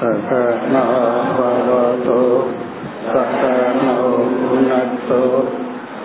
सकनो 0.00 0.82
भवतु 1.36 2.18
सकनो 3.12 3.94
भुनक्तु 4.48 5.20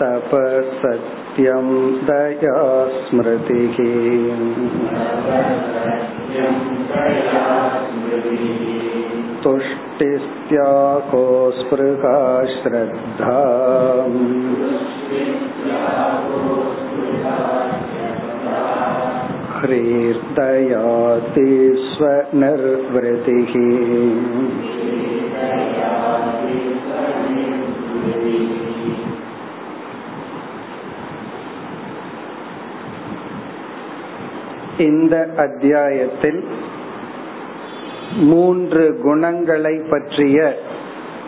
तपसत्यं 0.00 1.68
दया 2.08 2.58
स्मृतिः 2.98 3.78
तुष्टिस्त्याको 9.44 11.24
स्पृहा 11.58 12.16
श्रद्धा 12.54 13.38
ह्रीर्दयाति 20.12 21.48
स्वनिर्वृतिः 21.88 23.52
இந்த 34.82 35.14
அத்தியாயத்தில் 35.36 36.40
மூன்று 38.24 38.84
குணங்களை 39.02 39.74
பற்றிய 39.90 40.38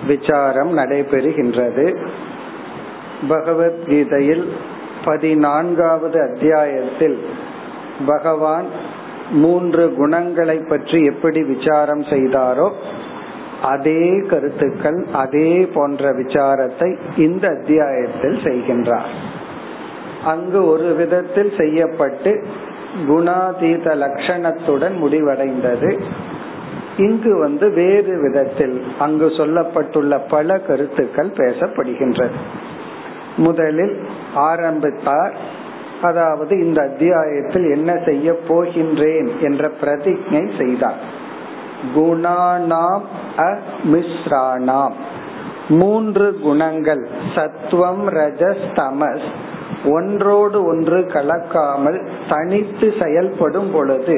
விசாரம் 0.06 0.72
நடைபெறுகின்றது 0.78 1.86
பகவத்கீதையில் 3.29 4.45
பதினான்காவது 5.05 6.21
அத்தியாயத்தில் 6.21 7.19
பகவான் 8.05 8.65
மூன்று 9.31 9.93
குணங்களை 9.93 10.57
பற்றி 10.57 11.03
எப்படி 11.03 11.43
விசாரம் 11.43 12.01
செய்தாரோ 12.01 12.71
அதே 13.61 14.19
கருத்துக்கள் 14.29 15.05
அதே 15.13 15.65
போன்ற 15.65 16.13
விசாரத்தை 16.13 16.97
இந்த 17.17 17.47
அத்தியாயத்தில் 17.47 18.37
செய்கின்றார். 18.37 19.09
அங்கு 20.25 20.65
ஒரு 20.65 20.93
விதத்தில் 20.93 21.53
செய்யப்பட்டு 21.57 22.45
குணாதீத 23.07 23.95
லட்சணத்துடன் 23.95 24.95
முடிவடைந்தது. 25.03 26.03
இங்கு 26.97 27.37
வந்து 27.37 27.69
வேறு 27.69 28.21
விதத்தில் 28.21 28.83
அங்கு 28.99 29.25
சொல்லப்பட்டுள்ள 29.25 30.21
பல 30.29 30.57
கருத்துக்கள் 30.57 31.27
பேசப்படுகின்றது. 31.27 32.35
முதலில் 33.37 33.95
ஆரம்பித்தார். 34.33 35.35
அதாவது 36.01 36.65
இந்த 36.65 36.81
அத்தியாயத்தில் 36.81 37.67
என்ன 37.69 37.91
செய்ய 38.05 38.35
போகின்றேன் 38.47 39.29
என்ற 39.41 39.71
பிரதிஜை 39.81 40.43
செய்தார். 40.57 41.01
குணானாம் 41.95 43.05
அமிஸ்ராணாம் 43.37 44.95
மூன்று 45.69 46.39
குணங்கள் 46.43 47.07
சத்துவம் 47.35 48.09
ரஜஸ் 48.09 48.65
தமஸ். 48.73 49.27
ஒன்றோடு 49.85 50.65
ஒன்று 50.65 50.99
கலக்காமல் 50.99 51.99
தனித்து 52.29 52.93
செயல்படும் 53.01 53.71
பொழுது 53.71 54.17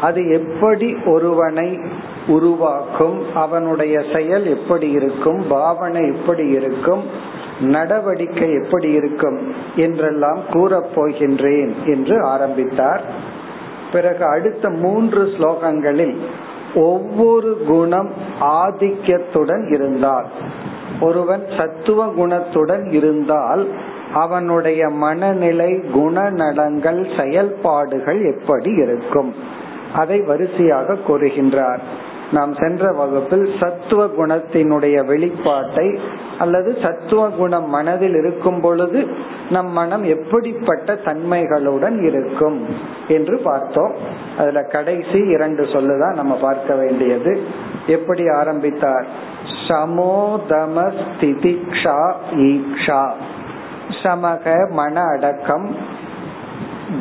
அது 0.00 0.20
எப்படி 0.28 0.96
ஒருவனை 1.06 1.80
உருவாக்கும் 2.26 3.18
அவனுடைய 3.34 4.02
செயல் 4.14 4.46
எப்படி 4.46 4.90
இருக்கும் 4.90 5.44
பாவனை 5.48 6.02
எப்படி 6.06 6.48
இருக்கும் 6.48 7.02
நடவடிக்கை 7.60 8.52
எப்படி 8.52 8.90
இருக்கும் 8.90 9.54
என்றெல்லாம் 9.76 10.38
கூறப் 10.50 10.90
போகின்றேன் 10.94 11.72
என்று 11.86 12.22
ஆரம்பித்தார். 12.22 13.02
பிறகு 13.92 14.24
அடுத்த 14.24 14.70
மூன்று 14.70 15.24
ஸ்லோகங்களில் 15.24 16.16
ஒவ்வொரு 16.74 17.62
குணம் 17.66 18.10
ஆதிக்கத்துடன் 18.40 19.72
இருந்தால் 19.72 20.26
ஒருவன் 21.00 21.44
சத்துவ 21.58 22.06
குணத்துடன் 22.06 22.92
இருந்தால் 22.92 23.68
அவனுடைய 24.14 24.88
மனநிலை 24.88 25.72
குணநலங்கள் 25.72 27.20
செயல்பாடுகள் 27.20 28.34
எப்படி 28.34 28.70
இருக்கும்? 28.70 29.34
அதை 29.94 30.20
வரிசையாக 30.20 30.96
கூறுகின்றார். 31.08 31.78
நாம் 32.32 32.54
சென்ற 32.54 32.92
வகுப்பில் 32.92 33.54
சத்துவ 33.60 34.06
குணத்தினுடைய 34.06 35.04
வெளிப்பாட்டை 35.04 35.98
அல்லது 36.38 36.78
சத்துவ 36.82 37.28
குணம் 37.28 37.68
மனதில் 37.68 38.14
இருக்கும் 38.14 38.60
பொழுது 38.60 39.08
நம் 39.50 39.72
மனம் 39.72 40.04
எப்படிப்பட்ட 40.04 40.94
தன்மைகளுடன் 40.94 42.02
இருக்கும் 42.02 42.66
என்று 43.08 43.40
பார்த்தோம். 43.44 43.94
அதுல 44.38 44.62
கடைசி 44.62 45.18
இரண்டு 45.18 45.62
சொல்லுதான் 45.62 46.14
நம்ம 46.14 46.34
பார்க்க 46.34 46.74
வேண்டியது. 46.74 47.42
எப்படி 47.86 48.28
ஆரம்பித்தார்? 48.28 49.06
சமோதம 49.68 50.92
ஸ்திதிக்ஷா 51.02 52.12
ஈக்ஷா. 52.34 53.10
சமக 54.02 54.70
மன 54.70 55.02
அடக்கம் 55.02 55.76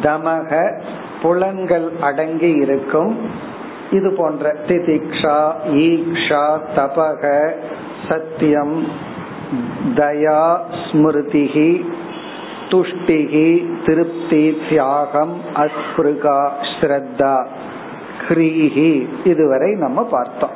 தமக 0.01 0.81
புலன்கள் 1.21 1.91
அடங்கி 2.01 2.51
இருக்கும். 2.51 3.47
இது 3.91 4.15
போன்ற 4.17 4.55
திதிக்ஷா 4.67 5.51
ஈக்ஷா 5.67 6.59
தபக 6.75 7.51
சத்தியம் 8.09 8.87
தயா 9.95 10.57
ஸ்மிருதிகி 10.81 11.85
துஷ்டிகி 12.69 13.67
திருப்தி 13.85 14.57
தியாகம் 14.69 15.41
அஸ்பிருகா 15.55 16.51
ஸ்ரத்தா 16.71 17.45
ஹ்ரீஹி. 18.27 19.07
இதுவரை 19.23 19.73
நம்ம 19.73 20.03
பார்த்தோம். 20.03 20.51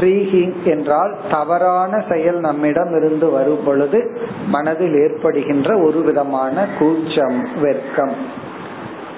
ஹ்ரீஹி 0.00 0.64
என்றால் 0.64 1.16
தவறான 1.30 2.04
செயல் 2.08 2.40
நம்மிடம் 2.40 2.96
இருந்து 2.96 3.30
வரும் 3.30 3.64
பொழுது 3.64 4.20
மனதில் 4.48 4.94
ஏற்படுகின்ற 4.94 5.78
ஒரு 5.78 6.02
விதமான 6.02 6.66
கூச்சம் 6.78 7.48
வெர்க்கம் 7.62 8.14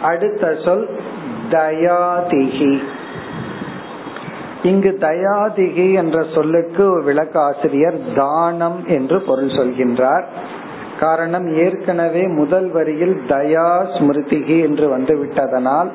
அடுத்த 0.02 0.56
சொல் 0.64 0.88
தயாதிகி 1.50 2.82
இங்கு 4.62 4.90
தயாதிகி 5.00 5.86
என்ற 5.94 6.24
சொல்லுக்கு 6.34 6.84
விளக்காசிரியர் 7.02 7.98
தானம் 8.14 8.78
என்று 8.88 9.16
பொருள் 9.20 9.54
சொல்கின்றார். 9.58 10.26
காரணம் 11.00 11.46
ஏற்கனவே 11.56 12.24
முதல் 12.26 12.68
வரியில் 12.70 13.14
தயா 13.28 13.68
ஸ்மிருதிகி 13.94 14.58
என்று 14.62 14.86
வந்துவிட்டதனால் 14.96 15.88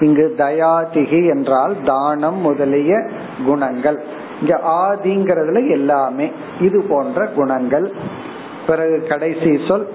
இங்கு 0.00 0.34
தயாதிகி 0.38 1.20
என்றால் 1.28 1.74
தானம் 1.84 2.38
முதலிய 2.38 2.92
குணங்கள். 3.46 3.98
இங்க 4.40 4.54
ஆதிங்கிறதுல 4.84 5.70
எல்லாமே 5.70 6.30
இது 6.60 6.84
போன்ற 6.88 7.26
குணங்கள். 7.26 7.88
பிறகு 8.66 8.98
கடைசி 9.08 9.52
சொல் 9.68 9.86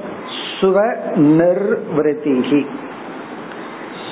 சுவ 0.60 0.78
நிர்வதிகி 1.16 2.62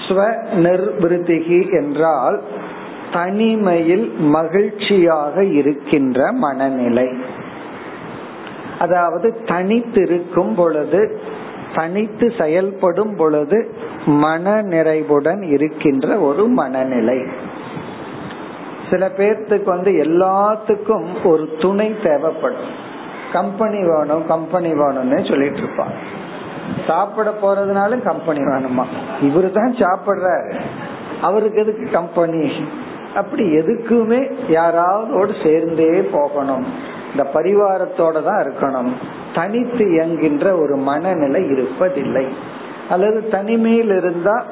ஸ்வ 0.07 0.19
நிர்வதிகி 0.65 1.59
என்றால் 1.71 2.37
தனிமையில் 3.15 4.13
மகிழ்ச்சியாக 4.19 5.43
இருக்கின்ற 5.43 6.31
மனநிலை. 6.31 7.09
அதாவது 8.79 9.37
தனித்திருக்கும் 9.45 10.53
பொழுது 10.55 11.19
தனித்து 11.75 12.33
செயல்படும் 12.37 13.15
பொழுது 13.15 13.73
மன 14.05 14.61
நிறைவுடன் 14.61 15.41
இருக்கின்ற 15.41 16.17
ஒரு 16.17 16.47
மனநிலை. 16.47 17.19
சில 18.89 19.11
பேர்த்துக்கு 19.17 19.63
வந்து 19.63 19.91
எல்லாத்துக்கும் 19.91 21.05
ஒரு 21.23 21.49
துணை 21.59 21.95
தேவைப்படும். 22.03 22.67
கம்பெனி 23.33 23.79
வேணும் 23.87 24.27
கம்பெனி 24.27 24.71
வேணும்னு 24.73 25.29
சொல்லிட்டு 25.29 25.59
இருப்பாங்க. 25.59 25.97
சாப்பிட 26.87 27.33
போறதுனாலும் 27.41 28.01
கம்பெனி 28.01 28.39
வேணுமா? 28.39 28.85
இவரு 29.21 29.51
தான் 29.51 29.75
சாப்பிடுறாரு. 29.75 30.53
அவருக்கு 31.21 31.61
எதுக்கு 31.61 31.89
கம்பெனி? 31.91 32.51
அப்படி 33.15 33.43
எதுக்குமே 33.57 34.21
யாராவதோடு 34.47 35.43
சேர்ந்தே 35.43 36.01
போகணும். 36.01 36.65
இந்த 37.11 37.29
பரிவாரத்தோட 37.33 38.23
தான் 38.23 38.43
இருக்கணும். 38.43 38.91
தனித்து 39.35 39.85
இயங்குகின்ற 39.85 40.61
ஒரு 40.61 40.75
மனநிலை 40.75 41.41
இருப்பதில்லை. 41.43 42.25
அல்லது 42.89 43.29
தனிமையில் 43.29 43.97
இருந்தா 43.97 44.43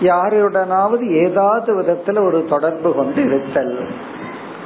யாருடனாவது 0.00 1.10
ஏதாவது 1.24 1.80
விதத்துல 1.80 2.26
ஒரு 2.26 2.44
தொடர்பு 2.48 2.94
கொண்டு 2.94 3.24
இருத்தல். 3.24 3.88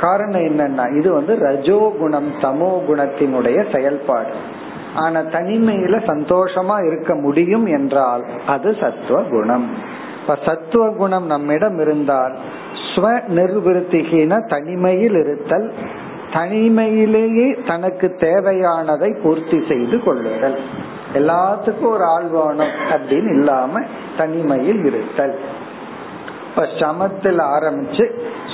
காரணம் 0.00 0.40
என்னன்னா 0.40 0.96
இது 0.96 1.12
வந்து 1.12 1.38
ரஜோ 1.38 1.94
குணம் 1.98 2.32
தமோ 2.40 2.70
குணத்தினுடைய 2.88 3.76
செயல்பாடு. 3.76 4.32
ஆனா 4.94 5.20
தனிமையில 5.20 5.96
சந்தோஷமா 6.06 6.86
இருக்க 6.86 7.14
முடியும் 7.14 7.66
என்றால் 7.66 8.24
அது 8.46 8.76
சத்துவ 8.80 9.20
குணம். 9.20 9.96
இப்ப 10.20 10.38
சத்துவ 10.44 10.90
குணம் 10.90 11.26
நம்மிடம் 11.26 11.78
இருந்தால் 11.80 12.36
ஸ்வ 12.98 13.08
நிர்வൃத்திகின 13.28 14.48
தனிமையில் 14.48 15.14
இருத்தல் 15.14 15.72
தனிமையிலேயே 16.32 17.66
தனக்கு 17.66 18.16
தேவையானதை 18.20 19.22
பூர்த்தி 19.22 19.64
செய்து 19.68 20.02
கொள்ளுதல். 20.02 20.56
எல்லாத்துக்கும் 21.14 21.90
ஒரு 21.90 22.04
ஆள் 22.04 22.26
வேணும் 22.26 22.74
அப்படின்னு 22.90 23.30
இல்லாம 23.38 23.80
தனிமையில் 24.16 24.84
இருத்தல். 24.84 25.34
இப்ப 26.48 26.66
சமத்தில் 26.80 27.38
ஆரம்பிச்சு 27.38 28.04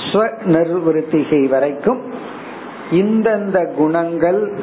ஸ்வ 0.05 0.29
நிர்வൃத்திகை 0.45 1.49
வரைக்கும் 1.49 2.01
இந்தந்த 2.91 3.73
குணங்கள் 3.73 4.57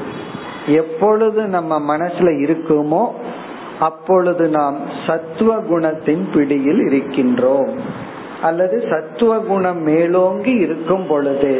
எப்பொழுது 0.66 1.42
நம்ம 1.46 1.96
மனசுல 1.96 2.30
இருக்குமோ 2.44 3.04
அப்பொழுது 3.80 4.48
நாம் 4.48 4.78
சத்துவ 5.06 5.56
குணத்தின் 5.56 6.24
பிடியில் 6.34 6.82
இருக்கின்றோம். 6.88 7.70
அல்லது 8.42 8.76
சத்துவ 8.90 9.38
குணம் 9.38 9.82
மேலோங்கி 9.82 10.54
இருக்கும் 10.54 11.06
பொழுது 11.06 11.52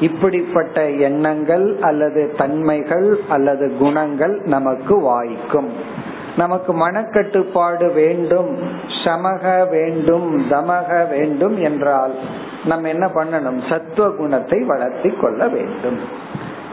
இப்படிப்பட்ட 0.00 0.90
எண்ணங்கள் 0.90 1.76
அல்லது 1.80 2.22
தன்மைகள் 2.38 3.08
அல்லது 3.28 3.66
குணங்கள் 3.78 4.36
நமக்கு 4.44 5.00
வாய்க்கும். 5.00 5.70
நமக்கு 6.36 6.72
மனக்கட்டுப்பாடு 6.88 7.92
வேண்டும் 7.94 8.50
சமக 9.04 9.68
வேண்டும் 9.70 10.28
தமக 10.50 11.08
வேண்டும் 11.08 11.56
என்றால் 11.62 12.14
நம்ம 12.64 12.88
என்ன 12.88 13.06
பண்ணணும்? 13.06 13.60
சத்துவ 13.68 14.08
குணத்தை 14.10 14.58
வளர்த்தி 14.62 15.10
கொள்ள 15.20 15.48
வேண்டும். 15.48 15.98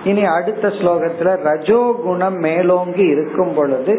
இனி 0.04 0.24
அடுத்த 0.26 0.68
ஸ்லோகத்துல 0.68 1.30
ரஜோ 1.44 1.80
குணம் 2.04 2.38
மேலோங்கி 2.38 3.06
இருக்கும் 3.06 3.54
பொழுது 3.54 3.94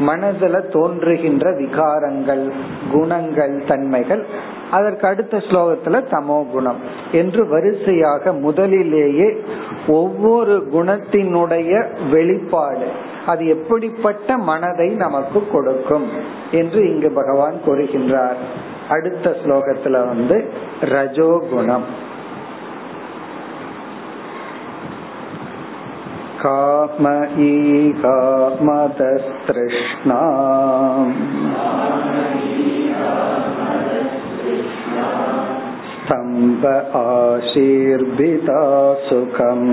மனதுல 0.00 0.60
தோன்றுகின்ற 0.72 1.50
விகாரங்கள் 1.50 2.44
குணங்கள் 2.92 3.56
தன்மைகள் 3.68 4.22
அதற்கு 4.71 5.05
அடுத்த 5.07 5.35
ஸ்லோகத்துல 5.37 5.99
தமோ 6.09 6.37
குணம் 6.51 6.79
என்று 7.11 7.41
வரிசையாக 7.47 8.33
முதலிலேயே 8.39 9.27
ஒவ்வொரு 9.87 10.55
குணத்தினுடைய 10.73 11.73
வெளிப்பாடு 12.11 12.87
அது 13.25 13.43
எப்படிப்பட்ட 13.47 14.37
மனதை 14.43 14.89
நமக்கு 14.95 15.41
கொடுக்கும் 15.51 16.07
என்று 16.51 16.81
இங்கு 16.87 17.11
பகவான் 17.11 17.57
கூறுகின்றார் 17.65 18.41
அடுத்த 18.89 19.29
ஸ்லோகத்துல 19.43 20.01
வந்து 20.05 20.37
ரஜோ 20.89 21.31
குணம் 21.49 21.87
काम 26.39 27.05
ईगा 27.43 28.17
मदस्तृष्णा 28.61 30.19
स्तम्भ 35.91 36.65
आशीर्भिता 36.97 38.61
सुखम् 39.07 39.65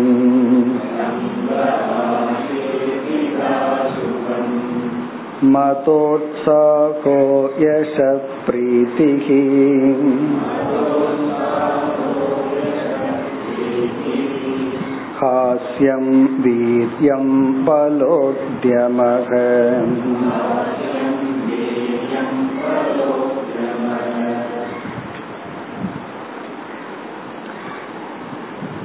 मतोत्साहो 5.54 7.16
यशप्रीतिः 7.62 9.28
हास्यं 15.22 16.06
वीर्यं 16.44 17.26
बलोद्यमः 17.66 19.30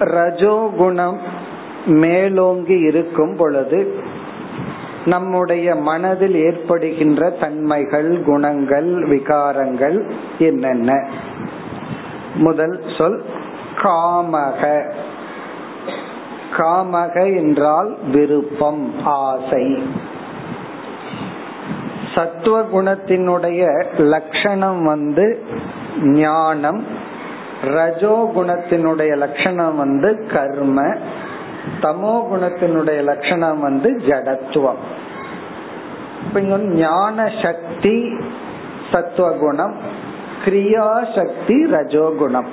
ரஜோகுணம் 0.05 1.17
மேலோங்கி 1.87 2.79
இருக்கும் 2.79 3.37
பொழுது 3.37 3.95
நம்முடைய 5.05 5.75
மனதில் 5.75 6.35
ஏற்படுகின்ற 6.35 7.31
தன்மைகள் 7.31 8.23
குணங்கள் 8.23 9.09
விகாரங்கள் 9.09 10.11
என்னென்ன? 10.39 11.09
முதல் 12.35 12.83
சொல் 12.99 13.25
காமக. 13.77 14.91
காமக 16.57 17.37
என்றால் 17.37 17.97
விருப்பம் 18.13 18.93
ஆசை. 19.05 19.83
சத்துவ 22.15 22.63
குணத்தினுடைய 22.63 23.85
லட்சணம் 23.99 24.85
வந்து 24.85 25.45
ஞானம் 26.01 27.02
ரஜோ 27.63 28.33
குணத்தினுடைய 28.37 29.17
லட்சணம் 29.17 29.77
வந்து 29.77 30.27
கர்ம 30.33 30.83
தமோ 31.81 32.15
குணத்தினுடைய 32.33 33.03
லட்சணம் 33.03 33.61
வந்து 33.61 34.01
ஜடத்துவம். 34.07 34.81
ஞான 36.59 37.31
சக்தி 37.43 38.13
சத்துவ 38.93 39.31
குணம் 39.31 39.77
கிரியா 40.45 41.17
சக்தி 41.17 41.65
ரஜோகுணம். 41.65 42.47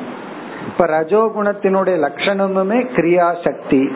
இப்ப 0.68 0.86
ரஜோகுணத்தினுடைய 0.86 1.98
லட்சணமுமே 2.06 2.80
கிரியா 2.96 3.36
சக்தி 3.44 3.92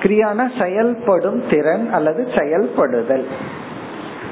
கிரியான 0.00 0.62
செயல்படும் 0.62 1.42
திறன் 1.50 1.92
அல்லது 1.92 2.28
செயல்படுதல். 2.36 3.26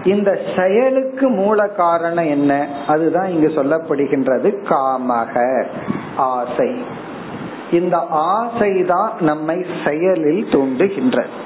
இந்த 0.05 0.39
செயலுக்கு 0.57 1.29
மூல 1.29 1.69
காரணம் 1.69 2.27
என்ன? 2.27 2.69
அதுதான் 2.87 3.29
இங்கு 3.29 3.49
சொல்லப்படுகின்றது 3.49 4.55
காமக 4.69 5.65
ஆசை. 6.17 6.75
இந்த 7.71 7.99
ஆசை 8.09 8.83
தான் 8.83 9.13
நம்மை 9.21 9.67
செயலில் 9.85 10.45
தூண்டுகின்றது 10.45 11.41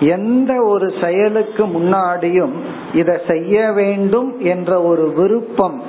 எந்த 0.00 0.62
ஒரு 0.62 0.92
செயலுக்கு 1.00 1.66
முன்னாடியும் 1.66 2.52
இதை 2.94 3.18
செய்ய 3.28 3.72
வேண்டும் 3.72 4.40
என்ற 4.40 4.82
ஒரு 4.82 5.12
விருப்பம் 5.12 5.82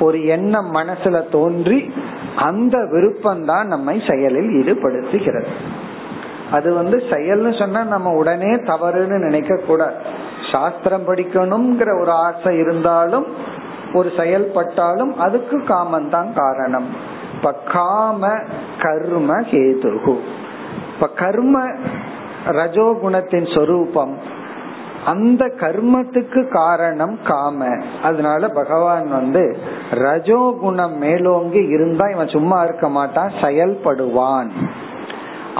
ஒரு 0.00 0.26
எண்ணம் 0.26 0.74
மனசுல 0.74 1.30
தோன்றி 1.30 1.92
அந்த 2.36 2.86
விருப்பம் 2.90 3.44
தான் 3.44 3.66
நம்மை 3.66 4.02
செயலில் 4.08 4.48
ஈடுபடுத்துகிறது. 4.48 5.46
அது 6.50 6.74
வந்து 6.74 7.02
செயல்னு 7.10 7.58
சொன்னா 7.58 7.84
நம்ம 7.84 8.10
உடனே 8.10 8.52
தவறுன்னு 8.54 9.18
நினைக்க 9.18 9.56
கூடாது 9.56 10.18
சாஸ்திரம் 10.52 11.06
படிக்கணுங்கிற 11.06 12.00
ஒரு 12.00 12.10
ஆசை 12.10 12.56
இருந்தாலும் 12.56 13.26
ஒரு 13.94 14.10
செயல்பட்டாலும் 14.18 15.18
அதுக்கு 15.18 15.64
காமன் 15.64 16.10
தான் 16.10 16.32
காரணம். 16.34 16.86
இப்ப 17.34 17.52
காம 17.72 18.28
கர்ம 18.80 19.40
கேதுகு 19.40 20.18
இப்ப 20.94 21.08
கர்ம 21.16 21.68
ரஜோகுணத்தின் 22.46 23.58
சொரூபம். 23.58 24.18
அந்த 25.06 25.46
கர்மத்துக்கு 25.46 26.48
காரணம் 26.48 27.18
காம. 27.24 27.82
அதனால 28.02 28.48
பகவான் 28.48 29.08
வந்து 29.08 29.58
ரஜோகுணம் 29.90 30.96
மேலோங்கி 30.96 31.62
இருந்தா 31.66 32.08
இவன் 32.08 32.28
சும்மா 32.28 32.62
இருக்க 32.62 32.88
மாட்டான் 32.88 33.32
செயல்படுவான். 33.40 34.50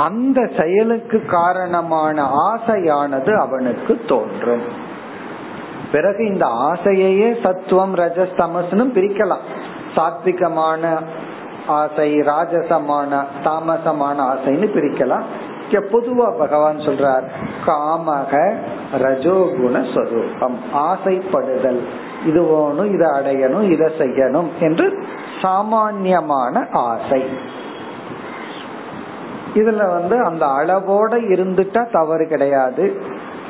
அந்த 0.07 0.39
செயலுக்கு 0.59 1.19
காரணமான 1.27 2.17
ஆசையானது 2.51 3.33
அவனுக்கு 3.37 3.95
தோன்றும். 4.09 4.67
பிறகு 5.93 6.21
இந்த 6.27 6.47
ஆசையையே 6.47 7.31
சத்துவம் 7.43 7.95
ரஜஸ் 7.97 8.37
தமஸ்னு 8.41 8.85
பிரிக்கலாம். 8.97 9.45
சாத்விகமான 9.97 10.83
ஆசை 11.67 12.09
ராஜசமான 12.33 13.23
தாமசமான 13.45 14.19
ஆசைன்னு 14.33 14.69
பிரிக்கலாம். 14.77 15.27
பொதுவா 15.93 16.29
பகவான் 16.39 16.79
சொல்றார் 16.79 17.27
காமக 17.67 18.33
ரஜோகுண 19.03 19.75
சொரூபம் 19.95 20.57
ஆசைப்படுதல். 20.89 21.81
இது 22.27 22.41
வேணும் 22.51 22.91
இதை 22.95 23.09
அடையணும் 23.19 23.67
இதை 23.71 23.89
செய்யணும் 23.99 24.49
என்று 24.61 24.87
சாமான்யமான 25.43 26.67
ஆசை. 26.73 27.23
இதுல 29.55 29.91
வந்து 29.91 30.25
அந்த 30.25 30.47
அளவோட 30.47 31.13
இருந்துட்டா 31.35 31.91
தவறு 31.93 32.27
கிடையாது. 32.27 33.01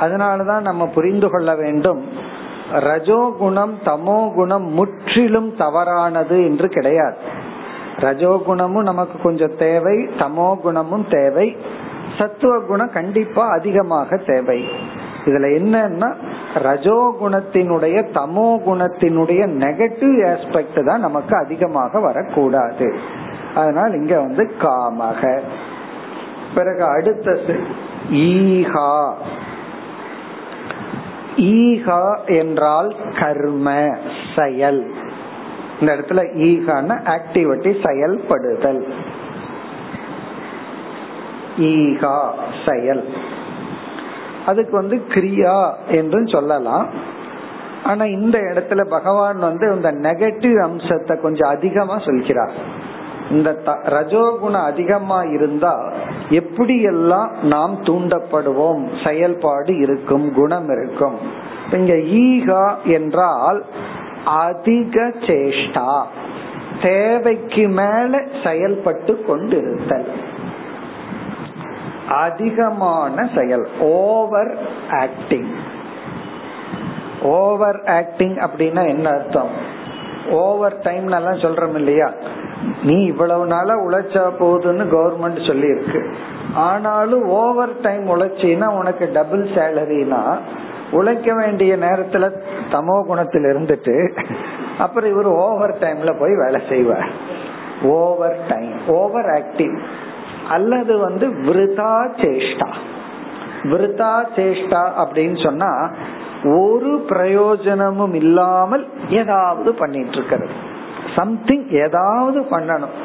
அதனாலதான் 0.00 0.60
நம்ம 0.60 0.86
புரிந்து 0.86 1.30
கொள்ள 1.30 1.54
வேண்டும். 1.54 2.04
ரஜோகுணம் 2.72 3.72
தமோ 3.84 4.34
குணம் 4.34 4.66
முற்றிலும் 4.72 5.56
தவறானது 5.56 6.44
என்று 6.44 6.68
கிடையாது. 6.68 7.16
ரஜோகுணமும் 7.96 8.82
நமக்கு 8.82 9.18
கொஞ்சம் 9.22 9.56
தேவை 9.56 10.08
தமோ 10.18 10.60
குணமும் 10.60 11.06
தேவை. 11.10 11.56
சத்துவ 12.18 12.60
குணம் 12.60 12.92
கண்டிப்பா 12.92 13.48
அதிகமாக 13.48 14.16
தேவை. 14.16 14.64
இதுல 15.24 15.48
என்னன்னா 15.58 16.14
ரஜோகுணத்தினுடைய 16.54 17.96
தமோ 18.14 18.48
குணத்தினுடைய 18.66 19.42
நெகட்டிவ் 19.46 20.16
ஆஸ்பெக்ட் 20.32 20.84
தான் 20.84 21.00
நமக்கு 21.00 21.36
அதிகமாக 21.36 22.00
வரக்கூடாது. 22.00 22.94
அதனால் 23.54 23.94
இங்க 23.94 24.20
வந்து 24.20 24.50
காமக. 24.60 25.40
பிறகு 26.54 26.84
அடுத்தது 26.84 27.66
ஈகா 28.10 29.12
ஈகா 31.36 32.26
என்றால் 32.26 32.96
கர்ம 33.18 33.96
செயல். 34.36 34.94
இந்த 35.80 35.96
இடத்துல 35.96 36.28
ஈகான 36.36 37.18
ஆக்டிவிட்டி 37.18 37.86
செயல்படுதல். 37.86 38.94
ஈகா 41.58 42.30
செயல். 42.66 43.14
அதுக்கு 44.46 44.72
வந்து 44.72 45.02
கிரியா 45.08 45.74
என்று 45.88 46.28
சொல்லலாம். 46.28 46.88
ஆனா 47.84 48.04
இந்த 48.04 48.38
இடத்துல 48.38 48.84
பகவான் 48.84 49.38
வந்து 49.38 49.74
இந்த 49.74 49.92
நெகட்டிவ் 49.92 50.62
அம்சத்தை 50.62 51.20
கொஞ்சம் 51.20 51.50
அதிகமா 51.50 51.98
சொல்கிறார். 51.98 52.52
இந்த 53.30 53.58
ரஜோகுணம் 53.64 54.64
அதிகமா 54.64 55.22
இருந்தா 55.22 55.92
எப்படி 56.30 56.82
எல்லாம் 56.82 57.30
நாம் 57.42 57.74
தூண்டப்படுவோம்? 57.82 59.06
செயல்பாடு 59.06 59.78
இருக்கும் 59.78 60.32
குணம் 60.32 60.70
இருக்கும். 60.70 61.16
இங்க 61.72 61.92
ஈகா 61.94 62.76
என்றால் 62.84 63.64
அதிக 64.24 65.12
சேஷ்டா 65.20 66.02
தேவைக்கு 66.82 67.68
மேல 67.68 68.22
செயல்பட்டு 68.44 69.24
கொண்டிருத்தல். 69.28 70.08
அதிகமான 72.08 73.28
செயல் 73.34 73.68
ஓவர் 73.78 74.58
ஆக்டிங் 74.90 75.50
ஓவர் 77.22 77.84
ஆக்டிங் 77.84 78.36
அப்படின்னா 78.36 78.88
என்ன 78.88 79.10
அர்த்தம்? 79.10 79.50
ஓவர் 80.30 80.78
டைம் 80.82 81.08
எல்லாம் 81.08 81.34
சொல்றோம் 81.34 81.74
இல்லையா? 81.74 82.12
நீ 82.82 83.04
இவ்வளவு 83.04 83.46
நாளா 83.46 83.74
உழைச்சா 83.74 84.24
போதுன்னு 84.40 84.84
கவர்மெண்ட் 84.94 85.46
சொல்லி 85.46 85.66
இருக்கு 85.66 86.14
ஆனாலும் 86.54 87.24
ஓவர் 87.28 87.80
டைம் 87.80 88.06
உழைச்சின்னா 88.06 88.68
உனக்கு 88.74 89.10
டபுள் 89.12 89.44
சேலரினா 89.54 90.38
உழைக்க 90.90 91.34
வேண்டிய 91.34 91.76
நேரத்துல 91.76 92.32
தமோ 92.70 93.06
குணத்தில் 93.06 93.42
இருந்துட்டு 93.42 93.96
அப்புறம் 94.78 95.10
இவர் 95.10 95.26
ஓவர் 95.26 95.74
டைம்ல 95.78 96.18
போய் 96.18 96.34
வேலை 96.36 96.60
செய்வார். 96.68 97.08
ஓவர் 97.82 98.38
டைம் 98.48 98.72
ஓவர் 98.86 99.26
ஆக்டிவ் 99.26 99.78
அல்லது 100.48 100.98
வந்து 100.98 101.28
விருதா 101.28 101.92
சேஷ்டா 102.16 102.68
விருதா 103.62 104.24
சேஷ்டா 104.36 104.82
அப்படின்னு 105.02 105.44
சொன்னா 105.44 105.90
ஒரு 106.44 107.04
பிரயோஜனமும் 107.08 108.14
இல்லாமல் 108.14 108.88
ஏதாவது 109.08 109.74
பண்ணிட்டு 109.74 110.10
இருக்கிறது. 110.10 110.54
சம்திங் 111.16 111.68
ஏதாவது 111.84 112.40
பண்ணணும். 112.40 112.96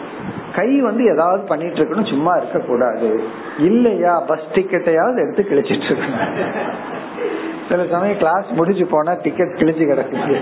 கை 0.56 0.82
வந்து 0.82 1.04
ஏதாவது 1.06 1.44
பண்ணிட்டு 1.44 1.80
இருக்கணும் 1.80 2.10
சும்மா 2.10 2.36
இருக்க 2.36 2.60
கூடாது 2.60 3.24
இல்லையா 3.58 4.20
பஸ் 4.28 4.46
டிக்கெட்டையாவது 4.54 5.18
எடுத்து 5.24 5.46
கிழிச்சிட்டு 5.50 5.88
இருக்கணும் 5.90 6.28
சில 7.70 7.84
சமயம் 7.92 8.18
கிளாஸ் 8.18 8.46
முடிஞ்சு 8.50 8.86
போனா 8.86 9.14
டிக்கெட் 9.14 9.60
கிழிச்சு 9.60 9.86
கிடக்குது. 9.92 10.38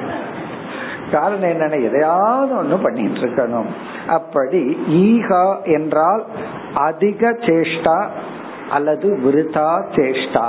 காரணம் 1.12 1.50
என்னன்னா 1.50 1.84
எதையாவது 1.84 2.54
ஒண்ணு 2.64 2.84
பண்ணிட்டு 2.84 3.20
இருக்கணும் 3.20 3.70
அப்படி 4.08 4.62
ஈகா 4.88 5.64
என்றால் 5.64 6.24
அதிக 6.74 7.32
சேஷ்டா 7.32 8.08
அல்லது 8.70 9.08
விருதா 9.26 9.70
சேஷ்டா. 9.96 10.46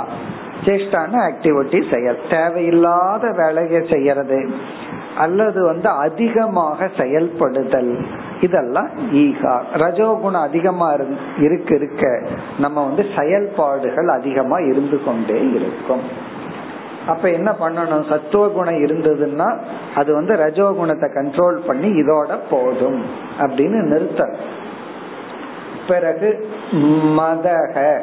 சேஷ்டான 0.65 1.19
ஆக்டிவிட்டி 1.29 1.79
செயல். 1.91 2.19
தேவையில்லாத 2.29 3.31
வேலையை 3.31 3.81
செய்யறது. 3.89 4.49
அல்லது 5.17 5.65
வந்து 5.65 5.89
அதிகமாக 5.89 6.89
செயல்படுதல். 6.97 8.05
இதெல்லாம் 8.41 8.89
ஈகா. 9.13 9.61
ரஜோகுணம் 9.73 10.41
அதிகமா 10.41 10.91
இருக்க 11.37 11.75
இருக்க 11.75 12.21
நம்ம 12.59 12.83
வந்து 12.83 13.05
செயல்பாடுகள் 13.17 14.07
அதிகமா 14.07 14.57
இருந்து 14.57 15.03
கொண்டே 15.03 15.49
இருக்கும். 15.49 16.33
அப்ப 17.07 17.29
என்ன 17.29 17.51
பண்ணணும்? 17.51 18.09
சத்துவ 18.09 18.47
குணம் 18.47 18.85
இருந்ததுன்னா 18.85 19.57
அது 19.95 20.13
வந்து 20.13 20.35
ரஜோகுணத்தை 20.35 21.07
கண்ட்ரோல் 21.15 21.65
பண்ணி 21.67 21.87
இதோட 22.01 22.37
போதும் 22.49 23.05
அப்படின்னு 23.39 23.81
நிறுத்த 23.81 24.35
பிறகு 25.87 26.49
மதக. 27.17 28.01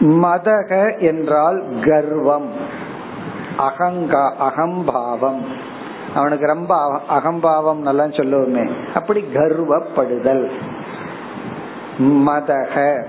மதக 0.00 0.98
என்றால் 0.98 1.62
கர்வம். 1.84 2.71
அகங்கா 3.58 4.30
அகம்பாவம். 4.38 5.44
அவனுக்கு 6.14 6.46
ரொம்ப 6.46 7.00
அகம்பாவம் 7.08 7.78
நல்லா 7.78 8.04
சொல்லுவோமே. 8.04 8.70
அப்படி 8.94 9.24
கர்வப்படுதல். 9.34 10.50
மதக. 12.00 13.04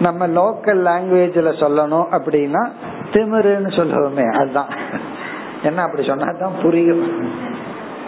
நம்ம 0.00 0.26
லோக்கல் 0.26 0.86
லாங்குவேஜ்ல 0.86 1.52
சொல்லணும் 1.52 2.06
அப்படின்னா 2.10 2.70
திமிருன்னு 3.12 3.76
சொல்லுவோமே 3.76 4.36
அதுதான். 4.36 4.68
என்ன 5.62 5.82
அப்படி 5.82 6.06
சொன்னா 6.06 6.32
தான் 6.32 6.52
புரியும். 6.62 7.32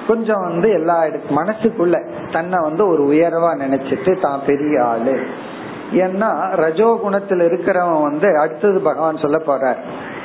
கொஞ்சம் 0.06 0.40
வந்து 0.40 0.70
எல்லா 0.70 1.02
மனசுக்குள்ள 1.28 2.08
தன்னை 2.32 2.58
வந்து 2.62 2.88
ஒரு 2.88 3.02
உயர்வா 3.02 3.60
நினைச்சிட்டு 3.60 4.20
தான் 4.20 4.40
பெரிய 4.46 4.84
ஆளு. 4.84 5.26
ஏன்னா 5.92 6.56
ரஜோ 6.56 7.00
குணத்துல 7.04 7.42
இருக்கிறவன் 7.42 8.02
வந்து 8.02 8.38
அடுத்தது 8.38 8.80
பகவான் 8.80 9.16
சொல்ல 9.16 9.36
போறார். 9.36 9.76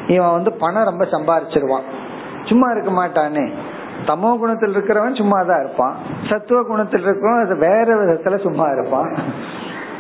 இவன் 0.08 0.32
வந்து 0.32 0.52
பணம் 0.52 0.84
ரொம்ப 0.84 1.06
சம்பாரிச்சிருவான். 1.06 1.88
சும்மா 2.46 2.72
இருக்க 2.72 2.92
மாட்டானே. 2.92 3.52
தமோ 4.06 4.38
குணத்தில் 4.38 4.76
இருக்கிறவன் 4.76 5.16
சும்மா 5.16 5.44
தான் 5.44 5.66
இருப்பான். 5.66 5.96
சத்துவ 6.30 6.64
குணத்தில் 6.64 7.06
இருக்கிறவன் 7.06 7.46
அது 7.46 7.58
வேற 7.58 7.84
விதத்துல 7.84 8.40
சும்மா 8.40 8.66
இருப்பான். 8.68 9.14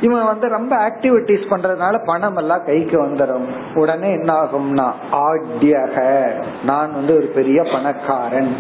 இவன் 0.02 0.26
வந்து 0.26 0.48
ரொம்ப 0.48 0.76
ஆக்டிவிட்டிஸ் 0.76 1.46
பண்றதுனால 1.50 2.06
பணம் 2.06 2.36
எல்லாம் 2.36 2.66
கைக்கு 2.66 3.06
வந்துடும் 3.06 3.46
உடனே 3.74 4.12
என்ன 4.12 4.34
ஆகும்னா 4.34 4.92
ஆட்யக 5.12 6.26
நான் 6.64 6.94
வந்து 6.94 7.16
ஒரு 7.16 7.32
பெரிய 7.36 7.64
பணக்காரன். 7.72 8.56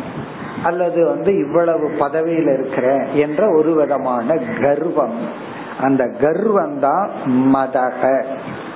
அல்லது 0.63 1.05
வந்து 1.05 1.37
இவ்வளவு 1.37 1.91
பதவியில 1.99 2.59
இருக்கிறேன் 2.59 3.05
என்ற 3.13 3.49
ஒரு 3.49 3.73
விதமான 3.73 4.37
கர்வம். 4.61 5.15
அந்த 5.81 6.07
கர்வம் 6.19 6.79
தான் 6.79 7.09
மதக. 7.27 8.25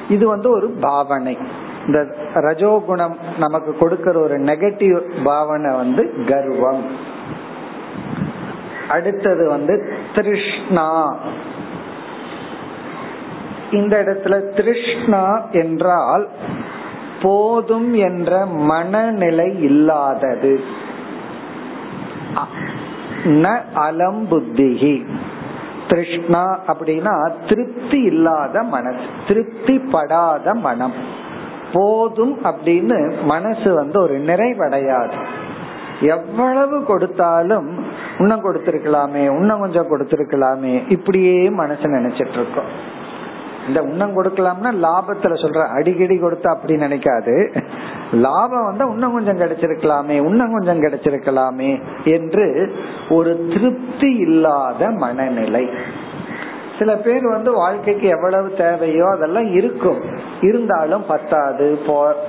இது 0.10 0.28
வந்து 0.28 0.50
ஒரு 0.50 0.70
பாவனை. 0.70 1.38
இந்த 1.90 2.16
ரஜோகுணம் 2.34 3.16
நமக்கு 3.38 3.78
கொடுக்கிற 3.78 4.20
ஒரு 4.20 4.38
நெகட்டிவ் 4.40 5.02
பாவனை 5.24 5.76
வந்து 5.76 6.14
கர்வம். 6.28 6.84
அடுத்தது 8.90 9.50
வந்து 9.50 9.94
திருஷ்ணா. 10.16 11.16
இந்த 13.72 14.04
இடத்துல 14.04 14.36
திருஷ்ணா 14.56 15.52
என்றால் 15.52 16.28
போதும் 17.22 17.94
என்ற 17.94 18.46
மனநிலை 18.46 19.62
இல்லாதது. 19.62 20.64
ந 23.26 23.62
அலம் 23.74 24.28
புத்திகி 24.32 25.06
திருஷ்ணா 25.88 26.60
அப்படின்னா 26.68 27.32
திருப்தி 27.50 28.02
இல்லாத 28.02 28.62
மனசு 28.62 29.06
திருப்தி 29.28 29.80
படாத 29.80 30.54
மனம். 30.54 31.28
போதும் 31.74 32.40
அப்படின்னு 32.44 33.24
மனசு 33.24 33.74
வந்து 33.74 34.02
ஒரு 34.02 34.20
நிறைவடையாது. 34.20 35.18
எவ்வளவு 36.02 36.84
கொடுத்தாலும் 36.84 37.68
இன்னும் 38.20 38.46
கொடுத்திருக்கலாமே 38.46 39.24
இன்னும் 39.38 39.60
கொஞ்சம் 39.60 39.90
கொடுத்திருக்கலாமே 39.90 40.92
இப்படியே 40.92 41.50
மனசு 41.50 41.82
நினைச்சிட்டு 41.82 42.38
இருக்கோம் 42.42 42.98
இந்த 43.68 43.82
உன்னம் 43.82 44.16
கொடுக்கலாம்னா 44.18 44.70
லாபத்துல 44.86 45.34
சொல்ற 45.42 45.68
அடிக்கடி 45.68 46.16
கொடுத்தா 46.22 46.48
அப்படி 46.48 46.76
நினைக்காது. 46.76 47.64
லாபம் 48.12 48.66
வந்து 48.66 48.86
இன்னும் 48.88 49.14
கொஞ்சம் 49.14 49.40
கிடைச்சிருக்கலாமே 49.40 50.10
இன்னும் 50.10 50.54
கொஞ்சம் 50.54 50.82
கிடைச்சிருக்கலாமே 50.82 51.82
என்று 52.04 52.76
ஒரு 53.10 53.48
திருப்தி 53.48 54.16
இல்லாத 54.16 54.90
மனநிலை. 54.90 55.70
சில 56.80 56.96
பேர் 56.96 57.28
வந்து 57.28 57.52
வாழ்க்கைக்கு 57.54 58.08
எவ்வளவு 58.08 58.54
தேவையோ 58.54 59.10
அதெல்லாம் 59.12 59.52
இருக்கும். 59.54 60.02
இருந்தாலும் 60.42 61.06
பத்தாது 61.06 61.80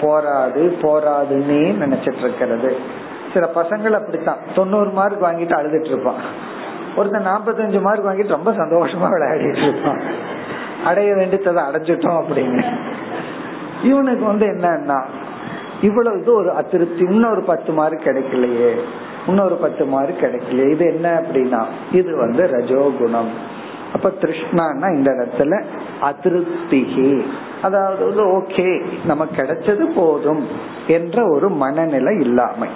போராது 0.01 0.77
போராதுன்னே 0.81 1.63
நினைச்சிட்டு 1.83 2.19
இருக்கிறது. 2.19 2.77
சில 3.35 3.51
பசங்கள் 3.55 3.91
அப்படித்தான். 3.91 4.39
தொண்ணூறு 4.55 4.91
மார்க் 4.91 5.23
வாங்கிட்டு 5.23 5.57
அழுதுட்டு 5.61 5.87
இருப்பான். 5.87 6.49
ஒருத்தன் 6.97 7.27
நாற்பத்தஞ்சு 7.27 7.81
மார்க் 7.81 8.07
வாங்கிட்டு 8.07 8.29
ரொம்ப 8.29 8.51
சந்தோஷமா 8.51 9.09
விளையாடிட்டு 9.09 9.69
இருப்பான். 9.69 10.01
அடைய 10.85 11.15
வேண்டியதை 11.15 11.63
அடைஞ்சிட்டோம் 11.63 12.23
அப்படின்னு. 12.23 12.65
இவனுக்கு 13.83 14.25
வந்து 14.25 14.47
என்னன்னா 14.47 15.05
இவ்வளவு 15.81 16.21
இது 16.21 16.35
ஒரு 16.35 16.51
அதிருப்தி. 16.51 17.05
இன்னொரு 17.05 17.43
பத்து 17.43 17.73
மார்க் 17.73 18.03
கிடைக்கலையே. 18.05 18.75
இன்னொரு 19.27 19.55
பத்து 19.55 19.85
மார்க் 19.85 20.23
கிடைக்கலையே. 20.23 20.71
இது 20.71 20.85
என்ன 20.95 21.21
அப்படின்னா 21.21 21.65
இது 21.93 22.17
வந்து 22.17 22.47
ரஜோகுணம். 22.47 23.59
அப்ப 23.95 24.13
திருஷ்ணான்னா 24.21 24.95
இந்த 24.95 25.11
இடத்துல 25.11 25.65
அதிருப்திகி. 26.03 27.25
அதாவது 27.63 28.27
ஓகே 28.27 28.83
நமக்கு 29.05 29.43
கிடைச்சது 29.43 29.85
போதும் 29.95 30.47
என்ற 30.87 31.29
ஒரு 31.29 31.49
மனநிலை 31.49 32.19
இல்லாமை. 32.19 32.69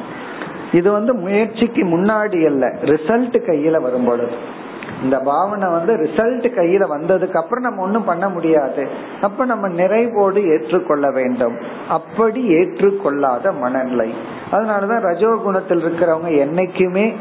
இது 0.73 0.92
வந்து 0.92 1.14
முயற்சிக்கு 1.14 1.85
முன்னாடி 1.85 2.47
அல்ல 2.47 2.66
ரிசல்ட் 2.66 3.37
கையில 3.47 3.80
வரும் 3.80 4.04
பொழுது 4.04 4.62
இந்த 5.02 5.18
பாவனை 5.18 5.68
வந்து 5.68 5.92
ரிசல்ட் 5.94 6.47
கையில 6.56 6.83
வந்ததுக்கு 6.90 7.35
அப்புறம் 7.35 7.64
நம்ம 7.64 7.83
ஒன்றும் 7.83 8.04
பண்ண 8.04 8.28
முடியாது. 8.28 8.88
அப்ப 9.21 9.44
நம்ம 9.44 9.68
நிறைவோடு 9.68 10.40
ஏற்றுக்கொள்ள 10.47 11.11
வேண்டும். 11.11 11.56
அப்படி 11.88 12.49
ஏற்றுக்கொள்ளாத 12.49 13.52
மனநிலை. 13.52 14.14
அதனாலதான் 14.52 15.04
ரஜோகுணத்தில் 15.04 15.85
இருக்கிறவங்க 15.85 16.30
என்னைக்குமே 16.44 17.14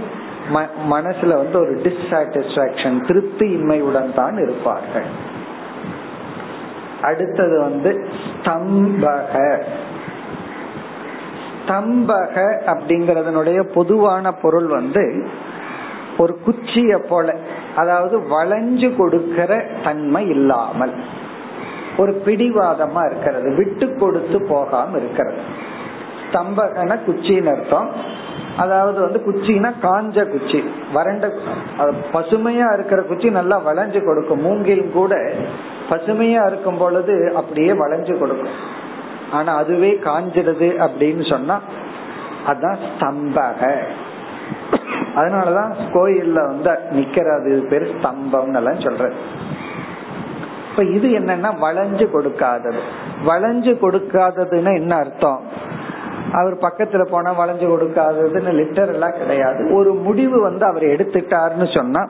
மனசுல 0.90 1.36
வந்து 1.36 1.60
ஒரு 1.60 1.82
டிஸ்சாட்டிஸ்பாக்சன் 1.84 3.06
திருப்தி 3.06 3.46
இன்மையுடன் 3.48 4.14
தான் 4.14 4.38
இருப்பார்கள். 4.38 5.06
அடுத்தது 7.02 7.60
வந்து 7.60 8.08
ஸ்தம்பக. 8.24 9.64
ஸ்தம்பக 11.68 12.36
அப்படிங்கறதனுடைய 12.66 13.64
பொதுவான 13.74 14.32
பொருள் 14.32 14.66
வந்து 14.66 15.28
ஒரு 16.18 16.40
குச்சிய 16.46 16.98
போல 16.98 17.36
அதாவது 17.76 18.20
வளைஞ்சு 18.20 18.96
கொடுக்கிற 18.96 19.66
தன்மை 19.84 20.30
இல்லாமல் 20.30 20.94
ஒரு 21.98 22.22
பிடிவாதமா 22.26 23.06
இருக்கிறது 23.06 23.56
விட்டு 23.56 23.98
கொடுத்து 23.98 24.46
போகாம 24.50 24.98
இருக்கிறது. 24.98 25.38
ஸ்தம்பகன 26.32 27.00
குச்சின்னு 27.08 27.56
அர்த்தம். 27.56 27.90
அதாவது 28.58 29.00
வந்து 29.02 29.20
குச்சினா 29.28 29.70
காஞ்ச 29.82 30.26
குச்சி 30.32 30.60
வறண்ட 30.94 31.28
பசுமையா 32.14 32.68
இருக்கிற 32.74 33.02
குச்சி 33.02 33.30
நல்லா 33.30 33.58
வளைஞ்சு 33.68 34.00
கொடுக்கும். 34.06 34.42
மூங்கில் 34.42 34.92
கூட 34.92 35.16
பசுமையா 35.90 36.42
இருக்கும் 36.48 36.78
பொழுது 36.78 37.16
அப்படியே 37.36 37.72
வளைஞ்சு 37.72 38.16
கொடுக்கும். 38.20 38.56
ஆனா 39.32 39.52
அதுவே 39.56 39.92
காஞ்சிடுது 40.04 40.70
அப்படின்னு 40.88 41.30
சொன்னா 41.30 41.58
அதான் 42.48 42.80
ஸ்தம்பக. 42.88 43.62
அதனாலதான் 45.16 45.74
கோயில்ல 45.94 46.40
வந்து 46.48 46.72
நிக்கிறது 46.92 47.52
பேரு 47.72 47.88
ஸ்தம்பம் 47.96 48.56
எல்லாம் 48.56 48.80
சொல்றது 48.80 49.18
இப்ப 50.70 50.84
இது 50.84 51.08
என்னன்னா 51.20 51.50
வளைஞ்சு 51.64 52.06
கொடுக்காதது. 52.14 52.80
வளைஞ்சு 53.26 53.74
கொடுக்காததுன்னு 53.82 54.72
என்ன 54.76 54.94
அர்த்தம்? 54.96 55.42
அவர் 56.34 56.56
பக்கத்துல 56.58 57.04
போனா 57.10 57.32
வளைஞ்சு 57.40 57.68
கொடுக்காததுன்னு 57.72 58.52
லிட்டர் 58.60 58.94
எல்லாம் 58.94 59.18
கிடையாது. 59.18 59.76
ஒரு 59.76 59.94
முடிவு 59.94 60.42
வந்து 60.42 60.66
அவர் 60.66 60.84
எடுத்துட்டாருன்னு 60.84 61.68
சொன்னா 61.78 62.04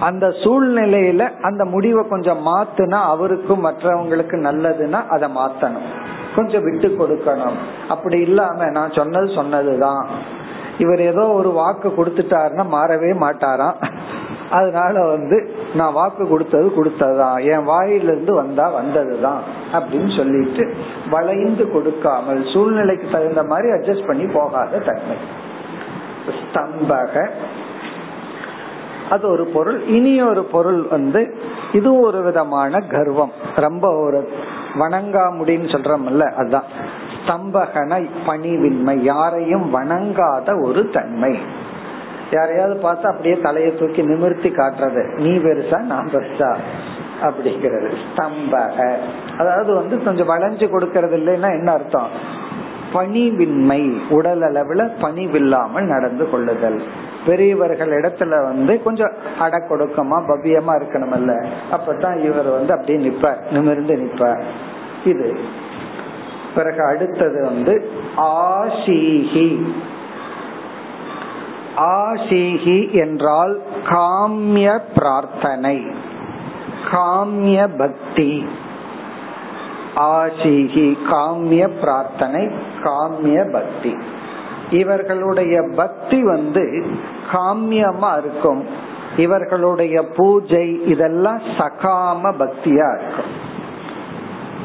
அந்த 0.00 0.26
சூழ்நிலையில 0.26 1.22
அந்த 1.42 1.64
முடிவை 1.64 2.08
கொஞ்சம் 2.08 2.42
மாத்துனா 2.46 2.98
அவருக்கும் 3.12 3.64
மற்றவங்களுக்கு 3.64 4.36
நல்லதுன்னா 4.46 5.00
அதை 5.06 5.28
மாத்தணும். 5.36 5.88
கொஞ்சம் 6.36 6.62
விட்டு 6.62 6.88
கொடுக்கணும். 6.88 7.58
அப்படி 7.88 8.18
இல்லாம 8.20 8.70
நான் 8.70 8.92
சொன்னது 8.92 9.28
சொன்னதுதான். 9.34 10.02
இவர் 10.78 11.00
ஏதோ 11.00 11.24
ஒரு 11.28 11.50
வாக்கு 11.50 11.88
கொடுத்துட்டாருன்னா 11.88 12.64
மாறவே 12.74 13.10
மாட்டாராம். 13.24 13.78
அதனால 14.50 15.06
வந்து 15.06 15.54
நான் 15.74 15.92
வாக்கு 15.92 16.28
கொடுத்தது 16.28 16.72
கொடுத்ததுதான். 16.76 17.50
என் 17.50 17.64
வாயிலிருந்து 17.64 18.34
வந்தா 18.34 18.80
வந்ததுதான் 18.80 19.38
அப்படின்னு 19.72 20.16
சொல்லிட்டு 20.16 20.74
வளைந்து 21.10 21.70
கொடுக்காமல் 21.70 22.46
சூழ்நிலைக்கு 22.52 23.08
தகுந்த 23.12 23.44
மாதிரி 23.44 23.68
அட்ஜஸ்ட் 23.68 24.06
பண்ணி 24.06 24.26
போகாத 24.26 24.78
தன்மை. 24.78 25.16
ஸ்தம்பக. 26.52 27.28
அது 29.10 29.28
ஒரு 29.30 29.44
பொருள். 29.44 29.84
இனி 29.84 30.22
ஒரு 30.22 30.44
பொருள் 30.44 30.82
வந்து 30.90 31.38
இது 31.72 32.00
ஒரு 32.00 32.22
விதமான 32.22 32.78
கர்வம். 32.78 33.32
ரொம்ப 33.56 34.00
ஒரு 34.00 34.28
வணங்காமுடின்னு 34.78 35.68
சொல்றோம்ல 35.68 36.32
அதுதான். 36.32 36.96
ஸ்தம்பகன 37.26 38.08
பணிவின்மை 38.26 38.96
யாரையும் 38.96 39.74
வணங்காத 39.74 40.62
ஒரு 40.62 40.90
தன்மை. 40.90 41.38
யாரையாவது 42.30 42.76
பார்த்து 42.76 43.08
அப்படியே 43.08 43.40
தலையை 43.40 43.76
தூக்கி 43.76 44.02
நிமிர்த்தி 44.02 44.48
காட்டுறது. 44.48 45.14
நீ 45.14 45.36
பெருசா 45.36 45.80
நான் 45.80 46.08
பெருசா 46.12 46.56
அப்படிங்கிறது. 47.22 47.92
ஸ்தம்பக. 48.16 48.94
அதாவது 49.38 49.74
வந்து 49.74 50.02
கொஞ்சம் 50.02 50.28
வளைஞ்சு 50.28 50.68
கொடுக்கறது 50.70 51.16
இல்லைன்னா 51.18 51.58
என்ன 51.58 51.72
அர்த்தம்? 51.72 52.08
பணிவின்மை 52.92 54.08
உடல் 54.08 54.40
அளவுல 54.40 54.90
பணிவில்லாமல் 55.02 55.86
நடந்து 55.86 56.30
கொள்ளுதல். 56.30 56.82
பெரியவர்கள் 57.26 58.00
இடத்துல 58.00 58.42
வந்து 58.42 58.82
கொஞ்சம் 58.82 59.12
அடக்கொடுக்கமா 59.40 60.22
பவ்யமா 60.28 60.82
இருக்கணும்ல 60.82 61.46
அப்பதான் 61.72 62.24
இவர் 62.24 62.46
வந்து 62.46 62.72
அப்படியே 62.72 63.08
நிப்பார் 63.08 63.50
நிமிர்ந்து 63.50 63.94
நிப்பார். 63.94 64.42
இது. 65.04 65.38
பிறகு 66.54 66.84
அடுத்தது 66.84 67.44
வந்து 67.44 67.90
ஆஷீஹி. 68.16 69.66
ஆசீகி 71.78 72.90
என்றால் 72.90 73.60
காமிய 73.84 74.80
பிரார்த்தனை. 74.94 75.86
காமிய 76.90 77.78
பக்தி. 77.78 78.48
ஆசீகி 79.96 80.96
காமிய 81.10 81.68
பிரார்த்தனை 81.80 82.48
காமிய 82.82 83.52
பக்தி. 83.52 83.96
இவர்களுடைய 84.70 85.62
பக்தி 85.76 86.22
வந்து 86.22 86.86
காமியமா 87.32 88.18
இருக்கும். 88.18 88.64
இவர்களுடைய 89.16 90.02
பூஜை 90.16 90.86
இதெல்லாம் 90.86 91.38
சகாம 91.38 92.32
பக்தியா 92.38 93.00
இருக்கும். 93.00 93.46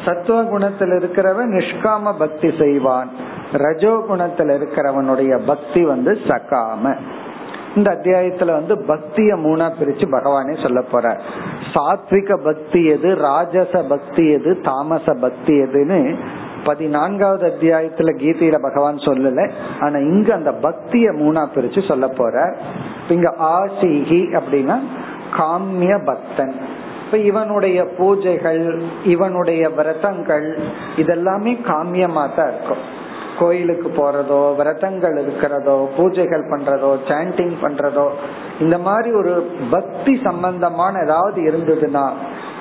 சத்துவ 0.05 0.43
குணத்தில் 0.43 0.89
இருக்கிறவன் 0.89 1.51
நிஷ்காம 1.51 2.17
பக்தி 2.17 2.51
செய்வான். 2.59 3.09
ரஜோ 3.53 4.03
குணத்தில் 4.07 4.47
இருக்கிறவனுடைய 4.47 5.39
பக்தி 5.45 5.85
வந்து 5.85 6.17
சகாம. 6.27 6.97
இந்த 7.75 7.91
அத்தியாயத்துல 7.91 8.45
வந்து 8.45 8.75
பக்திய 8.75 9.31
மூணா 9.45 9.71
பிரிச்சு 9.79 10.05
பகவானே 10.11 10.61
சொல்ல 10.61 10.81
போற 10.81 11.17
சாத்விக 11.73 12.37
பக்தி 12.43 12.85
எது 12.85 13.15
ராஜச 13.15 13.87
பக்தி 13.87 14.29
எது 14.29 14.59
தாமச 14.61 15.13
பக்தி 15.13 15.61
எதுன்னு 15.61 16.15
பதினான்காவது 16.63 17.47
அத்தியாயத்துல 17.47 18.17
கீதையில 18.17 18.61
பகவான் 18.61 18.95
சொல்லல. 18.95 19.51
ஆனா 19.79 19.97
இங்க 19.97 20.33
அந்த 20.33 20.51
பக்திய 20.51 21.05
மூணா 21.11 21.47
பிரிச்சு 21.55 21.87
சொல்ல 21.87 22.07
போற 22.07 22.55
இங்க 23.09 23.35
ஆசிகி 23.39 24.39
அப்படின்னா 24.39 24.79
காமிய 25.37 26.05
பக்தன். 26.05 26.55
இப்ப 27.05 27.17
இவனுடைய 27.17 27.87
பூஜைகள் 27.97 28.81
இவனுடைய 29.03 29.69
விரதங்கள் 29.69 30.59
இதெல்லாமே 30.97 31.57
காமியமா 31.63 32.35
தான் 32.35 32.51
இருக்கும். 32.53 33.01
கோயிலுக்கு 33.43 33.89
போறதோ 33.89 34.55
விரதங்கள் 34.55 35.21
இருக்கிறதோ 35.21 35.89
பூஜைகள் 35.97 36.49
பண்றதோ 36.51 36.97
சாண்டிங் 37.07 37.53
பண்றதோ 37.61 38.09
இந்த 38.59 38.77
மாதிரி 38.77 39.11
ஒரு 39.11 39.51
பக்தி 39.69 40.19
சம்பந்தமான 40.23 40.99
ஏதாவது 40.99 41.41
இருந்ததுன்னா 41.41 42.11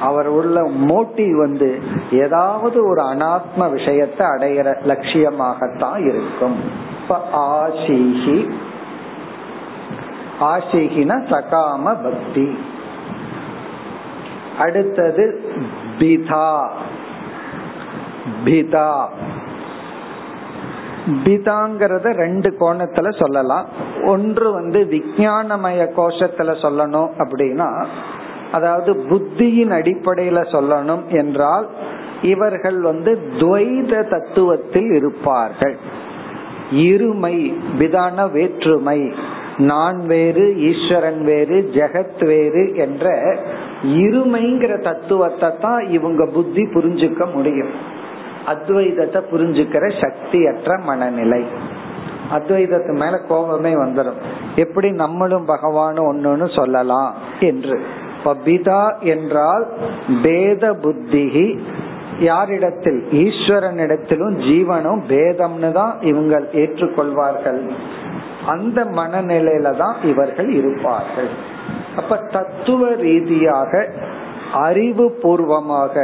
அவர் 0.01 0.27
உள்ள 0.27 0.69
மோட்டிவ் 0.69 1.37
வந்து 1.37 1.83
ஏதாவது 2.11 2.89
ஒரு 2.89 3.03
அனாத்ம 3.03 3.71
விஷயத்தை 3.71 4.27
அடையிற 4.27 4.75
லட்சியமாகத்தான் 4.87 6.07
இருக்கும். 6.07 6.57
இப்ப 7.03 7.21
ஆசிஹி. 7.35 8.51
ஆசிஹின 10.41 11.23
சகாம 11.31 11.85
பக்தி. 11.85 12.59
அடுத்தது 14.59 15.53
பிதா. 15.99 16.69
பிதா. 18.45 19.07
பிதாங்கிறத 21.07 22.13
ரெண்டு 22.13 22.57
கோணத்துல 22.61 23.19
சொல்லலாம். 23.19 23.67
ஒன்று 24.05 24.53
வந்து 24.53 24.87
விஜயானமய 24.91 25.87
கோஷத்துல 25.97 26.51
சொல்லணும் 26.65 27.11
அப்படின்னா 27.19 27.87
அதாவது 28.53 28.93
புத்தியின் 29.11 29.73
அடிப்படையில 29.79 30.39
சொல்லணும் 30.53 31.07
என்றால் 31.07 31.69
இவர்கள் 32.23 32.81
வந்து 32.81 33.19
துவைத 33.39 34.03
தத்துவத்தில் 34.09 34.91
இருப்பார்கள். 34.95 35.77
இருமை 36.71 37.55
விதான 37.79 38.31
வேற்றுமை 38.31 39.13
நான் 39.57 40.07
வேறு 40.07 40.57
ஈஸ்வரன் 40.59 41.25
வேறு 41.25 41.71
ஜெகத் 41.75 42.27
வேறு 42.27 42.75
என்ற 42.75 43.37
இருமைங்கிற 43.83 44.83
தத்துவத்தை 44.83 45.51
தான் 45.61 45.89
இவங்க 45.89 46.27
புத்தி 46.27 46.63
புரிஞ்சுக்க 46.63 47.33
முடியும். 47.33 48.01
அத்வைதத்தை 48.47 49.21
புரிஞ்சுக்கிற 49.33 49.85
சக்தியற்ற 50.03 50.79
மனநிலை. 50.85 51.43
அத்வைதத்து 52.31 52.93
மேல 52.93 53.15
கோபமே 53.29 53.73
வந்துடும் 53.75 54.21
எப்படி 54.57 54.91
நம்மளும் 54.91 55.47
பகவானும் 55.49 56.09
ஒண்ணுன்னு 56.11 56.47
சொல்லலாம் 56.55 57.13
என்று. 57.51 57.79
பிதா 58.47 58.83
என்றால் 59.01 59.65
பேத 60.23 60.65
புத்திகி 60.83 61.47
யாரிடத்தில்? 62.19 63.01
ஈஸ்வரனிடத்திலும் 63.23 64.37
ஜீவனும் 64.49 65.01
பேதம்னு 65.09 65.71
தான் 65.73 65.95
இவங்கள் 66.01 66.47
ஏற்றுக்கொள்வார்கள். 66.53 67.61
அந்த 68.47 68.85
மனநிலையில 68.99 69.77
தான் 69.77 69.97
இவர்கள் 70.03 70.51
இருப்பார்கள். 70.51 71.31
அப்ப 71.97 72.17
தத்துவ 72.17 72.91
ரீதியாக 73.07 73.73
அறிவு 74.67 75.07
பூர்வமாக 75.23 75.95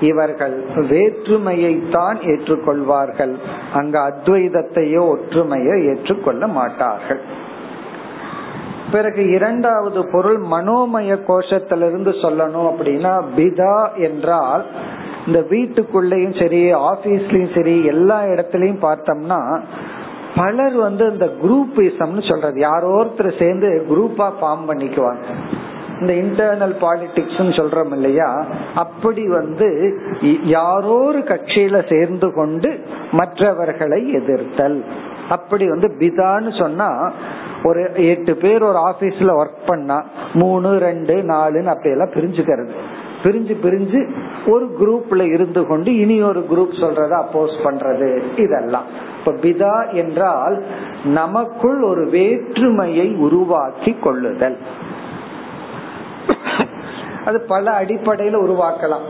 இவர்கள் 0.00 0.64
வேற்றுமையை 0.76 1.88
தான் 1.90 2.18
ஏற்றுக்கொள்வார்கள். 2.22 3.34
அங்கு 3.74 3.98
அத்வைதத்தையோ 3.98 5.02
ஒற்றுமையோ 5.14 5.74
ஏற்றுக்கொள்ள 5.90 6.46
மாட்டார்கள். 6.46 7.20
பிறகு 8.92 9.30
இரண்டாவது 9.30 10.00
பொருள் 10.12 10.38
மனோமய 10.38 11.16
கோஷத்திலிருந்து 11.28 12.12
சொல்லணும் 12.22 12.68
அப்படின்னா 12.70 13.12
பிதா 13.36 13.92
என்றால் 13.94 14.64
இந்த 15.26 15.40
வீட்டுக்குள்ளேயும் 15.50 16.38
சரி 16.40 16.72
ஆபீஸ்லயும் 16.72 17.54
சரி 17.54 17.84
எல்லா 17.84 18.22
இடத்துலயும் 18.22 18.84
பார்த்தோம்னா 18.88 19.60
பலர் 20.36 20.76
வந்து 20.76 21.12
இந்த 21.12 21.26
குரூப்பிசம்னு 21.42 22.30
சொல்றது. 22.30 22.60
யாரோ 22.60 22.88
ஒருத்தர் 23.00 23.38
சேர்ந்து 23.38 23.86
குரூப்பா 23.90 24.26
ஃபார்ம் 24.40 24.64
பண்ணிக்குவாங்க. 24.70 25.26
இந்த 26.04 26.12
இன்டர்னல் 26.12 26.84
பாலிடிக்ஸ் 26.84 27.38
சொல்றோம் 27.38 27.92
இல்லையா? 27.92 28.46
அப்படி 28.74 29.28
வந்து 29.28 29.98
யாரோ 30.44 30.94
ஒரு 31.06 31.18
கட்சியில 31.18 31.98
சேர்ந்து 31.98 32.32
கொண்டு 32.32 32.80
மற்றவர்களை 33.12 34.12
எதிர்த்தல். 34.12 34.84
அப்படி 35.28 35.68
வந்து 35.68 35.96
பிதான்னு 35.98 36.58
சொன்னா 36.58 37.12
ஒரு 37.64 37.90
எட்டு 37.94 38.36
பேர் 38.36 38.62
ஒரு 38.62 38.78
ஆபீஸ்ல 38.78 39.30
ஒர்க் 39.40 39.66
பண்ணா 39.66 40.04
மூணு 40.34 40.78
ரெண்டு 40.78 41.14
நாலுன்னு 41.14 41.64
அப்படியெல்லாம் 41.64 42.14
பிரிஞ்சுக்கிறது. 42.14 42.70
பிரிஞ்சு 43.22 43.56
பிரிஞ்சு 43.62 44.10
ஒரு 44.46 44.66
குரூப்ல 44.80 45.32
இருந்து 45.32 45.66
கொண்டு 45.66 45.96
இனி 45.96 46.22
ஒரு 46.22 46.46
குரூப் 46.50 46.80
சொல்றத 46.80 47.22
அப்போஸ் 47.22 47.56
பண்றது. 47.64 48.22
இதெல்லாம். 48.36 48.84
இப்ப 49.18 49.32
பிதா 49.32 49.94
என்றால் 49.94 50.64
நமக்குள் 51.04 51.82
ஒரு 51.82 52.08
வேற்றுமையை 52.08 53.14
உருவாக்கி 53.14 53.96
கொள்ளுதல். 54.02 54.58
அது 57.24 57.40
பல 57.40 57.80
அடிப்படையில 57.80 58.34
உருவாக்கலாம். 58.34 59.04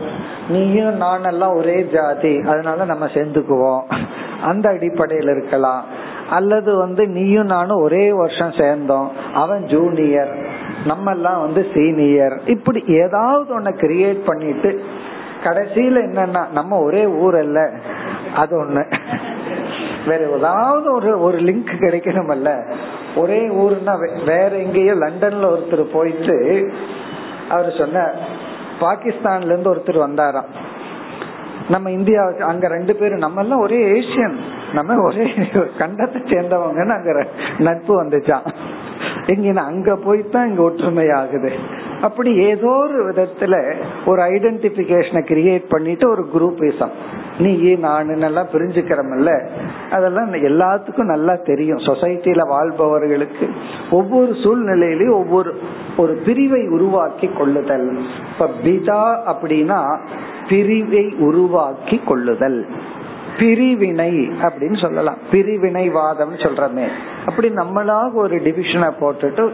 நீயும் 0.49 1.01
நானெல்லாம் 1.01 1.55
ஒரே 1.55 1.87
ஜாதி. 1.93 2.39
அதனால 2.39 2.85
நம்ம 2.85 3.05
சேர்ந்துக்குவோம். 3.05 3.81
அந்த 4.43 4.69
அடிப்படையில் 4.69 5.37
இருக்கலாம். 5.37 5.83
அல்லது 6.29 6.75
வந்து 6.75 7.07
நீயும் 7.07 7.45
நானும் 7.45 7.81
ஒரே 7.81 8.11
வருஷம் 8.11 8.51
சேர்ந்தோம். 8.51 9.11
அவன் 9.33 9.65
ஜூனியர் 9.65 10.37
நம்ம 10.85 11.11
எல்லாம் 11.11 11.41
வந்து 11.41 11.67
சீனியர் 11.73 12.39
இப்படி 12.45 12.83
ஏதாவது 12.87 13.59
ஒன்ன 13.59 13.63
கிரியேட் 13.63 14.25
பண்ணிட்டு 14.25 14.83
கடைசியில 15.43 15.97
என்னன்னா 15.97 16.49
நம்ம 16.49 16.79
ஒரே 16.79 17.05
ஊர் 17.05 17.35
அல்ல. 17.35 17.71
அது 18.35 18.63
ஒண்ணு. 18.63 18.93
வேற 20.07 20.29
ஏதாவது 20.29 20.93
ஒரு 20.93 21.21
ஒரு 21.21 21.37
லிங்க் 21.37 21.73
கிடைக்கணும்ல 21.79 22.73
ஒரே 23.15 23.41
ஊர்னா 23.41 24.25
வேற 24.25 24.49
எங்கேயோ 24.49 24.93
லண்டன்ல 24.93 25.55
ஒருத்தர் 25.55 25.93
போயிட்டு 25.93 26.71
அவர் 27.49 27.77
சொன்ன 27.77 28.11
பாகிஸ்தான்ல 28.79 29.45
இருந்து 29.45 29.73
ஒருத்தர் 29.75 30.07
வந்தாராம். 30.09 30.45
நம்ம 31.69 31.91
இந்தியா 31.91 32.33
அங்க 32.39 32.67
ரெண்டு 32.67 32.95
பேரும் 32.95 33.17
நம்ம 33.17 33.41
எல்லாம் 33.41 33.59
ஒரே 33.59 33.85
ஏசியன் 33.91 34.35
நம்ம 34.73 35.03
ஒரே 35.03 35.23
கண்டத்தை 35.77 36.19
சேர்ந்தவங்கன்னு 36.25 36.95
அங்க 36.95 37.27
நட்பு 37.57 38.03
வந்துச்சான் 38.03 38.45
இங்க 39.27 39.61
அங்க 39.61 39.91
போய்தான் 39.95 40.45
இங்க 40.45 40.61
ஒற்றுமை 40.61 41.09
ஆகுது 41.09 41.51
அப்படி 42.05 42.31
ஏதோ 42.35 42.67
ஒரு 42.67 43.09
விதத்துல 43.09 43.53
ஒரு 44.05 44.21
ஐடென்டிபிகேஷனை 44.21 45.21
கிரியேட் 45.31 45.63
பண்ணிட்டு 45.69 46.09
ஒரு 46.09 46.23
குரூப்பிசம் 46.35 46.91
நீ 47.39 47.73
நானு 47.75 48.15
நல்லா 48.15 48.47
பிரிஞ்சுக்கிறமல்ல 48.53 49.47
அதெல்லாம் 49.91 50.33
எல்லாத்துக்கும் 50.33 51.11
நல்லா 51.13 51.35
தெரியும். 51.35 51.77
சொசைட்டில 51.77 52.47
வாழ்பவர்களுக்கு 52.47 53.49
ஒவ்வொரு 53.91 54.31
சூழ்நிலையிலயும் 54.43 55.11
ஒவ்வொரு 55.11 55.59
ஒரு 55.97 56.13
பிரிவை 56.25 56.67
உருவாக்கி 56.67 57.27
கொள்ளுதல். 57.27 57.99
இப்ப 58.33 58.49
பிதா 58.63 59.01
அப்படின்னா 59.31 59.97
பிரிவை 60.49 61.15
உருவாக்கி 61.19 62.01
கொள்ளுதல். 62.05 62.67
பிரிவினை 63.39 64.11
அப்படின்னு 64.41 64.81
சொல்லலாம். 64.81 65.17
பிரிவினைவாதம் 65.31 66.43
சொல்றமே. 66.43 66.85
அப்படி 67.25 67.49
நம்மளாக 67.49 68.13
ஒரு 68.13 68.35
டிவிஷனை 68.35 68.91
போட்டுட்டு 69.01 69.49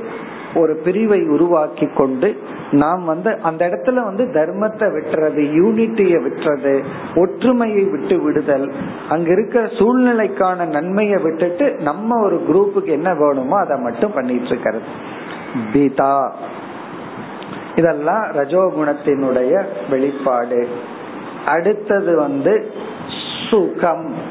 ஒரு 0.56 0.76
பிரிவை 0.76 1.28
உருவாக்கி 1.28 1.88
கொண்டு 1.88 2.42
நாம் 2.72 3.06
வந்து 3.06 3.38
அந்த 3.42 3.68
இடத்துல 3.68 4.04
வந்து 4.04 4.24
தர்மத்தை 4.24 4.82
விட்டுறது 4.82 5.40
யூனிட்டியை 5.40 6.22
விட்டுறது 6.22 6.84
ஒற்றுமையை 7.16 7.84
விட்டு 7.84 8.20
விடுதல் 8.20 8.72
அங்க 9.10 9.32
இருக்கிற 9.32 9.66
சூழ்நிலைக்கான 9.66 10.68
நன்மையை 10.68 11.22
விட்டுட்டு 11.22 11.72
நம்ம 11.72 12.24
ஒரு 12.24 12.44
குரூப்புக்கு 12.50 12.86
என்ன 12.86 13.14
வேணுமோ 13.14 13.58
அதை 13.58 13.80
மட்டும் 13.80 14.14
பண்ணிட்டு 14.14 14.46
இருக்கிறது. 14.46 14.86
பீதா. 15.74 16.32
இதெல்லாம் 17.76 18.24
ரஜோகுணத்தினுடைய 18.24 19.66
வெளிப்பாடு. 19.90 20.68
அடுத்தது 21.46 22.18
வந்து 22.18 22.72
சுகம். 23.50 24.31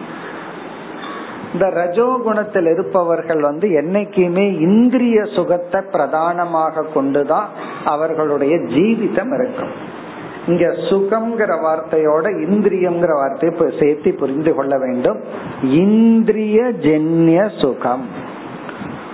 இந்த 1.53 1.69
ரஜோ 1.69 2.21
குணத்தில் 2.25 2.67
இருப்பவர்கள் 2.67 3.41
வந்து 3.41 3.69
என்னைக்குமே 3.69 4.61
இந்திரிய 4.61 5.25
சுகத்தை 5.25 5.81
பிரதானமாக 5.91 6.83
கொண்டுதான் 6.83 7.49
அவர்களுடைய 7.85 8.57
ஜீவிதம் 8.57 9.33
இருக்கும். 9.35 9.99
இங்க 10.47 10.67
சுகம்ங்கிற 10.91 11.53
வார்த்தையோட 11.65 12.27
இந்திரியம்ங்கிற 12.49 13.13
வார்த்தையை 13.13 13.81
சேர்த்து 13.81 14.15
புரிந்து 14.15 14.55
கொள்ள 14.55 14.79
வேண்டும். 14.79 15.19
இந்திரிய 15.63 16.63
ஜென்ய 16.63 17.61
சுகம். 17.61 18.07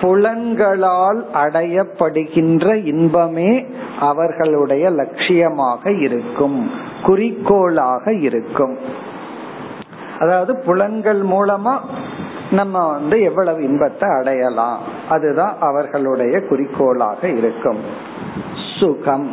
புலன்களால் 0.01 1.27
அடையப்படுகின்ற 1.35 2.85
இன்பமே 2.85 3.67
அவர்களுடைய 4.01 4.91
லட்சியமாக 4.91 6.01
இருக்கும். 6.01 6.71
குறிக்கோளாக 7.03 8.13
இருக்கும். 8.13 8.77
அதாவது 10.21 10.63
புலன்கள் 10.67 11.23
மூலமா 11.23 11.75
நம்ம 12.51 12.91
வந்து 12.91 13.21
எவ்வளவு 13.21 13.63
இன்பத்தை 13.63 14.11
அடையலாம். 14.11 14.81
அதுதான் 15.09 15.57
அவர்களுடைய 15.61 16.41
குறிக்கோளாக 16.41 17.29
இருக்கும். 17.29 17.81
சுகம். 18.81 19.31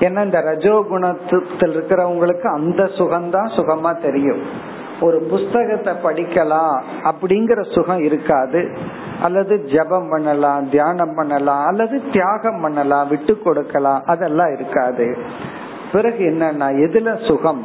ஏன்னா 0.00 0.24
இந்த 0.24 0.38
ரஜோகுணத்தில் 0.38 1.42
இருக்கிறவங்களுக்கு 1.60 2.42
அந்த 2.42 2.82
சுகம்தான் 2.82 3.56
சுகமா 3.56 4.00
தெரியும். 4.02 4.42
ஒரு 5.00 5.20
புஸ்தகத்தை 5.20 5.94
படிக்கலாம் 6.04 6.80
அப்படிங்கிற 7.04 7.72
சுகம் 7.72 7.98
இருக்காது. 7.98 8.76
அல்லது 9.22 9.64
ஜபம் 9.64 10.08
பண்ணலாம் 10.10 10.70
தியானம் 10.70 11.14
பண்ணலாம் 11.14 11.66
அல்லது 11.66 12.02
தியாகம் 12.12 12.60
பண்ணலாம் 12.60 13.08
விட்டு 13.08 13.38
கொடுக்கலாம் 13.42 14.02
அதெல்லாம் 14.06 14.52
இருக்காது. 14.52 15.18
பிறகு 15.92 16.24
என்னன்னா 16.24 16.64
எதுல 16.64 17.26
சுகம்? 17.26 17.64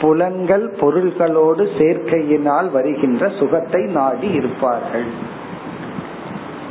புலன்கள் 0.00 0.66
பொருள்களோடு 0.80 1.64
சேர்க்கையினால் 1.78 2.68
வருகின்ற 2.70 3.28
சுகத்தை 3.38 3.82
நாடி 3.98 4.28
இருப்பார்கள். 4.30 5.08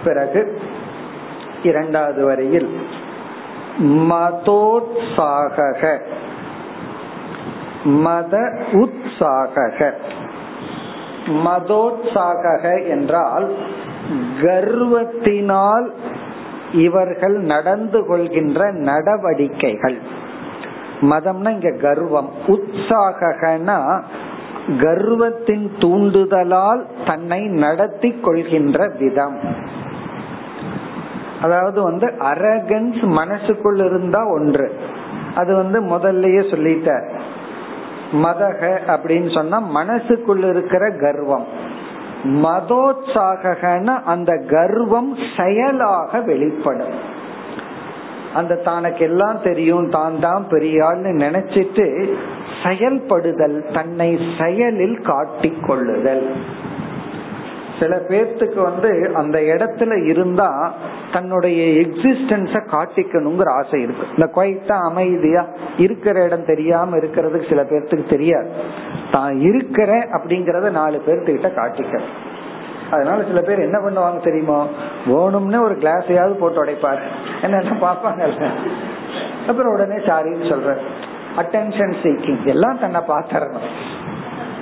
பிறகு 0.03 0.41
இரண்டாவது 1.63 2.21
வரையில் 2.25 2.69
மதோத்சாக 4.11 5.97
மத 8.05 8.35
உற்சாக 8.71 9.93
மதோத்சாக 11.45 12.53
என்றால் 12.87 13.47
கர்வத்தினால் 14.41 15.87
இவர்கள் 16.71 17.37
நடந்து 17.51 17.99
கொள்கின்ற 18.05 18.71
நடவடிக்கைகள். 18.89 19.97
மதம்னா 21.01 21.49
இங்க 21.49 21.71
கர்வம். 21.71 22.29
உற்சாகனா 22.47 24.01
கர்வத்தின் 24.67 25.69
தூண்டுதலால் 25.79 26.85
தன்னை 27.05 27.47
நடத்தி 27.47 28.11
கொள்கின்ற 28.11 28.91
விதம். 28.99 29.39
அதாவது 31.41 31.81
வந்து 31.81 32.07
அரகன்ஸ் 32.07 33.03
மனசுக்குள் 33.03 33.77
இருந்தா 33.77 34.27
ஒன்று. 34.27 34.73
அது 35.35 35.55
வந்து 35.55 35.81
முதல்லயே 35.81 36.41
சொல்லிட்ட. 36.51 37.09
மதக 38.13 38.79
அப்படின்னு 38.87 39.33
சொன்னா 39.33 39.59
மனசுக்குள் 39.59 40.43
இருக்கிற 40.43 40.91
கர்வம். 40.91 41.45
மதோத்சாகன 42.23 44.03
அந்த 44.03 44.37
கர்வம் 44.47 45.17
செயலாக 45.37 46.21
வெளிப்படும். 46.21 47.15
அந்த 48.39 48.59
தனக்கு 48.69 49.03
எல்லாம் 49.09 49.39
தெரியும் 49.49 49.89
தான் 49.97 50.17
தான் 50.25 50.45
பெரியாள்னு 50.53 51.11
நினைச்சிட்டு 51.25 51.85
செயல்படுதல் 52.63 53.59
தன்னை 53.77 54.09
செயலில் 54.39 54.97
காட்டிக் 55.11 55.63
கொள்ளுதல் 55.67 56.25
சில 57.79 57.95
பேர்த்துக்கு 58.09 58.59
வந்து 58.67 58.91
அந்த 59.19 59.37
இடத்துல 59.53 59.95
இருந்தா 60.11 60.47
தன்னுடைய 61.15 61.59
எக்ஸிஸ்டன்ஸ 61.81 62.61
காட்டிக்கணுங்கிற 62.71 63.49
ஆசை 63.59 63.79
இருக்கு. 63.83 64.05
இந்த 64.15 64.27
குவைட்டா 64.35 64.77
அமைதியா 64.89 65.43
இருக்கிற 65.85 66.23
இடம் 66.27 66.47
தெரியாம 66.51 66.97
இருக்கிறதுக்கு 67.01 67.51
சில 67.51 67.63
பேர்த்துக்கு 67.71 68.07
தெரியாது. 68.15 68.49
தான் 69.11 69.35
இருக்கிறேன் 69.49 70.05
அப்படிங்கறத 70.17 70.71
நாலு 70.79 70.99
பேர்த்துக்கிட்ட 71.07 71.51
காட்டிக்கணும். 71.59 72.15
அதனால 72.91 73.23
சில 73.23 73.41
பேர் 73.41 73.59
என்ன 73.59 73.79
பண்ணுவாங்க 73.79 74.23
தெரியுமா? 74.23 74.65
வேணும்னு 75.07 75.63
ஒரு 75.63 75.75
கிளாஸையாவது 75.75 76.33
போட்டு 76.33 76.65
உடைப்பாரு. 76.65 77.01
என்ன 77.41 77.59
பாப்பாங்கல்ல 77.59 78.47
அப்புறம் 79.47 79.73
உடனே 79.73 79.95
சாரின்னு 79.95 80.51
சொல்ற 80.51 80.77
அட்டென்ஷன் 81.37 81.93
சீக்கிங் 82.03 82.43
எல்லாம் 82.43 82.79
தன்னை 82.79 83.01
பாத்துறணும் 83.07 83.67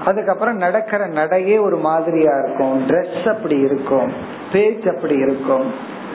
அதுக்கப்புறம் 0.06 0.58
நடக்கிற 0.58 1.08
நடையே 1.08 1.58
ஒரு 1.58 1.78
மாதிரியா 1.78 2.32
இருக்கும். 2.44 2.88
ட்ரெஸ் 2.88 3.28
அப்படி 3.28 3.58
இருக்கும். 3.58 4.14
பேச்சு 4.52 4.96
அப்படி 4.96 5.16
இருக்கும். 5.16 5.74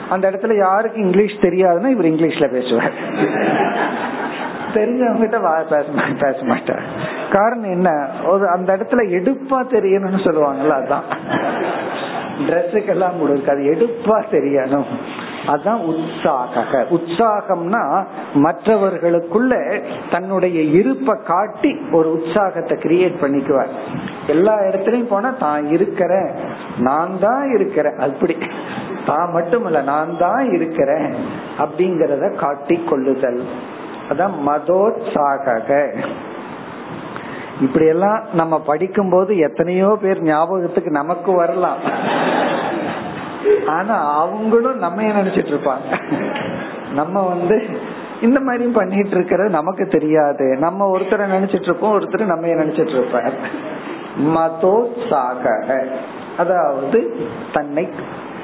அந்த 0.09 0.31
இடத்துல 0.31 0.57
யாருக்கு 0.57 1.01
இங்கிலீஷ் 1.01 1.35
தெரியாதுன்னா 1.41 1.87
இவர் 1.87 2.05
இங்கிலீஷ்ல 2.05 2.51
பேசுவார். 2.51 2.91
தெரிஞ்சவங்க 4.73 5.19
கிட்ட 5.19 5.37
பேச 5.69 5.85
பேச 6.19 6.43
மாட்டார் 6.43 6.83
காரணம் 7.31 7.71
என்ன? 7.71 8.07
ஒரு 8.27 8.49
அந்த 8.49 8.77
இடத்துல 8.77 9.01
எடுப்பா 9.09 9.59
தெரியணும்னு 9.75 10.25
சொல்லுவாங்கல்ல 10.27 10.77
அதான். 10.81 11.03
ட்ரெஸ்ஸுக்கெல்லாம் 12.47 13.19
கொடுக்காது 13.21 13.61
எடுப்பா 13.73 14.23
தெரியணும். 14.31 14.85
அதான் 15.47 15.81
உற்சாக 15.81 16.85
உற்சாகம்னா 16.89 18.03
மற்றவர்களுக்குள்ள 18.35 19.81
தன்னுடைய 20.11 20.61
இருப்பை 20.61 21.15
காட்டி 21.23 21.79
ஒரு 21.91 22.11
உற்சாகத்தை 22.11 22.77
கிரியேட் 22.77 23.21
பண்ணிக்குவார் 23.21 23.71
எல்லா 24.27 24.59
இடத்துலயும் 24.59 25.07
போனா 25.07 25.29
தான் 25.39 25.67
இருக்கிறேன். 25.67 26.29
நான் 26.77 27.19
தான் 27.19 27.51
இருக்கிறேன். 27.55 27.97
அப்படி. 27.97 28.37
தான் 29.05 29.31
மட்டும் 29.31 29.83
நான் 29.83 30.17
தான் 30.19 30.53
இருக்கிறேன். 30.53 31.15
அப்படிங்கறத 31.59 32.35
காட்டி 32.35 32.83
கொள்ளுதல். 32.89 33.41
அதான் 34.11 34.35
மதோத்சாக 34.47 35.87
இப்படி 37.61 37.85
எல்லாம் 37.85 38.23
நம்ம 38.33 38.59
படிக்கும் 38.59 39.09
போது 39.09 39.37
எத்தனையோ 39.37 39.97
பேர் 40.01 40.21
ஞாபகத்துக்கு 40.21 40.91
நமக்கு 40.91 41.31
வரலாம். 41.31 41.77
ஆனா 43.67 44.17
அவங்களும் 44.17 44.77
நம்ம 44.77 45.01
நினைச்சிட்டு 45.01 45.51
இருப்பாங்க? 45.53 45.87
நம்ம 46.93 47.21
வந்து 47.21 47.79
இந்த 48.21 48.39
மாதிரி 48.39 48.65
பண்ணிட்டு 48.69 49.09
இருக்கிறது 49.09 49.49
நமக்கு 49.49 49.87
தெரியாது. 49.87 50.57
நம்ம 50.59 50.97
ஒருத்தரை 50.97 51.25
நினைச்சிட்டு 51.35 51.61
இருப்போம் 51.61 51.99
ஒருத்தர் 51.99 52.25
நம்ம 52.25 52.47
நினைச்சிட்டு 52.47 52.95
இருப்பார்? 52.97 53.33
மதோத்சாக 54.35 55.43
அதாவது 56.37 56.99
தன்னை 57.53 57.89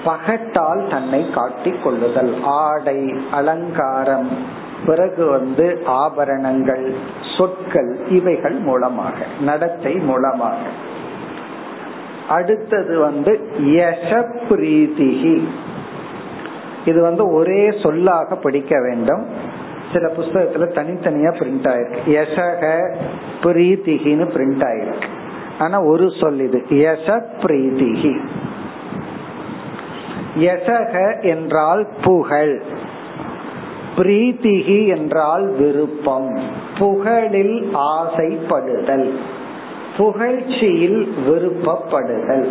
பகட்டால் 0.03 0.87
தன்னை 0.89 1.29
காட்டி 1.29 1.71
கொள்ளுதல். 1.83 2.33
ஆடை 2.43 2.99
அலங்காரம். 3.31 4.65
பிறகு 4.87 5.25
வந்து 5.25 5.65
ஆபரணங்கள் 5.85 6.85
சொற்கள் 7.37 7.91
இவைகள் 8.09 8.57
மூலமாக 8.67 9.15
நடத்தை 9.41 9.93
மூலமாக. 9.93 10.55
அடுத்தது 12.29 12.99
வந்து 12.99 13.33
யசப்ரீதிகி 13.61 15.35
இது 16.85 17.01
வந்து 17.01 17.23
ஒரே 17.33 17.71
சொல்லாக 17.83 18.35
படிக்க 18.35 18.79
வேண்டும். 18.81 19.23
சில 19.93 20.07
புஸ்தகத்துல 20.17 20.65
தனித்தனியா 20.77 21.31
பிரிண்ட் 21.39 21.67
ஆயிருக்கு. 21.71 21.99
யசக 22.07 22.63
பிரீத்திகின்னு 23.43 24.25
பிரிண்ட் 24.35 24.65
ஆயிருக்கு. 24.69 25.07
ஆனா 25.59 25.83
ஒரு 25.83 26.07
சொல் 26.19 26.39
இது. 26.39 26.59
யச 26.69 27.21
பிரீதிகி 27.41 28.13
யசக 30.39 30.95
என்றால் 31.23 31.87
புகழ். 32.03 32.61
பிரீத்திகி 33.97 34.87
என்றால் 34.87 35.47
விருப்பம். 35.47 36.39
புகழில் 36.79 37.69
ஆசைப்படுதல். 37.73 39.11
புகழ்ச்சியில் 39.97 41.13
விருப்பப்படுதல். 41.27 42.47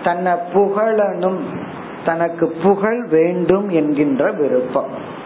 தன்னை 0.04 0.32
புகழனும் 0.54 1.40
தனக்கு 2.04 2.54
புகழ் 2.62 3.06
வேண்டும் 3.06 3.68
என்கின்ற 3.68 4.32
விருப்பம். 4.32 5.22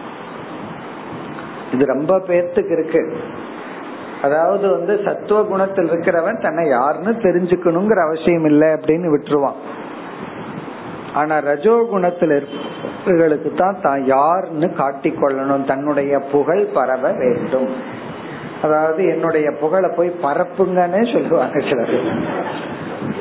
இது 1.73 1.85
ரொம்ப 1.85 2.17
பேர்த்துக்கு 2.17 2.71
இருக்கு. 2.71 3.17
அதாவது 4.21 4.65
வந்து 4.69 4.93
சத்துவ 5.05 5.43
குணத்தில் 5.43 5.89
இருக்கிறவன் 5.91 6.39
தன்னை 6.41 6.63
யாருன்னு 6.67 7.11
தெரிஞ்சுக்கணுங்கிற 7.25 7.99
அவசியம் 8.07 8.45
இல்லை 8.45 8.67
அப்படின்னு 8.67 9.07
விட்டுருவான். 9.13 9.59
ஆனா 11.13 11.35
ரஜோ 11.37 11.75
குணத்தில் 11.91 12.33
இருப்பவர்களுக்கு 12.37 13.49
தான் 13.53 13.79
தான் 13.81 14.01
யாருன்னு 14.05 14.67
காட்டிக்கொள்ளணும் 14.81 15.63
தன்னுடைய 15.65 16.19
புகழ் 16.33 16.65
பரவ 16.73 17.11
வேண்டும். 17.11 17.69
அதாவது 18.61 19.01
என்னுடைய 19.05 19.47
புகழை 19.61 19.89
போய் 19.95 20.11
பரப்புங்கன்னு 20.23 21.01
சொல்லுவாங்க 21.13 21.59
சிலர். 21.69 21.95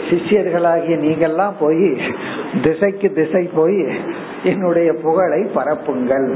சிஷியர்களாகிய 0.09 0.97
நீங்கெல்லாம் 1.05 1.55
போய் 1.61 1.89
திசைக்கு 2.63 3.09
திசை 3.13 3.45
போய் 3.55 3.79
என்னுடைய 4.43 4.91
புகழை 5.05 5.41
பரப்புங்கள். 5.57 6.29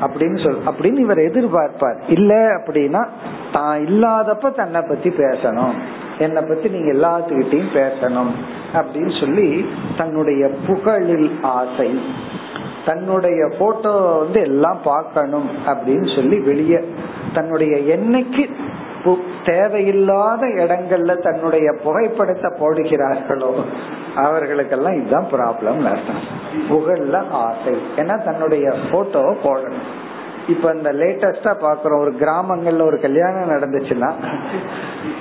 அப்படின்னு 0.00 0.44
சொல் 0.44 0.58
அப்படின்னு 0.66 0.98
இவர் 0.98 1.18
எதிர்பார்ப்பார். 1.18 1.98
இல்ல 2.08 2.34
அப்படின்னா 2.56 3.06
தான் 3.52 3.80
இல்லாதப்ப 3.80 4.54
தன்னை 4.54 4.80
பத்தி 4.80 5.10
பேசணும். 5.10 5.72
என்னை 6.18 6.42
பத்தி 6.42 6.68
நீங்க 6.68 6.92
எல்லாத்துக்கிட்டையும் 6.92 7.74
பேசணும். 7.74 8.30
அப்படின்னு 8.72 9.20
சொல்லி 9.20 9.68
தன்னுடைய 9.96 10.50
புகழில் 10.66 11.30
ஆசை. 11.42 12.00
தன்னுடைய 12.86 13.48
போட்டோ 13.58 13.90
வந்து 13.90 14.40
எல்லாம் 14.40 14.78
பார்க்கணும் 14.84 15.50
அப்படின்னு 15.66 16.14
சொல்லி 16.14 16.38
வெளியே 16.38 16.78
தன்னுடைய 17.34 17.96
என்னைக்கு 17.96 18.50
தேவையில்லாத 19.44 20.42
இடங்கள்ல 20.62 21.12
தன்னுடைய 21.20 21.68
புகைப்படத்தை 21.82 22.50
போடுகிறார்களோ 22.60 23.52
அவர்களுக்கெல்லாம் 24.14 24.98
இதுதான் 25.00 25.30
ப்ராப்ளம் 25.32 25.80
அர்த்தம் 25.92 26.24
புகழ்ல 26.70 27.16
ஆசை. 27.30 27.74
ஏன்னா 27.96 28.16
தன்னுடைய 28.24 28.74
போட்டோ 28.90 29.22
போடணும். 29.44 29.88
இப்ப 30.48 30.72
இந்த 30.76 30.90
லேட்டஸ்டா 30.92 31.52
பாக்குறோம் 31.64 32.02
ஒரு 32.04 32.12
கிராமங்கள்ல 32.20 32.82
ஒரு 32.82 32.98
கல்யாணம் 33.00 33.52
நடந்துச்சுன்னா 33.54 34.10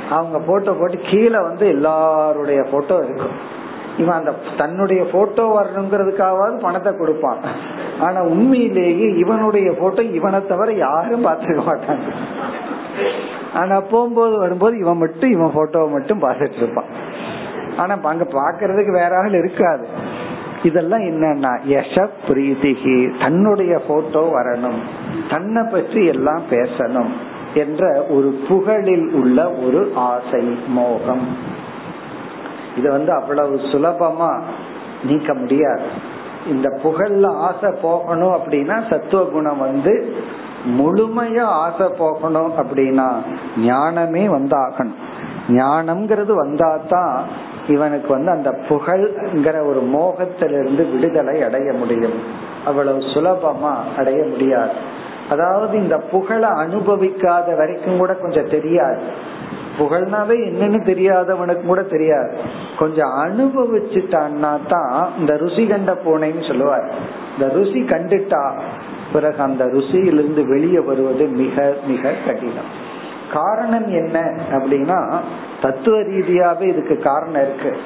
அவங்க 0.09 0.39
போட்டோ 0.39 0.71
போட்டு 0.71 0.99
கீழே 1.11 1.39
வந்து 1.47 1.67
எல்லாருடைய 1.67 2.61
போட்டோ 2.71 2.97
இருக்கும். 2.97 3.37
இவன் 3.97 4.19
அந்த 4.19 4.31
தன்னுடைய 4.57 5.01
போட்டோ 5.13 5.45
வரணுங்கிறதுக்காவது 5.57 6.57
பணத்தை 6.61 6.91
கொடுப்பான். 6.95 7.41
ஆனா 7.99 8.19
உண்மையிலேயே 8.33 9.07
இவனுடைய 9.23 9.71
போட்டோ 9.79 10.01
இவனை 10.01 10.47
தவிர 10.47 10.71
யாரும் 10.85 11.25
பார்த்துக்க 11.25 11.63
மாட்டாங்க. 11.69 12.07
ஆனா 13.53 13.81
போகும்போது 13.81 14.37
வரும்போது 14.37 14.77
இவன் 14.77 14.97
மட்டும் 14.97 15.31
இவன் 15.31 15.55
போட்டோவை 15.55 15.89
மட்டும் 15.91 16.21
பார்த்துட்டு 16.21 16.55
இருப்பான். 16.55 16.85
ஆனா 17.77 17.97
அங்க 18.03 18.23
பாக்குறதுக்கு 18.23 18.91
வேற 18.91 19.17
ஆள் 19.17 19.33
இருக்காது. 19.33 19.87
இதெல்லாம் 20.63 20.99
என்னன்னா 20.99 21.59
யச 21.67 22.07
பிரீதிகி 22.27 23.19
தன்னுடைய 23.19 23.79
போட்டோ 23.87 24.31
வரணும். 24.35 24.79
தன்னை 25.29 25.63
பற்றி 25.63 26.05
எல்லாம் 26.05 26.41
பேசணும் 26.49 27.09
என்ற 27.53 28.05
ஒரு 28.09 28.39
புகழில் 28.49 29.13
உள்ள 29.13 29.51
ஒரு 29.51 29.91
ஆசை 29.95 30.59
மோகம். 30.67 31.37
இது 32.77 32.91
வந்து 32.91 33.11
அவ்வளவு 33.11 33.55
சுலபமா 33.55 34.41
நீக்க 35.03 35.33
முடியாது. 35.33 35.83
இந்த 36.47 36.79
புகழ்ல 36.83 37.27
ஆசை 37.27 37.69
போகணும் 37.81 38.33
அப்படின்னா 38.33 38.89
சத்துவ 38.89 39.23
குணம் 39.23 39.59
வந்து 39.59 40.15
முழுமையா 40.65 41.41
ஆசை 41.41 41.87
போகணும் 41.87 42.51
அப்படின்னா 42.57 43.11
ஞானமே 43.57 44.27
வந்தாகணும். 44.27 44.99
ஞானம்ங்கிறது 45.49 46.33
வந்தாதான் 46.45 47.19
இவனுக்கு 47.67 48.07
வந்து 48.07 48.31
அந்த 48.31 48.59
புகழ்ங்கிற 48.69 49.65
ஒரு 49.65 49.81
மோகத்திலிருந்து 49.81 50.91
விடுதலை 50.91 51.43
அடைய 51.43 51.73
முடியும். 51.73 52.13
அவ்வளவு 52.65 52.97
சுலபமா 52.97 53.75
அடைய 53.97 54.23
முடியாது. 54.23 54.71
அதாவது 55.29 55.77
இந்த 55.77 55.97
புகழை 55.97 56.49
அனுபவிக்காத 56.49 57.57
வரைக்கும் 57.57 57.97
கூட 57.97 58.13
கொஞ்சம் 58.13 58.49
தெரியாது. 58.49 59.01
புகழ்னாவே 59.79 60.35
என்னன்னு 60.49 60.85
தெரியாதவனுக்கு 60.85 61.65
கூட 61.65 61.81
தெரியாது. 61.81 62.37
கொஞ்சம் 62.79 63.09
அனுபவிச்சுட்டான்னா 63.09 64.59
தான் 64.67 65.09
இந்த 65.19 65.37
ருசி 65.37 65.67
கண்ட 65.67 65.93
பூனைன்னு 65.93 66.47
சொல்லுவார். 66.47 66.91
இந்த 67.33 67.53
ருசி 67.53 67.81
கண்டுட்டா 67.81 68.59
பிறகு 69.13 69.41
அந்த 69.41 69.65
ருசியிலிருந்து 69.65 70.47
வெளியே 70.47 70.79
வருவது 70.79 71.25
மிக 71.25 71.73
மிக 71.87 72.13
கடினம். 72.25 72.87
காரணம் 73.33 73.87
என்ன 73.87 74.33
அப்படின்னா 74.49 75.17
தத்துவ 75.61 75.97
ரீதியாவே 75.97 76.67
இதுக்கு 76.67 76.97
காரணம் 76.97 77.41
இருக்கு. 77.41 77.77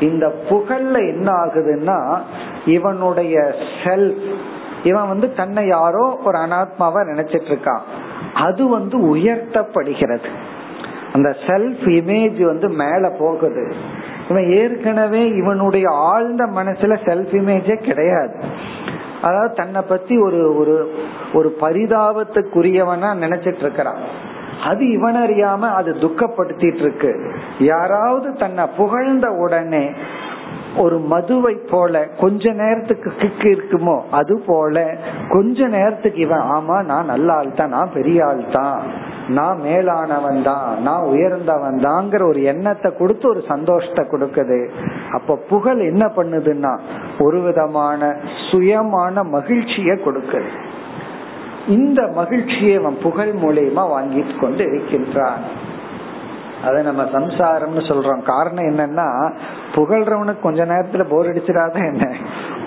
இந்த 0.00 0.34
புகழ்ல 0.50 0.94
என்ன 1.08 1.32
ஆகுதுன்னா 1.32 2.18
இவனுடைய 2.66 3.54
செல்ஃப் 3.84 4.22
இவன் 4.84 5.08
வந்து 5.08 5.34
தன்னை 5.34 5.66
யாரோ 5.66 6.18
ஒரு 6.24 6.38
அனாத்மாவா 6.38 7.00
நினைச்சிட்டு 7.12 7.54
இருக்கான் 7.54 7.80
அது 8.34 8.68
வந்து 8.68 9.16
உயர்த்தப்படுகிறது. 9.16 10.28
அந்த 11.12 11.36
செல்ஃப் 11.46 11.84
இமேஜ் 11.84 12.42
வந்து 12.42 12.68
மேல 12.68 13.10
போகுது. 13.18 13.74
இவன் 14.28 14.50
ஏற்கனவே 14.50 15.28
இவனுடைய 15.28 15.88
ஆழ்ந்த 15.90 16.44
மனசுல 16.44 16.96
செல்ஃப் 17.04 17.32
இமேஜே 17.32 17.76
கிடையாது. 17.76 18.34
அதாவது 19.22 19.52
தன்னை 19.54 19.82
பத்தி 19.82 20.14
ஒரு 20.18 20.40
ஒரு 20.60 20.76
ஒரு 21.34 21.48
பரிதாபத்துக்குரியவனா 21.60 23.10
நினைச்சிட்டு 23.16 23.62
இருக்கிறான் 23.62 24.00
அது 24.66 24.82
இவன் 24.88 25.18
அறியாம 25.22 25.70
அது 25.72 25.90
துக்கப்படுத்திட்டு 26.00 26.82
இருக்கு 26.84 27.10
யாராவது 27.64 28.28
தன்னை 28.34 28.64
புகழ்ந்த 28.76 29.26
உடனே 29.44 29.84
ஒரு 30.76 30.96
மதுவை 31.06 31.54
போல 31.70 31.94
கொஞ்ச 32.20 32.52
நேரத்துக்கு 32.52 33.10
கிக்கு 33.18 33.48
இருக்குமோ 33.48 33.96
அது 34.10 34.34
போல 34.46 34.76
கொஞ்ச 35.28 35.68
நேரத்துக்கு 35.68 36.20
இவன் 36.20 36.46
ஆமா 36.56 36.76
நான் 36.84 37.06
நல்ல 37.06 37.28
ஆள் 37.32 37.52
தான் 37.54 37.70
நான் 37.70 37.94
பெரிய 37.94 38.18
ஆள் 38.26 38.42
தான் 38.52 38.80
நான் 39.28 39.60
மேலானவன் 39.60 40.42
தான் 40.42 40.82
நான் 40.82 41.02
உயர்ந்தவன் 41.02 41.78
தாங்கிற 41.78 42.28
ஒரு 42.28 42.42
எண்ணத்தை 42.42 42.92
கொடுத்து 42.98 43.28
ஒரு 43.28 43.44
சந்தோஷத்தை 43.48 44.04
கொடுக்குது. 44.04 44.68
அப்ப 45.12 45.36
புகழ் 45.36 45.78
என்ன 45.78 46.06
பண்ணுதுன்னா 46.16 46.78
ஒரு 47.18 47.40
விதமான 47.40 48.16
சுயமான 48.50 49.24
மகிழ்ச்சிய 49.24 49.94
கொடுக்குது. 49.94 50.48
இந்த 51.66 52.06
மகிழ்ச்சியை 52.14 52.76
அவன் 52.76 52.98
புகழ் 53.02 53.28
மூலியமா 53.28 53.84
வாங்கிட்டு 53.94 54.40
கொண்டு 54.40 54.64
இருக்கின்றான். 54.64 55.64
அதை 56.64 56.82
நம்ம 56.82 57.02
சம்சாரம்னு 57.02 57.82
சொல்றோம். 57.82 58.22
காரணம் 58.22 58.64
என்னன்னா 58.64 59.32
புகழ்றவனுக்கு 59.74 60.40
கொஞ்ச 60.40 60.64
நேரத்துல 60.64 61.04
போர் 61.08 61.26
அடிச்சிடாத 61.26 61.74
என்ன? 61.74 62.16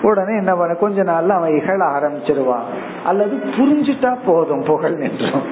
உடனே 0.02 0.36
என்ன 0.36 0.54
பண்ண? 0.54 0.74
கொஞ்ச 0.74 1.02
நாள்ல 1.02 1.28
அவன் 1.28 1.54
இகழ 1.54 1.86
ஆரம்பிச்சிருவான். 1.86 2.68
அல்லது 3.04 3.36
புரிஞ்சுட்டா 3.36 4.16
போதும் 4.26 4.62
புகழ் 4.62 4.94
நின்றோம் 4.94 5.42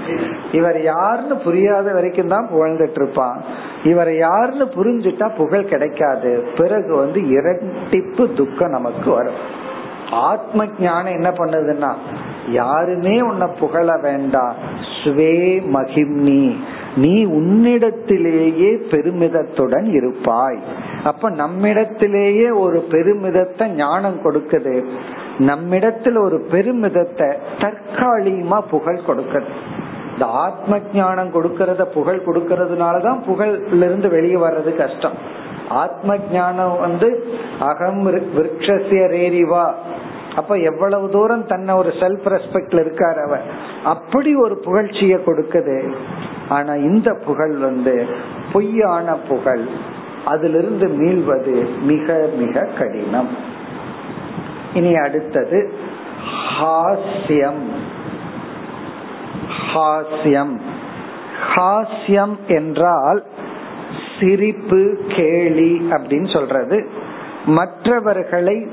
இவர் 0.53 0.83
யாருன்னு 0.83 1.37
புரியாத 1.37 1.93
வரைக்கும் 1.93 2.29
தான் 2.29 2.49
புகழ்ந்துட்டு 2.53 3.03
இருப்பான் 3.03 3.43
இவரை 3.85 4.17
யாருன்னு 4.17 4.65
புரிஞ்சுட்டா 4.65 5.35
புகழ் 5.37 5.69
கிடைக்காது. 5.69 6.49
பிறகு 6.57 6.97
வந்து 6.97 7.21
இரட்டிப்பு 7.21 8.35
துக்கம் 8.35 8.71
நமக்கு 8.71 9.11
வரும். 9.11 9.67
ஆத்ம 10.11 10.67
ஞானம் 10.79 11.13
என்ன 11.13 11.31
பண்ணுதுன்னா 11.31 11.95
யாருமே 12.49 13.21
உன்னை 13.21 13.47
புகழ 13.61 13.99
வேண்டாம். 13.99 14.55
ஸ்வே 15.05 15.63
மகிம்னி. 15.73 16.57
நீ 17.01 17.15
உன்னிடத்திலேயே 17.27 18.71
பெருமிதத்துடன் 18.91 19.89
இருப்பாய். 19.93 20.59
அப்ப 21.05 21.31
நம்மிடத்திலேயே 21.31 22.49
ஒரு 22.59 22.79
பெருமிதத்தை 22.91 23.67
ஞானம் 23.75 24.21
கொடுக்குது. 24.25 24.75
நம்மிடத்துல 25.39 26.21
ஒரு 26.23 26.39
பெருமிதத்தை 26.51 27.29
தற்காலிகமா 27.59 28.61
புகழ் 28.71 29.01
கொடுக்குது. 29.07 29.51
இந்த 30.13 30.27
ஆத்ம 30.27 30.79
ஞானம் 30.95 31.35
கொடுக்கறத 31.35 31.83
புகழ் 31.85 32.23
கொடுக்கறதுனாலதான் 32.27 33.21
புகழ்ல 33.29 33.85
இருந்து 33.89 34.09
வெளியே 34.09 34.35
வர்றது 34.35 34.77
கஷ்டம். 34.77 35.17
ஆத்ம 35.69 36.17
ஞானம் 36.33 36.77
வந்து 36.81 37.09
அகம் 37.61 38.01
விரக்ஷசிய 38.07 39.03
ரேரிவா. 39.15 39.65
அப்ப 40.37 40.55
எவ்வளவு 40.55 41.11
தூரம் 41.11 41.47
தன்னை 41.47 41.75
ஒரு 41.75 41.89
செல்ஃப் 41.89 42.39
ரெஸ்பெக்ட்ல 42.39 42.81
இருக்கார் 42.81 43.19
அவர். 43.19 43.43
அப்படி 43.85 44.35
ஒரு 44.35 44.63
புகழ்ச்சிய 44.65 45.19
கொடுக்குது. 45.27 45.93
ஆனா 46.49 46.75
இந்த 46.75 47.19
புகழ் 47.27 47.57
வந்து 47.57 48.07
பொய்யான 48.53 49.15
புகழ். 49.15 49.61
அதிலிருந்து 50.25 50.87
மீள்வது 50.87 51.81
மிக 51.81 52.29
மிக 52.39 52.69
கடினம். 52.79 53.29
இனி 54.75 54.95
அடுத்தது 54.95 55.73
ஹாஸ்யம். 56.61 57.67
ஹாஸ்யம். 59.75 60.61
ஹாஸ்யம் 61.57 62.37
என்றால் 62.49 63.25
சிரிப்பு 64.21 64.99
கேலி 65.09 65.87
அப்படின்னு 65.91 66.33
சொல்றது. 66.33 66.89
மற்றவர்களை 67.47 68.69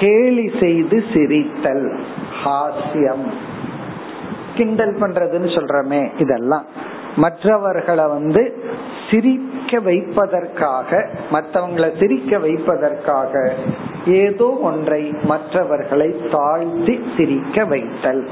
கேலி 0.00 0.50
செய்து 0.60 1.04
சிரித்தல். 1.12 2.00
ஹாஸ்யம். 2.44 3.26
கிண்டல் 4.54 4.94
பண்றதுன்னு 4.94 5.48
சொல்றமே 5.56 6.10
இதெல்லாம். 6.18 6.64
மற்றவர்களை 7.16 8.06
வந்து 8.06 8.64
சிரிக்க 9.10 9.80
வைப்பதற்காக 9.80 11.08
மற்றவங்களை 11.32 11.98
சிரிக்க 11.98 12.38
வைப்பதற்காக 12.38 13.52
ஏதோ 14.06 14.58
ஒன்றை 14.62 15.14
மற்றவர்களை 15.22 16.20
தாழ்த்தி 16.30 17.04
சிரிக்க 17.16 17.64
வைத்தல். 17.64 18.28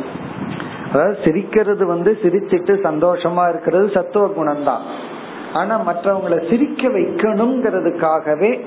அதாவது 0.93 1.19
சிரிக்கிறது 1.25 1.87
வந்து 1.87 2.19
சிரிச்சிட்டு 2.23 2.75
சந்தோஷமா 2.85 3.49
இருக்கிறது 3.49 3.91
சத்துவ 3.95 4.27
குணம் 4.27 4.65
தான் 4.65 4.83
ஆனா 5.53 5.75
மற்றவங்களை 5.87 6.51
சிரிக்க 6.51 6.89
வைக்கணுங்கிறதுக்காகவே 6.89 8.61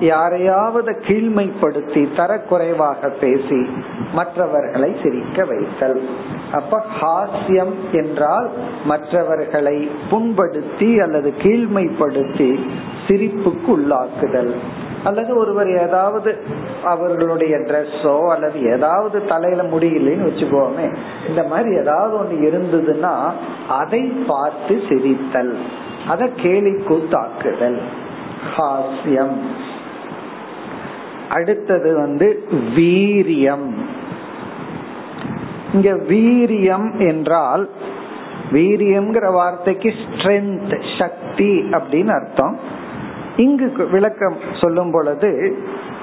யாரையாவது 0.00 0.92
கீழ்மைப்படுத்தி 1.06 2.02
தரக்குறைவாக 2.16 3.08
பேசி 3.20 3.66
மற்றவர்களை 4.12 4.96
சிரிக்க 5.02 5.44
வைத்தல். 5.44 6.08
அப்ப 6.52 6.82
ஹாஸ்யம் 7.00 7.74
என்றால் 7.92 8.50
மற்றவர்களை 8.84 9.90
புண்படுத்தி 10.10 11.00
அல்லது 11.00 11.34
கீழ்மைப்படுத்தி 11.42 12.50
சிரிப்புக்கு 13.08 13.70
உள்ளாக்குதல். 13.76 14.54
அல்லது 15.06 15.32
ஒருவர் 15.36 15.70
ஏதாவது 15.80 16.30
அவர்களுடைய 16.84 17.54
ட்ரெஸ்ஸோ 17.56 18.14
அல்லது 18.34 18.58
ஏதாவது 18.72 19.18
தலையில 19.26 19.62
முடியலன்னு 19.62 20.28
வச்சுக்கோமே 20.28 20.86
இந்த 21.28 21.42
மாதிரி 21.42 21.70
ஏதாவது 21.76 22.14
ஒண்ணு 22.20 22.36
இருந்ததுன்னா 22.48 23.14
அதை 23.68 24.02
பார்த்து 24.26 24.74
சிரித்தல். 24.88 25.54
அத 26.08 26.28
கேலி 26.36 26.72
கூத்தாக்குதல். 26.88 27.78
ஹாஸ்யம். 28.56 29.38
அடுத்தது 31.30 31.90
வந்து 31.94 32.28
வீரியம். 32.76 33.68
இங்க 35.74 35.90
வீரியம் 36.12 36.88
என்றால் 37.08 37.64
வீரியம்ங்கிற 38.52 39.32
வார்த்தைக்கு 39.32 39.92
ஸ்ட்ரென்த் 40.02 40.74
சக்தி 40.98 41.52
அப்படின்னு 41.70 42.12
அர்த்தம். 42.20 42.56
இங்கு 43.36 43.88
விளக்கம் 43.90 44.36
சொல்லும் 44.60 44.90
பொழுது 44.90 45.30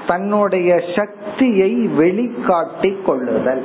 தன்னுடைய 0.06 0.70
சக்தியை 0.96 1.70
வெளிக்காட்டி 1.98 2.90
கொள்ளுதல். 3.06 3.64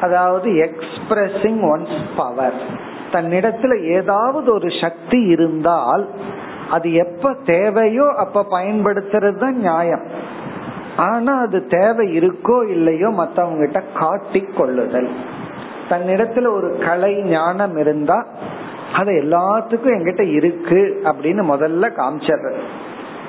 அதாவது 0.00 0.48
எக்ஸ்பிரசிங் 0.66 1.60
ஒன்ஸ் 1.72 1.98
பவர் 2.16 2.58
தன்னிடத்துல 3.12 3.72
ஏதாவது 3.88 4.48
ஒரு 4.52 4.68
சக்தி 4.80 5.20
இருந்தால் 5.24 6.04
அது 6.70 6.88
எப்ப 6.94 7.32
தேவையோ 7.44 8.06
அப்ப 8.16 8.46
பயன்படுத்துறது 8.50 9.38
தான் 9.38 9.58
நியாயம். 9.58 10.04
ஆனா 10.96 11.32
அது 11.40 11.58
தேவை 11.66 12.06
இருக்கோ 12.18 12.56
இல்லையோ 12.70 13.08
மத்தவங்க 13.08 13.60
கிட்ட 13.64 13.80
காட்டி 13.94 14.40
கொள்ளுதல். 14.40 15.10
தன்னிடத்துல 15.88 16.50
ஒரு 16.56 16.68
கலை 16.86 17.14
ஞானம் 17.22 17.76
இருந்தா 17.76 18.18
அது 18.94 19.12
எல்லாத்துக்கும் 19.12 19.98
எங்கிட்ட 19.98 20.32
இருக்கு 20.32 21.00
அப்படின்னு 21.04 21.42
முதல்ல 21.54 21.92
காமிச்சர் 21.92 22.58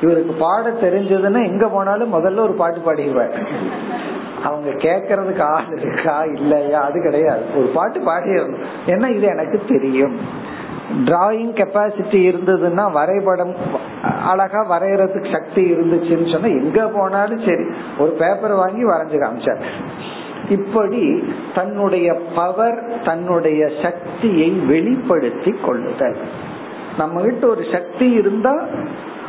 இவருக்கு 0.02 0.34
பாட 0.34 0.69
தெரிஞ்சதுன்னா 0.69 1.45
எங்க 1.47 1.67
போனாலும் 1.67 2.13
முதல்ல 2.13 2.39
ஒரு 2.39 2.54
பாட்டு 2.54 2.80
பாடிடுவார். 2.80 3.45
அவங்க 4.43 4.69
கேக்குறதுக்கு 4.69 5.41
ஆள் 5.41 5.80
இருக்கா 5.82 6.23
இல்லையா? 6.23 6.82
அது 6.82 7.02
கிடையாது. 7.02 7.41
ஒரு 7.58 7.71
பாட்டு 7.73 7.99
பாடிடணும். 7.99 8.60
ஏன்னா 8.86 9.15
இது 9.15 9.28
எனக்கு 9.28 9.62
தெரியும். 9.67 10.19
டிராயிங் 11.06 11.56
கெப்பாசிட்டி 11.56 12.32
இருந்ததுன்னா 12.32 12.91
வரைபடம் 12.91 13.56
அழகா 14.26 14.65
வரைகிறதுக்கு 14.69 15.32
சக்தி 15.32 15.71
இருந்துச்சுன்னு 15.71 16.32
சொன்னா 16.32 16.47
எங்க 16.47 16.88
போனாலும் 16.88 17.39
சரி. 17.39 17.63
ஒரு 17.97 18.12
பேப்பர் 18.12 18.52
வாங்கி 18.52 18.86
வரைஞ்சு 18.86 19.21
காமிச்சார். 19.21 19.62
இப்படி 20.49 21.34
தன்னுடைய 21.56 22.19
பவர் 22.36 22.91
தன்னுடைய 23.06 23.69
சக்தியை 23.82 24.49
வெளிப்படுத்தி 24.49 25.56
கொள்ளுதல். 25.65 26.15
நம்ம 26.97 27.21
கிட்ட 27.21 27.47
ஒரு 27.47 27.63
சக்தி 27.71 28.12
இருந்தா 28.12 28.65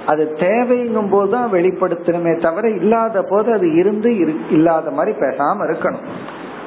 அது 0.07 0.35
தேவைங்கும் 0.37 1.11
போதுதான் 1.11 1.53
வெளிப்படுத்தணுமே 1.53 2.41
தவிர 2.41 2.71
இல்லாத 2.71 3.23
போது 3.23 3.53
அது 3.53 3.75
இருந்து 3.75 4.17
இல்லாத 4.51 4.91
மாதிரி 4.91 5.19
பேசாம 5.19 5.57
இருக்கணும். 5.61 6.07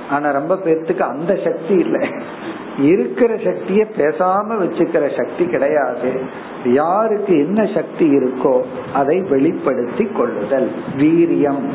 ஆனா 0.09 0.29
ரொம்ப 0.29 0.55
பேர்த்துக்கு 0.55 0.99
அந்த 0.99 1.35
சக்தி 1.35 1.73
இல்லை. 1.73 2.09
இருக்கிற 2.79 3.35
சக்திய 3.35 3.85
பேசாம 3.97 4.57
வச்சுக்கிற 4.61 5.17
சக்தி 5.17 5.45
கிடையாது. 5.45 6.21
யாருக்கு 6.65 7.37
என்ன 7.37 7.69
சக்தி 7.73 8.17
இருக்கோ 8.17 8.61
அதை 8.93 9.21
வெளிப்படுத்தி 9.21 10.05
கொள்ளுதல். 10.05 10.71
வீரியம். 10.97 11.69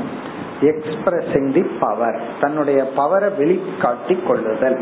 எக்ஸ்பிரசிங் 0.63 1.53
தி 1.53 1.63
பவர் 1.81 2.21
தன்னுடைய 2.41 2.91
பவரை 2.97 3.31
வெளிக்காட்டி 3.41 4.17
கொள்ளுதல் 4.27 4.79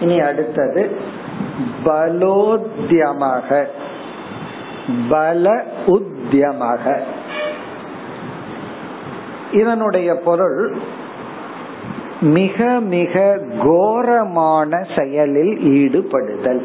இனி 0.00 0.20
அடுத்தது 0.20 0.96
பலோத்தியமாக 1.84 3.66
பல 5.08 5.64
உத்தியமாக 5.86 6.98
இதனுடைய 9.52 10.14
பொருள் 10.14 10.60
மிக 12.20 12.80
மிக 12.80 13.40
கோரமான 13.62 14.86
செயலில் 14.96 15.54
ஈடுபடுதல். 15.72 16.62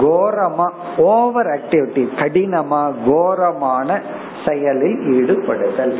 கோரமா 0.00 0.66
ஓவர் 0.96 1.46
ஆக்டிவிட்டி 1.46 2.04
கடினமா 2.16 2.82
கோரமான 3.06 4.00
செயலில் 4.46 4.98
ஈடுபடுதல். 5.12 5.96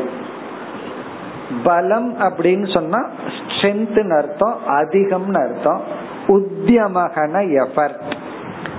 பலம் 1.63 2.19
அப்படின்னு 2.19 2.73
சொன்னா 2.73 2.99
ஸ்ட்ரென்த் 3.47 4.17
அர்த்தம் 4.17 4.57
அதிகம்னு 4.67 5.41
அர்த்தம். 5.43 5.81
உத்தியமகன 6.27 7.35
எஃபர்ட் 7.61 8.01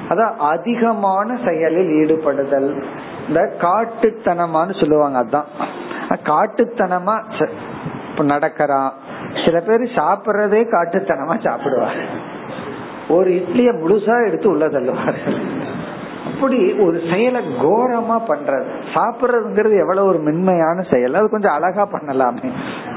அதான் 0.08 0.36
அதிகமான 0.36 1.38
செயலில் 1.44 1.92
ஈடுபடுதல். 2.00 2.84
இந்த 3.28 3.40
காட்டுத்தனமான்னு 3.60 4.80
சொல்லுவாங்க 4.80 5.24
அதான். 5.24 5.48
காட்டுத்தனமா 6.08 7.16
நடக்கிறான் 8.22 8.92
சில 9.44 9.60
பேர் 9.60 9.80
சாப்பிட்றதே 9.80 10.60
காட்டுத்தனமா 10.72 11.36
சாப்பிடுவார் 11.46 12.00
ஒரு 13.08 13.30
இட்லிய 13.30 13.70
முழுசா 13.80 14.26
எடுத்து 14.26 14.48
உள்ள 14.48 14.66
தள்ளுவார்கள் 14.66 15.38
அப்படி 16.44 16.72
ஒரு 16.72 17.00
செயலை 17.12 17.42
கோரமா 17.62 18.22
பண்றது? 18.28 18.64
சாப்பிடுறதுங்கிறது 18.94 19.78
எவ்வளவு 19.78 20.06
ஒரு 20.06 20.18
மென்மையான 20.18 20.82
செயல். 20.90 21.14
அது 21.14 21.30
கொஞ்சம் 21.30 21.52
அழகா 21.52 21.88
பண்ணலாமே. 21.92 22.50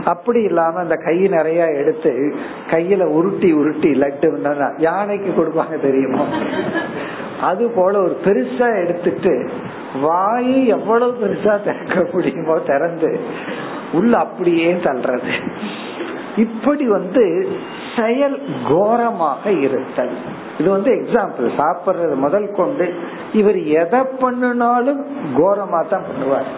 அப்படி 0.05 0.41
இல்லாம 0.41 0.79
அந்த 0.79 0.95
கை 0.95 1.27
நிறைய 1.27 1.65
எடுத்து 1.65 2.35
கையில 2.71 3.03
உருட்டி 3.03 3.51
உருட்டி 3.51 3.91
லட்டு 3.91 4.73
யானைக்கு 4.77 5.43
கொடுப்பாங்க 5.43 5.81
தெரியுமா? 5.81 6.25
அது 7.41 7.69
போல 7.69 8.01
ஒரு 8.01 8.17
பெருசா 8.25 8.83
எடுத்துட்டு 8.83 9.49
வாய் 10.01 10.67
எவ்வளவு 10.67 11.17
பெருசா 11.25 11.63
திறக்க 11.63 12.07
முடியுமோ 12.11 12.59
திறந்து 12.59 13.19
உள்ள 13.93 14.17
அப்படியே 14.17 14.73
தள்ளுறது. 14.73 15.31
இப்படி 16.37 16.87
வந்து 16.87 17.47
செயல் 17.97 18.41
கோரமாக 18.69 19.51
இருத்தல். 19.51 20.36
இது 20.59 20.69
வந்து 20.69 20.91
எக்ஸாம்பிள் 20.91 21.49
சாப்பிடுறது 21.57 22.15
முதல் 22.15 22.51
கொண்டு. 22.51 22.93
இவர் 23.33 23.63
எதை 23.63 23.99
பண்ணினாலும் 24.19 25.05
கோரமா 25.37 25.87
தான் 25.87 26.01
பண்ணுவார். 26.01 26.49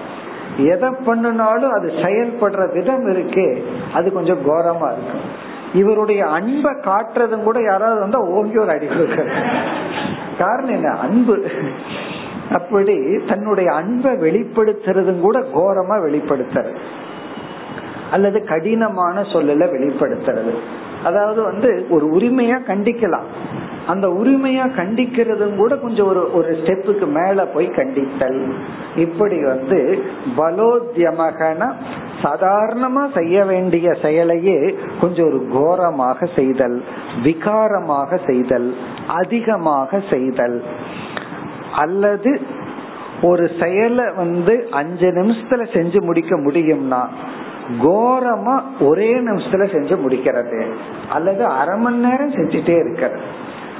எதை 0.57 0.89
பண்ணினாலும் 1.05 1.71
அது 1.71 1.87
செயல்படுற 1.87 2.73
விதம் 2.73 3.07
இருக்கே 3.07 3.63
அது 3.93 4.13
கொஞ்சம் 4.13 4.45
கோரமா 4.45 4.91
இருக்கும். 4.91 5.47
இவருடைய 5.73 6.25
அன்பை 6.25 6.71
காட்டுறதும் 6.71 7.43
கூட 7.43 7.61
யாராவது 7.61 7.99
வந்தா 7.99 8.19
ஓங்கி 8.19 8.57
ஒரு 8.57 8.69
அடி 8.69 8.87
காரணம் 10.37 10.69
என்ன? 10.69 10.89
அன்பு. 10.89 11.45
அப்படி 12.51 13.19
தன்னுடைய 13.27 13.71
அன்பை 13.71 14.11
வெளிப்படுத்துறதும் 14.11 15.19
கூட 15.19 15.39
கோரமா 15.39 15.95
வெளிப்படுத்துறது. 16.01 16.75
அல்லது 18.11 18.43
கடினமான 18.43 19.21
சொல்லல 19.21 19.65
வெளிப்படுத்துறது. 19.75 20.53
அதாவது 21.03 21.41
வந்து 21.41 21.85
ஒரு 21.89 22.05
உரிமையா 22.05 22.57
கண்டிக்கலாம். 22.67 23.27
அந்த 23.89 24.07
உரிமையா 24.07 24.65
கண்டிக்கிறதும் 24.77 25.55
கூட 25.55 25.75
கொஞ்சம் 25.75 26.07
ஒரு 26.07 26.23
ஒரு 26.33 26.49
ஸ்டெப்புக்கு 26.61 27.07
மேல 27.17 27.45
போய் 27.45 27.67
கண்டித்தல். 27.67 28.41
இப்படி 28.95 29.37
வந்து 29.43 29.79
பலோத்தியமகன 30.37 31.71
சாதாரணமா 32.23 33.03
செய்ய 33.17 33.45
வேண்டிய 33.45 33.89
செயலையே 34.01 34.57
கொஞ்சம் 35.01 35.25
ஒரு 35.25 35.39
கோரமாக 35.51 36.29
செய்தல் 36.35 36.77
விகாரமாக 37.23 38.19
செய்தல் 38.25 38.69
அதிகமாக 39.07 40.01
செய்தல். 40.11 40.63
அல்லது 41.75 42.41
ஒரு 43.21 43.45
செயலை 43.59 44.05
வந்து 44.15 44.67
அஞ்சு 44.71 45.07
நிமிஷத்துல 45.09 45.63
செஞ்சு 45.75 46.01
முடிக்க 46.01 46.35
முடியும்னா 46.39 47.01
கோரமா 47.83 48.55
ஒரே 48.79 49.11
நிமிஷத்துல 49.19 49.63
செஞ்சு 49.75 49.95
முடிக்கிறது. 50.05 50.61
அல்லது 51.09 51.43
அரை 51.59 51.75
மணி 51.79 51.97
நேரம் 51.97 52.33
செஞ்சுட்டே 52.33 52.75
இருக்கிறது. 52.79 53.37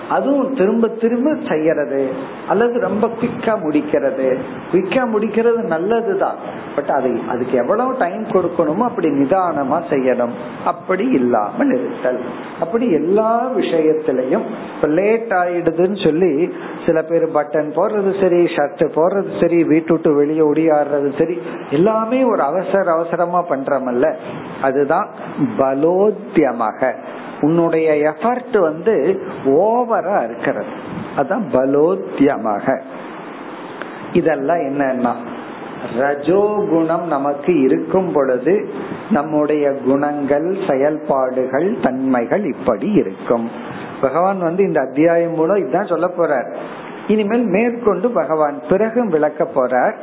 அதுவும் 0.10 0.54
திரும்ப 0.54 0.88
திரும்ப 0.88 1.36
செய்யறது 1.50 2.10
அல்லது 2.48 2.80
ரொம்ப 2.80 3.08
குவிக்கா 3.08 3.54
முடிக்கிறது. 3.66 4.28
குவிக்கா 4.72 5.04
முடிக்கிறது 5.14 5.62
நல்லதுதான். 5.64 6.40
பட் 6.76 6.90
அதை 6.90 7.12
அதுக்கு 7.28 7.58
எவ்வளவு 7.58 7.96
டைம் 8.00 8.24
கொடுக்கணுமோ 8.24 8.86
அப்படி 8.90 9.08
நிதானமா 9.08 9.80
செய்யணும். 9.90 10.36
அப்படி 10.66 11.08
இல்லாமல் 11.08 11.74
இருத்தல். 11.78 12.20
அப்படி 12.60 12.92
எல்லா 12.92 13.52
விஷயத்திலையும் 13.58 14.46
இப்ப 14.76 14.88
லேட் 14.88 15.32
ஆயிடுதுன்னு 15.32 16.04
சொல்லி 16.04 16.54
சில 16.86 17.02
பேர் 17.02 17.26
பட்டன் 17.34 17.70
போடுறது 17.78 18.12
சரி 18.22 18.44
ஷர்ட் 18.44 18.86
போடுறது 18.98 19.32
சரி 19.42 19.64
வீட்டு 19.64 19.94
விட்டு 19.94 20.14
வெளியே 20.14 20.42
ஒடியாடுறது 20.42 21.10
சரி 21.18 21.42
எல்லாமே 21.72 22.24
ஒரு 22.24 22.42
அவசர 22.42 22.92
அவசரமா 22.92 23.42
பண்றமல்ல. 23.50 24.16
அதுதான் 24.62 25.10
பலோத்தியமாக 25.58 26.96
உன்னுடைய 27.42 28.14
எஃபர்ட் 28.14 28.60
வந்து 28.60 29.22
ஓவரா 29.46 30.24
இருக்கிறது. 30.24 30.72
அதான் 31.18 31.46
பலோத்தியமாக 31.52 32.82
இதெல்லாம் 34.14 34.58
என்னன்னா 34.58 35.14
ரஜோகுணம் 36.00 37.06
நமக்கு 37.08 37.62
இருக்கும் 37.62 38.12
பொழுது 38.12 38.70
நம்முடைய 39.10 39.72
குணங்கள் 39.86 40.58
செயல்பாடுகள் 40.70 41.78
தன்மைகள் 41.84 42.44
இப்படி 42.44 42.92
இருக்கும். 42.92 43.50
பகவான் 44.02 44.40
வந்து 44.40 44.64
இந்த 44.64 44.80
அத்தியாயம் 44.80 45.34
மூலம் 45.34 45.58
இதுதான் 45.58 45.88
சொல்ல 45.88 46.08
போறார். 46.18 46.56
இனிமேல் 47.08 47.46
மேற்கொண்டு 47.46 48.10
பகவான் 48.10 48.62
பிறகும் 48.70 49.08
விளக்க 49.08 49.48
போறார். 49.56 49.96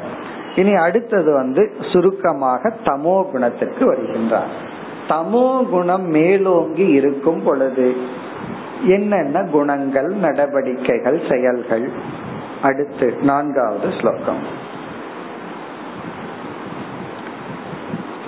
இனி 0.55 0.75
அடுத்தது 0.75 1.33
வந்து 1.33 1.73
சுருக்கமாக 1.93 2.73
தமோ 2.85 3.31
குணத்திற்கு 3.31 3.93
வருகின்றார். 3.93 4.53
தமோ 5.10 5.46
குணம் 5.70 6.08
மேலோங்கி 6.10 6.88
இருக்கும் 6.92 7.42
பொழுது 7.44 7.88
என்னென்ன 8.88 9.38
குணங்கள் 9.52 10.12
நடவடிக்கைகள் 10.16 11.20
செயல்கள் 11.30 11.88
அடுத்து 12.62 13.08
நான்காவது 13.22 13.90
ஸ்லோகம் 14.00 14.44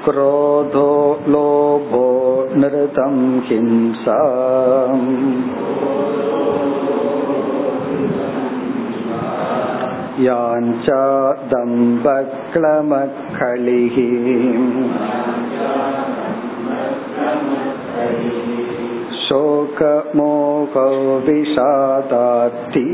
क्रोधो 0.05 0.89
लोभो 1.27 2.07
नृतं 2.55 3.13
हिंसा 3.41 4.17
याञ्चा 10.19 10.99
दम्बक्लमखलिः 18.07 19.11
शोकमोहो 19.27 20.85
विषादार्ती 21.27 22.85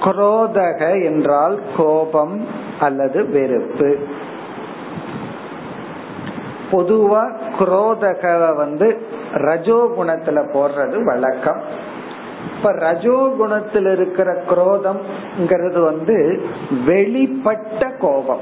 குரோதக 0.00 1.04
என்றால் 1.04 1.60
கோபம் 1.76 2.46
அல்லது 2.80 3.30
வெறுப்பு. 3.30 3.98
பொதுவா 6.72 7.22
குரோதக 7.58 8.56
வந்து 8.56 8.88
ரஜோ 9.32 9.78
குணத்துல 9.98 10.38
போடுறது 10.54 11.04
வழக்கம். 11.04 11.88
இப்ப 12.56 12.72
ரஜோகுணத்தில் 12.72 13.92
இருக்கிற 13.92 14.42
குரோதம்ங்கிறது 14.50 15.80
வந்து 15.84 16.16
வெளிப்பட்ட 16.86 17.98
கோபம். 17.98 18.40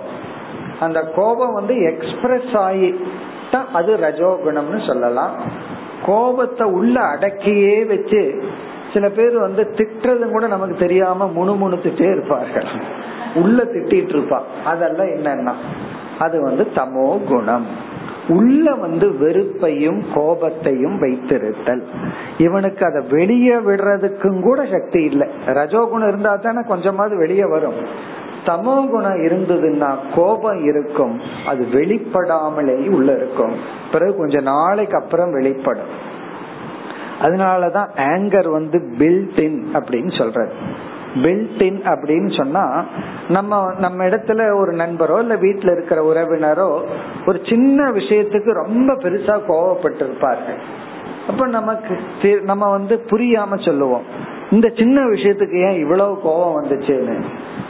அந்த 0.81 1.01
கோபம் 1.01 1.53
வந்து 1.53 1.75
எக்ஸ்பிரஸ் 1.83 2.53
ஆகிட்டா 2.53 3.61
அது 3.73 3.97
ரஜோகுணம்னு 3.97 4.87
சொல்லலாம். 4.87 5.35
கோபத்தை 6.07 6.67
உள்ள 6.71 7.01
அடக்கியே 7.01 7.87
வச்சு 7.87 8.23
சில 8.93 9.09
பேர் 9.09 9.39
வந்து 9.39 9.63
திட்டுறது 9.77 10.31
கூட 10.31 10.47
நமக்கு 10.47 10.77
தெரியாம 10.77 11.31
முணுமுணுத்துட்டே 11.37 12.11
இருப்பார்கள். 12.11 12.67
உள்ள 13.35 13.63
திட்டிட்டு 13.63 14.09
இருப்பான் 14.09 14.43
அதெல்லாம் 14.65 15.07
என்னன்னா 15.07 15.55
அது 16.19 16.43
வந்து 16.43 16.67
தமோ 16.75 17.25
குணம். 17.25 17.97
உள்ள 18.29 18.75
வந்து 18.75 19.09
வெறுப்பையும் 19.09 20.05
கோபத்தையும் 20.15 21.03
வைத்திருத்தல். 21.03 21.83
இவனுக்கு 22.39 22.87
அதை 22.87 23.03
வெளியே 23.11 23.55
விடுறதுக்கும் 23.55 24.41
கூட 24.41 24.67
சக்தி 24.73 25.03
இல்லை. 25.03 25.29
ரஜோகுணம் 25.47 26.09
இருந்தா 26.09 26.37
தானே 26.37 26.61
கொஞ்சமாவது 26.67 27.17
வெளியே 27.17 27.45
வரும். 27.45 27.75
தமோ 28.47 28.91
குணம் 28.91 29.23
இருந்ததுன்னா 29.23 29.97
கோபம் 30.15 30.65
இருக்கும். 30.65 31.21
அது 31.47 31.67
வெளிப்படாமலே 31.73 32.89
உள்ள 32.89 33.13
இருக்கும். 33.13 33.53
பிறகு 33.93 34.17
கொஞ்ச 34.17 34.41
நாளைக்கு 34.41 34.97
அப்புறம் 34.97 35.33
வெளிப்படும். 35.33 36.07
அதனாலதான் 37.21 37.89
ஆங்கர் 37.97 38.51
வந்து 38.51 38.95
பில்ட் 38.99 39.41
இன் 39.41 39.71
அப்படின்னு 39.75 40.19
சொல்றது 40.19 40.53
பில்ட் 41.15 41.63
இன் 41.63 41.83
அப்படின்னு 41.85 42.37
சொன்னா 42.37 42.85
நம்ம 43.29 43.73
நம்ம 43.79 44.05
இடத்துல 44.05 44.59
ஒரு 44.59 44.73
நண்பரோ 44.73 45.19
இல்ல 45.19 45.35
வீட்டுல 45.35 45.73
இருக்கிற 45.73 46.13
உறவினரோ 46.13 46.85
ஒரு 47.27 47.41
சின்ன 47.49 47.91
விஷயத்துக்கு 47.91 48.53
ரொம்ப 48.53 48.95
பெருசா 48.95 49.41
கோவப்பட்டு 49.49 50.05
இருப்பார்கள் 50.05 50.87
அப்ப 51.29 51.47
நமக்கு 51.47 51.99
நம்ம 52.43 52.71
வந்து 52.71 53.03
புரியாம 53.07 53.65
சொல்லுவோம். 53.65 54.37
இந்த 54.51 54.73
சின்ன 54.77 55.01
விஷயத்துக்கு 55.01 55.71
ஏன் 55.71 55.79
இவ்வளவு 55.79 56.21
கோபம் 56.21 56.65
வந்துச்சுன்னு? 56.65 57.23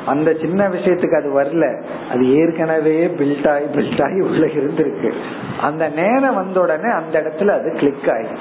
அந்த 0.07 0.37
சின்ன 0.41 0.69
விஷயத்துக்கு 0.69 1.17
அது 1.17 1.43
வரல. 1.43 1.83
அது 2.11 2.37
ஏற்கனவே 2.37 3.07
பில்ட் 3.07 3.51
ஆகி 3.51 3.65
பில்ட் 3.65 4.05
ஆகி 4.05 4.21
உள்ள 4.21 4.47
இருந்திருக்கு. 4.47 5.13
அந்த 5.61 5.89
நேரம் 5.89 6.35
வந்த 6.35 6.61
உடனே 6.61 6.91
அந்த 6.91 7.21
இடத்துல 7.21 7.49
அது 7.49 7.73
கிளிக் 7.73 8.05
ஆயிடுச்சு. 8.05 8.39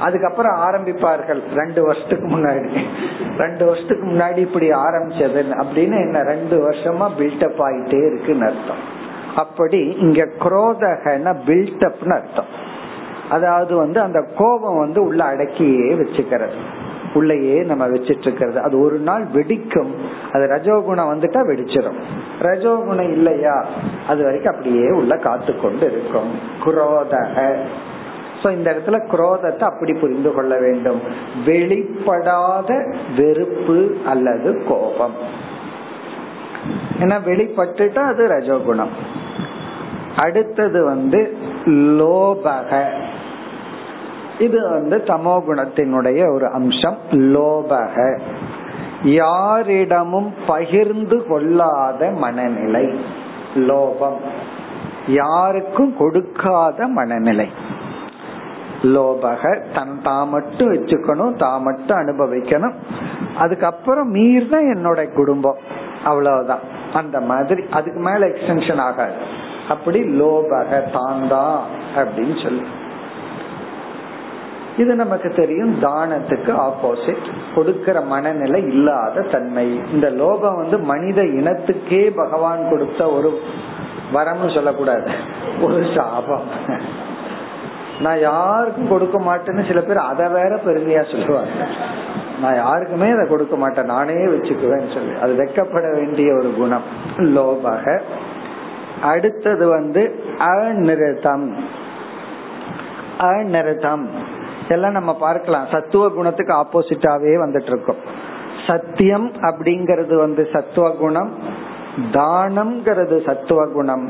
அதுக்கப்புறம் 0.00 0.58
ஆரம்பிப்பார்கள். 0.58 1.40
ரெண்டு 1.54 1.82
வருஷத்துக்கு 1.82 2.36
முன்னாடி. 2.36 2.76
ரெண்டு 3.38 3.64
வருஷத்துக்கு 3.64 4.06
முன்னாடி 4.06 4.36
இப்படி 4.36 4.70
ஆரம்பிச்சது 4.70 5.62
அப்படின்னு 5.62 6.00
என்ன 6.00 6.22
ரெண்டு 6.22 6.70
வருஷமா 6.70 7.10
பில்டப் 7.18 7.58
ஆயிட்டே 7.58 8.06
இருக்குன்னு 8.06 8.46
அர்த்தம். 8.46 8.96
அப்படி 9.36 9.96
இங்க 9.98 10.28
குரோதகன 10.40 11.36
பில்டப்னு 11.46 12.12
அர்த்தம். 12.12 12.66
அதாவது 13.30 13.76
வந்து 13.76 14.00
அந்த 14.00 14.26
கோபம் 14.36 14.78
வந்து 14.78 15.02
உள்ள 15.02 15.34
அடக்கியே 15.34 15.94
வச்சுக்கிறது. 15.96 16.77
உள்ளேயே 17.18 17.58
நம்ம 17.62 17.84
வச்சிட்டு 17.88 18.26
இருக்கிறது 18.26 18.58
அது 18.60 18.76
ஒரு 18.80 18.98
நாள் 19.08 19.24
வெடிக்கும். 19.34 19.92
அது 20.32 20.44
ரஜோகுணம் 20.54 21.10
வந்துட்டா 21.12 21.40
வெடிச்சிடும் 21.50 21.98
ரஜோகுணம் 22.40 23.12
இல்லையா? 23.12 23.56
அது 24.08 24.20
வரைக்கும் 24.24 24.54
அப்படியே 24.54 24.88
உள்ள 24.90 25.16
காத்து 25.16 25.54
கொண்டு 25.60 25.86
இருக்கும் 25.92 26.30
குரோதக. 26.64 27.46
சோ 28.42 28.48
இந்த 28.52 28.68
இடத்துல 28.72 28.98
குரோதத்தை 29.12 29.64
அப்படி 29.70 29.92
புரிந்து 30.00 30.32
கொள்ள 30.32 30.54
வேண்டும். 30.58 31.00
வெளிப்படாத 31.46 32.70
வெறுப்பு 33.16 33.78
அல்லது 34.06 34.50
கோபம். 34.68 35.16
ஏன்னா 37.00 37.16
வெளிப்பட்டுட்டா 37.30 38.02
அது 38.12 38.24
ரஜோகுணம். 38.26 38.94
அடுத்தது 40.16 40.78
வந்து 40.84 41.20
லோபக. 41.98 42.70
இது 44.38 44.58
வந்து 44.68 44.96
தமோ 45.06 45.34
குணத்தினுடைய 45.46 46.20
ஒரு 46.34 46.46
அம்சம் 46.50 46.98
லோபக. 47.12 47.96
யாரிடமும் 49.02 50.30
பகிர்ந்து 50.46 51.16
கொள்ளாத 51.26 52.10
மனநிலை 52.10 52.86
லோபம். 53.54 54.18
யாருக்கும் 55.06 55.92
கொடுக்காத 55.96 56.86
மனநிலை 56.86 57.48
லோபக. 58.94 59.42
தன் 59.74 60.02
தான் 60.02 60.28
மட்டும் 60.28 60.72
வச்சுக்கணும் 60.74 61.36
தான் 61.36 61.62
மட்டும் 61.62 61.98
அனுபவிக்கணும். 61.98 62.76
அதுக்கப்புறம் 63.38 64.10
மீர் 64.14 64.48
தான் 64.48 64.68
என்னோட 64.74 65.00
குடும்பம் 65.12 65.58
அவ்வளவுதான். 66.04 66.64
அந்த 66.92 67.20
மாதிரி 67.20 67.62
அதுக்கு 67.70 68.00
மேல 68.00 68.26
எக்ஸ்டென்ஷன் 68.26 68.82
ஆகாது. 68.88 69.16
அப்படி 69.68 70.00
லோபக 70.20 70.70
தான் 70.92 71.28
தான் 71.28 71.58
அப்படின்னு 71.96 72.36
சொல்லி. 72.42 72.66
இது 74.78 74.94
நமக்கு 74.94 75.28
தெரியும் 75.30 75.82
தானத்துக்கு 75.82 76.54
ஆப்போசிட் 76.58 77.30
கொடுக்கிற 77.54 78.00
மனநிலை 78.00 78.62
இல்லாத 78.62 79.20
தன்மை. 79.20 79.80
இந்த 79.92 80.10
லோகம் 80.10 80.56
வந்து 80.56 80.78
மனித 80.78 81.22
இனத்துக்கே 81.22 82.12
பகவான் 82.16 82.68
கொடுத்த 82.70 83.10
ஒரு 83.10 83.40
வரம்னு 84.12 84.54
சொல்லக்கூடாது. 84.54 85.10
ஒரு 85.60 85.86
சாபம். 85.96 86.42
நான் 88.00 88.20
யாருக்கும் 88.20 88.88
கொடுக்க 88.88 89.20
மாட்டேன்னு 89.20 89.66
சில 89.66 89.80
பேர் 89.80 89.96
அதை 89.96 90.28
வேற 90.28 90.54
பெருமையா 90.56 91.10
சொல்லுவாங்க. 91.10 91.50
நான் 92.40 92.54
யாருக்குமே 92.54 93.10
அதை 93.10 93.26
கொடுக்க 93.28 93.56
மாட்டேன். 93.56 93.84
நானே 93.84 94.12
வச்சுக்குவேன்னு 94.12 94.94
சொல்லி. 94.94 95.20
அது 95.20 95.32
வெக்கப்பட 95.32 95.94
வேண்டிய 95.94 96.34
ஒரு 96.34 96.54
குணம். 96.58 96.82
லோபாக. 97.16 98.00
அடுத்தது 99.02 99.68
வந்து 99.68 100.24
அநிருதம் 100.38 101.54
அநிருதம் 103.18 104.06
எல்லாம் 104.68 104.92
நம்ம 104.92 105.12
பார்க்கலாம். 105.16 105.66
சத்துவ 105.72 106.08
குணத்துக்கு 106.08 106.54
ஆப்போசிட்டாவே 106.54 107.34
வந்துட்டு 107.44 107.70
இருக்கோம் 107.72 108.02
சத்தியம் 108.66 109.28
அப்படிங்கறது 109.40 110.14
வந்து 110.16 110.48
சத்துவ 110.52 110.90
குணம் 110.90 111.30
தானம்ங்கிறது 112.12 113.16
சத்துவ 113.24 113.60
குணம். 113.66 114.04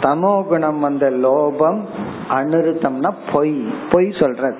தமோ 0.00 0.32
குணம் 0.46 0.80
வந்த 0.80 1.06
லோபம் 1.10 1.80
அனுருத்தம்னா 2.28 3.10
பொய். 3.32 3.56
பொய் 3.90 4.08
சொல்றது. 4.20 4.58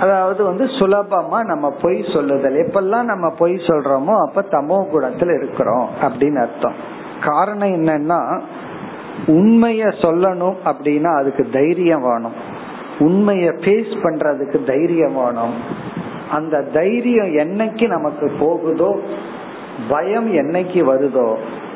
அதாவது 0.00 0.44
வந்து 0.44 0.64
சுலபமா 0.64 1.38
நம்ம 1.44 1.66
பொய் 1.82 1.98
சொல்லுதல். 2.12 2.54
எப்பெல்லாம் 2.54 3.02
நம்ம 3.02 3.26
பொய் 3.38 3.52
சொல்றோமோ 3.52 4.14
அப்ப 4.26 4.44
தமோ 4.50 4.78
குணத்துல 4.94 5.36
இருக்கிறோம் 5.40 5.88
அப்படின்னு 6.02 6.40
அர்த்தம். 6.40 6.78
காரணம் 7.20 7.68
என்னன்னா 7.68 8.40
உண்மைய 9.26 9.84
சொல்லணும் 10.04 10.56
அப்படின்னா 10.64 11.10
அதுக்கு 11.20 11.44
தைரியம் 11.52 12.02
வேணும். 12.02 12.49
உண்மைய 13.00 13.46
ஃபேஸ் 13.62 13.94
பண்றதுக்கு 14.02 14.58
தைரியமானோம். 14.66 15.56
அந்த 16.30 16.62
தைரியம் 16.72 17.32
என்னைக்கு 17.34 17.86
நமக்கு 17.86 18.32
போகுதோ 18.40 19.00
பயம் 19.88 20.28
என்னைக்கு 20.34 20.80
வருதோ 20.90 21.28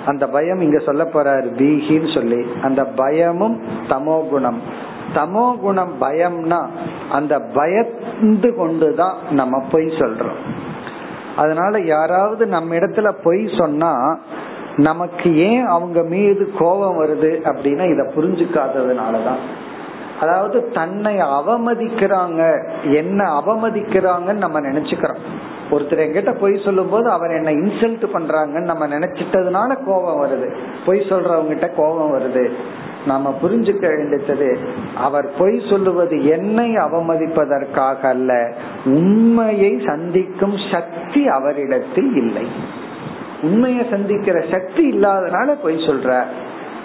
அந்த 0.07 0.29
பயம் 0.29 0.61
இங்க 0.61 0.79
சொல்ல 0.79 1.03
போறாரு 1.05 1.49
பீகின்னு 1.59 2.15
சொல்லி 2.15 2.47
அந்த 2.63 2.85
பயமும் 2.85 3.63
தமோ 3.89 4.29
குணம். 4.29 4.61
தமோ 5.15 5.59
குணம் 5.59 5.95
பயம்னா 6.01 6.61
அந்த 7.13 7.41
பயந்து 7.41 8.55
கொண்டுதான் 8.57 9.17
நம்ம 9.31 9.63
பொய் 9.71 9.85
சொல்றோம். 9.85 10.41
அதனால 11.37 11.81
யாராவது 11.81 12.47
நம்ம 12.47 12.75
இடத்துல 12.75 13.11
பொய் 13.23 13.51
சொன்னா 13.59 14.19
நமக்கு 14.77 15.37
ஏன் 15.37 15.65
அவங்க 15.65 16.03
மீது 16.03 16.53
கோபம் 16.59 16.99
வருது 17.01 17.31
அப்படின்னா 17.51 17.85
இத 17.93 18.03
புரிஞ்சுக்காததுனாலதான். 18.17 19.43
அதாவது 20.21 20.71
தன்னை 20.71 21.17
அவமதிக்கிறாங்க. 21.17 22.43
என்ன 22.95 23.41
அவமதிக்கிறாங்கன்னு 23.41 24.33
நம்ம 24.33 24.61
நினைச்சுக்கிறோம். 24.61 25.19
ஒருத்தர் 25.71 26.03
எங்கிட்ட 26.05 26.39
பொய் 26.39 26.61
சொல்லும் 26.65 26.89
போது 26.89 27.11
அவர் 27.11 27.31
என்ன 27.31 27.51
இன்சல்ட் 27.51 28.07
பண்றாங்கன்னு 28.13 28.61
நம்ம 28.61 28.87
நினைச்சிட்டதுனால 28.87 29.85
கோபம் 29.85 30.25
வருது. 30.25 30.55
பொய் 30.87 30.99
சொல்றவங்க 30.99 31.47
கிட்ட 31.47 31.69
கோபம் 31.69 32.19
வருது. 32.19 32.51
நாம 33.07 33.39
புரிஞ்சுக்க 33.43 33.97
வேண்டியது 33.97 34.59
அவர் 34.97 35.31
பொய் 35.39 35.63
சொல்லுவது 35.71 36.27
என்னை 36.27 36.77
அவமதிப்பதற்காக 36.77 38.01
அல்ல 38.01 38.53
உண்மையை 38.85 39.83
சந்திக்கும் 39.87 40.55
சக்தி 40.73 41.29
அவரிடத்தில் 41.29 42.17
இல்லை. 42.17 42.47
உண்மையை 43.43 43.87
சந்திக்கிற 43.91 44.45
சக்தி 44.51 44.91
இல்லாதனால 44.91 45.57
பொய் 45.63 45.77
சொல்ற. 45.77 46.23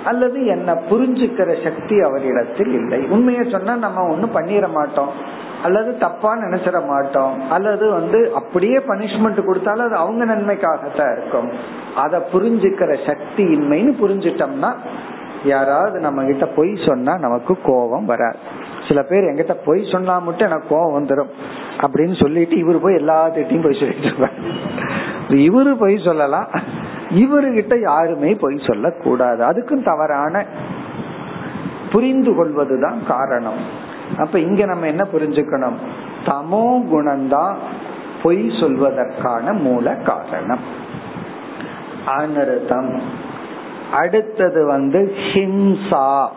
அல்லது 0.05 0.45
என்ன 0.45 0.73
புரிஞ்சுக்கிற 0.73 1.63
சக்தி 1.63 1.99
அவரிடத்தில் 1.99 2.73
இல்லை. 2.73 3.05
உண்மையை 3.05 3.43
சொன்னா 3.51 3.75
நம்ம 3.75 4.07
ஒண்ணும் 4.07 4.35
பண்ணிட 4.35 4.71
மாட்டோம். 4.71 5.09
அல்லது 5.63 5.97
தப்பா 5.97 6.35
நினைச்சிட 6.35 6.87
மாட்டோம். 6.87 7.51
அல்லது 7.51 7.91
வந்து 7.91 8.31
அப்படியே 8.35 8.77
பனிஷ்மெண்ட் 8.77 9.45
கொடுத்தாலும் 9.45 9.85
அது 9.85 9.95
அவங்க 9.95 10.25
நன்மைக்காகத்தான் 10.25 11.17
இருக்கும். 11.17 11.51
அதை 11.95 12.19
புரிஞ்சுக்கிற 12.33 13.05
சக்தி 13.05 13.43
இன்மைன்னு 13.43 13.95
புரிஞ்சிட்டோம்னா 14.01 14.73
யாராவது 15.43 15.99
நம்ம 15.99 16.23
கிட்ட 16.23 16.45
பொய் 16.45 16.73
சொன்னா 16.85 17.17
நமக்கு 17.17 17.57
கோபம் 17.63 18.05
வராது. 18.05 18.37
சில 18.87 19.03
பேர் 19.03 19.23
எங்கிட்ட 19.23 19.55
பொய் 19.65 19.89
சொன்னா 19.91 20.19
மட்டும் 20.19 20.47
எனக்கு 20.47 20.67
கோபம் 20.67 21.05
வந்துடும் 21.05 21.29
அப்படின்னு 21.81 22.21
சொல்லிட்டு 22.21 22.55
இவரு 22.55 22.79
போய் 22.81 22.95
எல்லாத்திட்டையும் 22.95 23.63
போய் 23.63 23.79
சொல்லிட்டு 23.79 24.07
இருப்பாரு. 24.07 24.31
இவரு 25.29 25.79
பொய் 25.79 26.01
சொல்லலாம். 26.03 26.47
இவருகிட்ட 27.09 27.79
யாருமே 27.79 28.35
பொய் 28.35 28.61
சொல்லக்கூடாது. 28.67 29.45
அதுக்கும் 29.45 29.83
தவறான 29.83 30.45
புரிந்து 31.91 32.35
கொள்வதுதான் 32.35 33.05
காரணம். 33.07 33.87
அப்ப 34.17 34.39
இங்க 34.39 34.65
நம்ம 34.65 34.85
என்ன 34.85 35.07
புரிஞ்சுக்கணும்? 35.13 35.75
தமோ 36.25 36.85
குணம்தான் 36.93 37.55
பொய் 38.23 38.47
சொல்வதற்கான 38.47 39.53
மூல 39.53 39.95
காரணம். 39.95 40.77
அனர்த்தம். 42.07 42.99
அடுத்தது 43.93 44.65
வந்து 44.65 45.15
ஹிம்சா. 45.33 46.27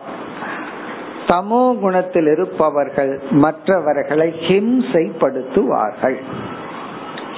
தமோ 1.27 1.79
குணத்தில் 1.79 2.27
இருப்பவர்கள் 2.27 3.21
மற்றவர்களை 3.31 4.33
ஹிம்சைப்படுத்துவார்கள். 4.47 6.17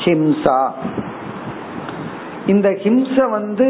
ஹிம்சா. 0.04 0.70
இந்த 2.48 2.70
ஹிம்ச 2.84 3.16
வந்து 3.30 3.68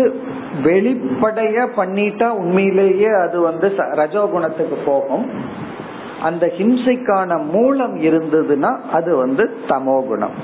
வெளிப்படைய 0.64 1.58
பண்ணிட்டா 1.78 2.28
உண்மையிலேயே 2.42 3.12
அது 3.26 3.38
வந்து 3.42 3.68
ரஜோகுணத்துக்கு 4.02 4.78
போகும். 4.86 5.26
அந்த 6.24 6.46
ஹிம்சைக்கான 6.58 7.32
மூலம் 7.52 7.96
இருந்ததுன்னா 8.02 8.72
அது 8.92 9.16
வந்து 9.16 9.44
தமோ 9.68 9.98
குணம் 10.08 10.36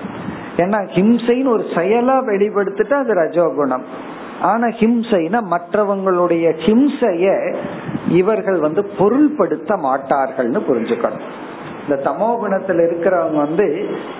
ஏன்னா 0.57 0.79
ஹிம்சைன்னு 0.95 1.53
ஒரு 1.55 1.65
செயலா 1.75 2.15
வெளிப்படுத்திட்டு 2.25 2.95
அது 2.95 3.13
ரஜோகுணம். 3.13 3.85
ஆனா 4.41 4.67
ஹிம்சைனா 4.79 5.39
மற்றவங்களுடைய 5.53 6.45
ஹிம்சைய 6.65 7.27
இவர்கள் 8.19 8.59
வந்து 8.59 8.81
பொருள்படுத்த 8.99 9.71
மாட்டார்கள்னு 9.87 10.61
புரிஞ்சுக்கணும். 10.69 11.25
இந்த 11.83 11.95
தமோ 12.03 12.29
குணத்துல 12.41 12.83
இருக்கிறவங்க 12.87 13.37
வந்து 13.37 13.67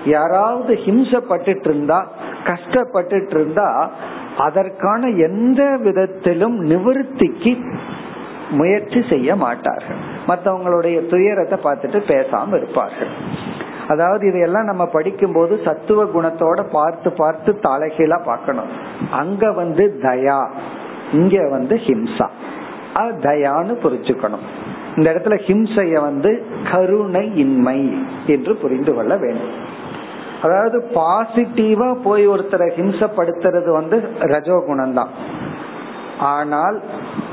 யாராவது 0.04 0.74
ஹிம்சப்பட்டு 0.74 1.64
இருந்தா 1.64 1.98
கஷ்டப்பட்டு 2.44 3.18
இருந்தா 3.30 3.90
அதற்கான 4.36 5.08
எந்த 5.28 5.62
விதத்திலும் 5.76 6.56
நிவர்த்திக்கு 6.64 7.52
முயற்சி 8.50 9.00
செய்ய 9.08 9.36
மாட்டார்கள். 9.36 10.00
மற்றவங்களுடைய 10.28 10.96
துயரத்தை 11.08 11.58
பார்த்துட்டு 11.64 11.98
பேசாம 12.12 12.56
இருப்பார்கள். 12.56 13.12
அதாவது 13.88 14.24
இதையெல்லாம் 14.28 14.64
நம்ம 14.64 14.84
படிக்கும் 14.86 15.32
போது 15.32 15.54
சத்துவ 15.64 16.04
குணத்தோட 16.04 16.60
பார்த்து 16.72 17.12
பார்த்து 17.12 17.52
தலைகீழா 17.62 18.18
பார்க்கணும். 18.24 18.70
அங்க 19.10 19.52
வந்து 19.52 19.84
தயா 20.02 20.40
இங்க 21.12 21.48
வந்து 21.48 21.74
ஹிம்சா. 21.76 22.28
அது 22.94 23.12
தயான்னு 23.22 23.74
புரிச்சுக்கணும் 23.84 24.46
இந்த 24.96 25.06
இடத்துல 25.12 25.36
ஹிம்சைய 25.46 26.00
வந்து 26.00 26.30
கருணை 26.72 27.24
இன்மை 27.34 27.78
என்று 28.26 28.54
புரிந்து 28.56 28.94
கொள்ள 28.94 29.12
வேண்டும். 29.16 29.52
அதாவது 30.42 30.78
பாசிட்டிவா 30.94 31.88
போய் 32.04 32.24
ஒருத்தரை 32.28 32.68
ஹிம்சப்படுத்துறது 32.78 33.70
வந்து 33.72 33.96
ரஜோகுணம் 34.32 34.92
தான் 34.92 35.12
ஆனால் 36.32 36.76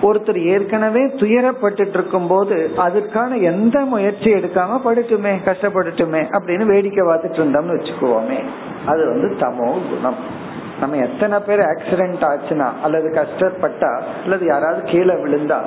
ஒருத்தர் 0.01 0.39
ஏற்கனவே 0.43 1.01
துயரப்பட்டு 1.21 1.93
இருக்கும் 1.93 2.27
போது 2.27 2.71
அதற்கான 2.77 3.37
எந்த 3.51 3.79
முயற்சி 3.93 4.29
எடுக்காம 4.33 4.77
படுட்டுமே 4.85 5.33
கஷ்டப்பட்டுட்டுமே 5.47 6.21
அப்படின்னு 6.37 6.65
வேடிக்கை 6.65 7.05
பார்த்துட்டு 7.05 7.39
இருந்தோம்னு 7.41 7.77
வச்சுக்குவோமே. 7.77 8.39
அது 8.85 9.03
வந்து 9.09 9.29
தமோ 9.39 9.69
குணம். 9.89 10.21
நம்ம 10.79 10.95
எத்தனை 10.95 11.39
பேர் 11.39 11.59
ஆக்சிடென்ட் 11.59 12.23
ஆச்சுன்னா 12.31 12.69
அல்லது 12.83 13.07
கஷ்டப்பட்டா 13.09 14.01
அல்லது 14.23 14.45
யாராவது 14.45 14.81
கீழே 14.81 15.13
விழுந்தா 15.13 15.59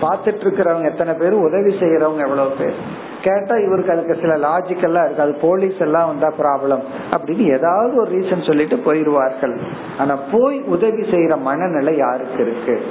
பார்த்துட்டு 0.00 0.44
இருக்கிறவங்க 0.44 0.90
எத்தனை 0.90 1.14
பேர் 1.14 1.32
உதவி 1.32 1.72
செய்யறவங்க 1.74 2.22
எவ்வளவு 2.22 2.50
பேர்? 2.50 2.74
கேட்டா 3.22 3.54
இவருக்கு 3.56 3.92
அதுக்கு 3.92 4.14
சில 4.14 4.34
லாஜிக் 4.34 4.82
எல்லாம் 4.82 5.04
இருக்கு. 5.04 5.22
அது 5.22 5.34
போலீஸ் 5.34 5.78
எல்லாம் 5.78 6.06
வந்தா 6.06 6.32
ப்ராப்ளம் 6.38 6.82
அப்படின்னு 7.16 7.52
ஏதாவது 7.52 7.94
ஒரு 7.96 8.10
ரீசன் 8.10 8.46
சொல்லிட்டு 8.46 8.76
போயிருவார்கள். 8.78 9.58
ஆனா 9.98 10.18
போய் 10.32 10.62
உதவி 10.62 11.02
செய்யற 11.02 11.40
மனநிலை 11.40 11.96
யாருக்கு 11.96 12.42
இருக்கு? 12.42 12.86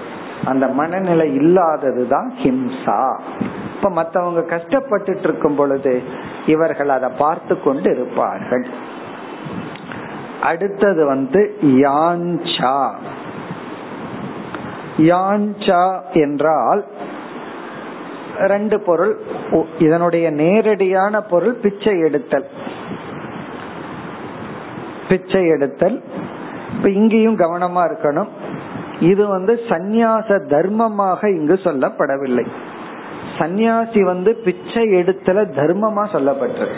அந்த 0.45 0.67
மனநிலை 0.67 1.37
இல்லாததுதான் 1.37 2.29
ஹிம்சா. 2.43 3.19
இப்ப 3.75 3.89
மத்தவங்க 3.89 4.41
கஷ்டப்பட்டு 4.41 5.19
இருக்கும் 5.23 5.55
பொழுது 5.55 6.01
இவர்கள் 6.45 6.89
அதை 6.89 7.09
பார்த்து 7.17 7.61
கொண்டு 7.61 7.91
இருப்பார்கள். 7.91 8.65
அடுத்தது 10.43 11.05
வந்து 11.05 11.41
யாஞ்சா. 11.61 12.77
யான்சா 14.97 15.83
என்றால் 16.13 16.85
ரெண்டு 18.39 18.79
பொருள் 18.79 19.13
இதனுடைய 19.79 20.29
நேரடியான 20.29 21.21
பொருள் 21.21 21.53
பிச்சை 21.53 21.99
எடுத்தல். 21.99 22.47
பிச்சை 25.09 25.47
எடுத்தல். 25.47 25.97
இப்ப 26.75 26.89
இங்கேயும் 26.89 27.37
கவனமா 27.37 27.81
இருக்கணும். 27.89 28.31
இது 28.99 29.27
வந்து 29.27 29.53
சந்நியாச 29.69 30.39
தர்மமாக 30.53 31.29
இங்கு 31.35 31.59
சொல்லப்படவில்லை. 31.63 32.45
சந்நியாசி 33.39 34.01
வந்து 34.03 34.31
பிச்சை 34.45 34.83
எடுத்தல 34.91 35.41
தர்மமா 35.41 36.03
சொல்லப்பட்டது 36.15 36.75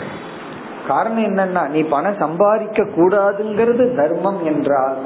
காரணம் 0.86 1.24
என்னன்னா 1.24 1.62
நீ 1.68 1.80
பணம் 1.94 2.18
சம்பாதிக்க 2.18 2.82
கூடாதுங்கிறது 2.96 3.84
தர்மம் 3.96 4.40
என்றால் 4.44 4.98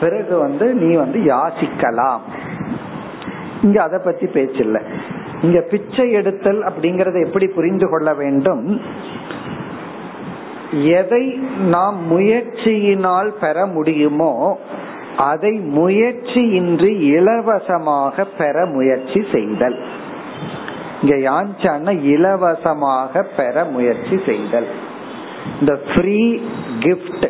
பிறகு 0.00 0.34
வந்து 0.38 0.66
நீ 0.74 0.90
வந்து 0.94 1.18
யாசிக்கலாம். 1.20 2.24
இங்க 3.62 3.78
அதை 3.82 3.98
பத்தி 4.04 4.26
பேச்சில்லை. 4.26 4.82
இங்க 5.42 5.60
பிச்சை 5.70 6.06
எடுத்தல் 6.12 6.60
அப்படிங்கறத 6.62 7.18
எப்படி 7.26 7.46
புரிந்து 7.46 7.86
கொள்ள 7.88 8.08
வேண்டும்? 8.14 8.64
எதை 10.98 11.24
நாம் 11.74 11.98
முயற்சியினால் 12.10 13.30
பெற 13.40 13.66
முடியுமோ 13.66 14.32
அதை 15.30 15.52
முயற்சியின்றி 15.76 16.90
இலவசமாக 17.14 18.24
பெற 18.38 18.66
முயற்சி 18.66 19.20
செய்தல். 19.32 19.78
இங்க 21.02 21.14
யான்சான 21.30 21.92
இலவசமாக 22.14 23.22
பெற 23.36 23.64
முயற்சி 23.64 24.16
செய்தல். 24.26 24.68
இந்த 25.60 25.78
ஃப்ரீ 25.94 26.40
கிஃப்ட் 26.78 27.28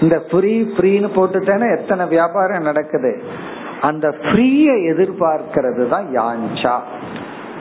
இந்த 0.00 0.22
ஃப்ரீ 0.30 0.62
ஃப்ரீன்னு 0.62 1.08
போட்டுட்டேன்னா 1.16 1.78
எத்தனை 1.78 2.06
வியாபாரம் 2.06 2.62
நடக்குது? 2.62 3.22
அந்த 3.80 4.08
ஃப்ரீய 4.08 4.72
எதிர்பார்க்கிறது 4.72 5.88
தான் 5.88 6.06
யாஞ்சா. 6.14 6.78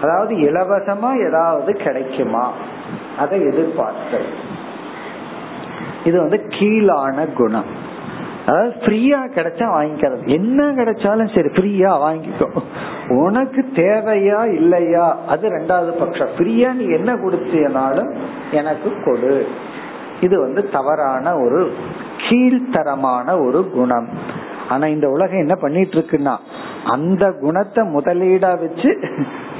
அதாவது 0.01 0.35
இலவசமா 0.35 1.27
ஏதாவது 1.27 1.73
கிடைக்குமா? 1.73 2.51
அதை 3.19 3.41
எதிர்பார்க்கிறது. 3.41 4.33
இது 6.05 6.19
வந்து 6.19 6.45
கீழான 6.49 7.33
குணம். 7.33 7.87
அதாவது 8.45 8.75
ஃப்ரீயா 8.79 9.19
கிடைச்சா 9.35 9.65
வாங்கிக்கிறது. 9.77 10.25
என்ன 10.25 10.63
கிடைச்சாலும் 10.63 11.35
சரி 11.35 11.49
ஃப்ரீயா 11.49 11.87
வாங்கிக்கோ. 11.87 12.61
உனக்கு 13.09 13.65
தேவையா 13.75 14.53
இல்லையா? 14.53 15.17
அது 15.27 15.49
ரெண்டாவது 15.49 15.91
பட்சம் 15.99 16.27
ஃப்ரீயா 16.37 16.73
நீ 16.73 16.89
என்ன 16.89 17.15
கொடுத்தியனாலும் 17.15 18.11
எனக்கு 18.51 18.93
கொடு. 19.05 19.47
இது 20.21 20.35
வந்து 20.39 20.61
தவறான 20.69 21.25
ஒரு 21.43 21.59
கீழ்த்தரமான 22.25 23.27
ஒரு 23.45 23.59
குணம். 23.75 24.09
ஆனா 24.69 24.85
இந்த 24.87 25.07
உலகம் 25.09 25.43
என்ன 25.45 25.55
பண்ணிட்டு 25.55 25.95
இருக்குன்னா 25.97 26.33
அந்த 26.93 27.25
குணத்தை 27.43 27.81
முதலீடா 27.93 28.51
வச்சு 28.63 28.89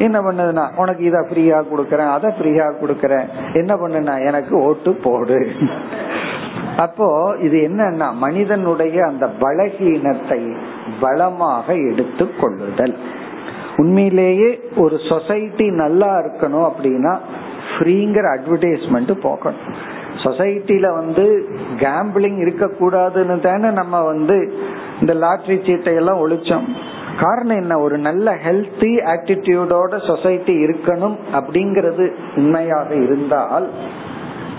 என்ன 0.06 0.18
பண்ணுதுன்னா 0.26 0.66
உனக்கு 0.82 1.04
இதை 1.04 1.22
ஃப்ரீயா 1.30 1.58
கொடுக்கறேன் 1.72 2.12
அதை 2.16 2.30
ஃப்ரீயா 2.38 2.68
கொடுக்கறேன். 2.82 3.28
என்ன 3.54 3.74
பண்ணுனா 3.76 4.16
எனக்கு 4.26 4.54
ஓட்டு 4.68 4.92
போடு. 5.06 5.40
அப்போ 6.78 7.08
இது 7.42 7.58
என்னன்னா 7.70 8.08
மனிதனுடைய 8.26 8.98
அந்த 9.06 9.26
பலகீனத்தை 9.42 10.42
பலமாக 11.00 11.68
எடுத்து 11.90 12.28
கொள்ளுதல். 12.42 12.96
உண்மையிலேயே 13.76 14.50
ஒரு 14.84 14.96
சொசைட்டி 15.10 15.68
நல்லா 15.84 16.10
இருக்கணும் 16.22 16.68
அப்படின்னா 16.70 17.14
ஃப்ரீங்கிற 17.72 18.28
அட்வர்டைஸ்மெண்ட் 18.38 19.14
போகணும். 19.28 19.66
சொசைட்டில 20.24 20.94
வந்து 20.94 21.50
கேம்பிளிங் 21.78 22.40
இருக்க 22.40 22.66
கூடாதுன்னு 22.66 23.40
தானே 23.40 23.70
நம்ம 23.70 24.02
வந்து 24.02 24.54
இந்த 25.00 25.14
லாட்ரி 25.14 25.66
சீட்டை 25.66 25.96
எல்லாம் 25.96 26.30
ஒழிச்சோம். 26.30 26.68
காரணம் 27.20 27.58
என்ன? 27.58 27.80
ஒரு 27.80 27.98
நல்ல 27.98 28.36
ஹெல்த்தி 28.36 28.94
ஆட்டிடியூடோட 29.06 30.08
சொசைட்டி 30.08 30.64
இருக்கணும் 30.64 31.18
அப்படிங்கிறது 31.34 32.12
உண்மையாக 32.36 32.96
இருந்தால் 32.96 33.70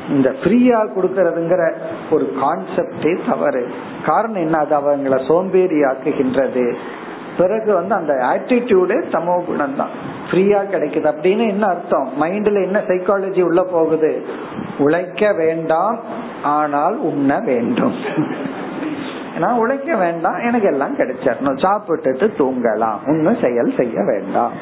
இந்த 0.09 0.31
ஃப்ரீயா 0.31 0.79
கொடுக்கறதுங்கிற 0.97 1.73
ஒரு 2.11 2.33
கான்செப்டே 2.43 3.19
தவறு. 3.29 3.69
காரணம் 4.07 4.41
என்ன? 4.41 4.59
அது 4.59 4.77
அவங்கள 4.77 5.27
சோம்பேறி 5.27 5.83
ஆக்குகின்றது 5.83 6.75
பிறகு 7.41 7.75
வந்து 7.75 7.95
அந்த 7.95 8.13
ஆட்டிடியூடே 8.13 8.97
சமோ 9.13 9.45
குணம் 9.45 9.77
தான் 9.77 9.93
ஃப்ரீயா 10.31 10.61
கிடைக்குது. 10.73 11.09
அப்படின்னு 11.11 11.49
என்ன 11.49 11.67
அர்த்தம்? 11.67 12.09
மைண்ட்ல 12.21 12.65
என்ன 12.65 12.79
சைக்காலஜி 12.87 13.43
உள்ள 13.43 13.63
போகுது? 13.63 14.27
உழைக்க 14.79 15.33
வேண்டாம் 15.33 15.99
ஆனால் 16.43 16.97
உண்ண 16.99 17.41
வேண்டும். 17.41 17.95
நான் 19.39 19.59
உழைக்க 19.59 19.97
வேண்டாம். 19.97 20.39
எனக்கு 20.39 20.67
எல்லாம் 20.67 20.97
கிடைச்சிடணும். 20.97 21.61
சாப்பிட்டுட்டு 21.65 22.27
தூங்கலாம். 22.39 22.99
ஒன்னும் 23.09 23.41
செயல் 23.43 23.73
செய்ய 23.77 24.03
வேண்டாம். 24.03 24.53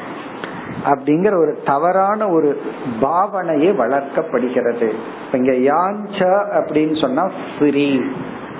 அப்படிங்கிற 0.85 1.35
ஒரு 1.37 1.61
தவறான 1.65 2.29
ஒரு 2.29 2.61
பாவனையே 3.01 3.71
வளர்க்கப்படுகிறது. 3.71 4.89
இங்க 5.31 5.51
யாஞ்ச 5.51 6.17
அப்படின்னு 6.59 7.01
சொன்னா 7.01 7.31
ஃப்ரீ 7.59 8.01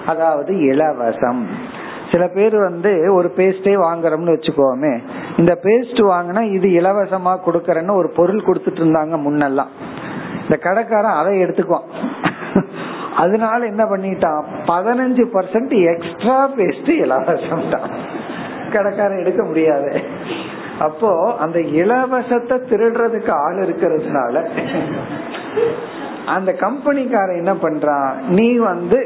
அதாவது 0.07 0.53
இலவசம். 0.59 1.47
சில 2.12 2.28
பேர் 2.28 2.55
வந்து 2.57 3.14
ஒரு 3.14 3.32
பேஸ்டே 3.38 3.74
வாங்குறோம்னு 3.86 4.34
வச்சுக்கோமே. 4.36 4.93
இந்த 5.38 5.60
பேஸ்ட் 5.64 6.01
வாங்கினா 6.12 6.41
இது 6.51 6.68
இலவசமா 6.82 7.34
கொடுக்கறேன்னு 7.45 7.95
ஒரு 7.95 8.10
பொருள் 8.16 8.45
கொடுத்துட்டு 8.47 8.82
இருந்தாங்க 8.84 9.18
முன்னெல்லாம். 9.26 9.72
இந்த 10.43 10.57
கடைக்காரன் 10.62 11.20
அதை 11.20 11.34
எடுத்துக்குவான். 11.43 11.88
அதனால 13.16 13.66
என்ன 13.66 13.84
பண்ணிட்டான்? 13.84 14.43
பதினஞ்சு 14.68 15.24
பர்சன்ட் 15.36 15.76
எக்ஸ்ட்ரா 15.93 16.49
பேஸ்ட் 16.57 16.91
இலவசம் 17.05 17.70
தான் 17.70 17.89
கடைக்காரன் 18.72 19.20
எடுக்க 19.20 19.43
முடியாது. 19.43 20.01
அப்போ 20.80 21.36
அந்த 21.39 21.60
இலவசத்தை 21.60 22.57
திருடுறதுக்கு 22.70 23.32
ஆள் 23.45 23.57
இருக்கிறதுனால 23.66 24.43
அந்த 26.36 26.51
கம்பெனிக்காரன் 26.59 27.41
என்ன 27.41 27.53
பண்றான் 27.53 28.13
நீ 28.27 28.47
வந்து 28.57 28.99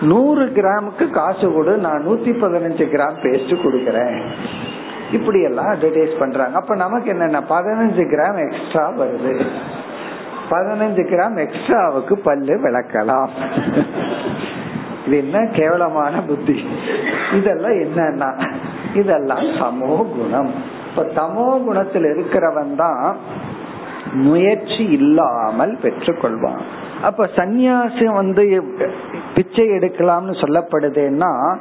நூறு 0.00 0.44
கிராமுக்கு 0.44 1.06
காசு 1.10 1.46
கொடு 1.52 1.76
நான் 1.76 2.04
நூத்தி 2.06 2.32
பதினஞ்சு 2.42 2.84
கிராம் 2.94 3.20
பேஸ்ட் 3.24 3.54
கொடுக்கறேன். 3.64 4.18
இப்படி 5.12 5.40
எல்லாம் 5.42 5.66
அட்வர்டைஸ் 5.66 6.18
பண்றாங்க. 6.18 6.56
அப்ப 6.58 6.74
நமக்கு 6.74 7.12
என்னன்னா? 7.12 7.40
பதினஞ்சு 7.48 8.04
கிராம் 8.12 8.38
எக்ஸ்ட்ரா 8.46 8.84
வருது. 9.00 9.34
பதினஞ்சு 10.50 11.02
கிராம் 11.12 11.38
எக்ஸ்ட்ராவுக்கு 11.44 12.14
பல்லு 12.22 12.54
விளக்கலாம். 12.64 13.30
இது 15.06 15.16
என்ன 15.16 15.38
கேவலமான 15.52 16.14
புத்தி? 16.22 16.56
இதெல்லாம் 17.34 17.78
என்னன்னா 17.84 18.30
இதெல்லாம் 18.94 19.44
சமோ 19.60 19.96
குணம். 20.16 20.52
இப்ப 20.88 21.02
தமோ 21.18 21.46
குணத்தில் 21.64 22.04
இருக்கிறவன் 22.04 22.74
தான் 22.76 23.16
முயற்சி 24.12 24.84
இல்லாமல் 24.84 25.78
பெற்றுக்கொள்வான். 25.82 26.60
அப்ப 27.02 27.28
சந்நியாசம் 27.36 28.12
வந்து 28.12 28.62
பிச்சை 29.34 29.68
எடுக்கலாம்னு 29.68 30.32
சொல்லப்படுதுன்னா 30.32 31.56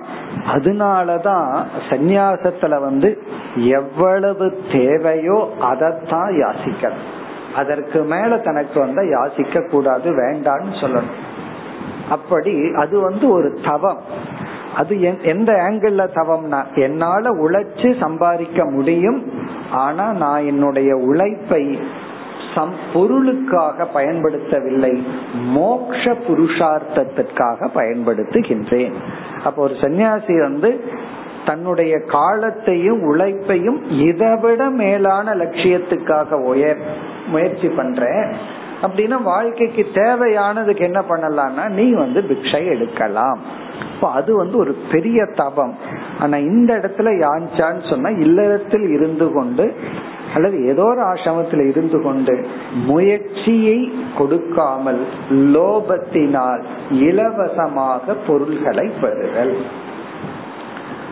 அதனாலதான் 0.54 1.64
சந்நியாசத்துல 1.90 2.80
வந்து 2.80 3.24
எவ்வளவு 3.56 4.60
தேவையோ 4.72 5.54
அதைத்தான் 5.62 6.32
யாசிக்கணும். 6.32 7.08
அதற்கு 7.56 8.04
மேல 8.04 8.38
தனக்கு 8.38 8.80
வந்து 8.80 9.04
யாசிக்க 9.04 9.70
கூடாது 9.70 10.12
வேண்டான்னு 10.12 10.76
சொல்லணும். 10.82 11.18
அப்படி 12.10 12.74
அது 12.74 13.00
வந்து 13.00 13.30
ஒரு 13.30 13.60
தவம். 13.66 14.02
அது 14.76 15.02
எந்த 15.22 15.54
ஆங்கிள் 15.54 16.08
தவம்னா 16.14 16.76
என்னால 16.76 17.30
உழைச்சு 17.30 18.00
சம்பாதிக்க 18.00 18.66
முடியும் 18.66 19.32
ஆனா 19.72 20.12
நான் 20.12 20.46
என்னுடைய 20.46 20.96
உழைப்பை 20.96 21.80
சம் 22.56 22.74
பொருளுக்காக 22.94 23.88
பயன்படுத்தவில்லை. 23.94 25.04
மோக்ஷ 25.34 26.16
புருஷார்த்தத்திற்காக 26.28 27.70
பயன்படுத்துகின்றேன். 27.76 28.94
அப்ப 29.44 29.62
ஒரு 29.62 29.74
சன்னியாசி 29.74 30.42
வந்து 30.42 30.84
தன்னுடைய 31.46 32.00
காலத்தையும் 32.00 33.02
உழைப்பையும் 33.02 33.84
இதைவிட 33.90 34.70
மேலான 34.70 35.36
லட்சியத்துக்காக 35.36 36.32
உயர் 36.32 36.78
முயற்சி 37.28 37.68
பண்றேன். 37.68 38.32
அப்படின்னா 38.82 39.24
வாழ்க்கைக்கு 39.24 39.88
தேவையானதுக்கு 39.94 40.80
என்ன 40.80 41.04
பண்ணலாம்னா 41.10 41.70
நீ 41.70 41.94
வந்து 41.94 42.22
பிக்ஷை 42.22 42.66
எடுக்கலாம். 42.66 43.40
இப்போ 43.96 44.12
அது 44.12 44.36
வந்து 44.36 44.58
ஒரு 44.58 44.76
பெரிய 44.92 45.26
தபம். 45.36 45.76
ஆனா 46.20 46.38
இந்த 46.38 46.74
இடத்துல 46.74 47.10
யாஞ்சான்னு 47.26 47.90
சொன்னா 47.90 48.10
இல்லறத்தில் 48.10 48.88
இருந்து 48.90 49.32
கொண்டு 49.32 49.74
அல்லது 50.36 50.58
ஏதோ 50.72 50.84
ஒரு 50.84 51.02
ஆசிரமத்தில் 51.02 51.64
இருந்து 51.70 52.00
கொண்டு 52.02 52.34
முயற்சியை 52.90 53.80
கொடுக்காமல் 54.18 55.02
லோபத்தினால் 55.56 56.64
இலவசமாக 57.08 58.16
பொருள்களை 58.28 58.88
பெறுதல். 59.02 59.56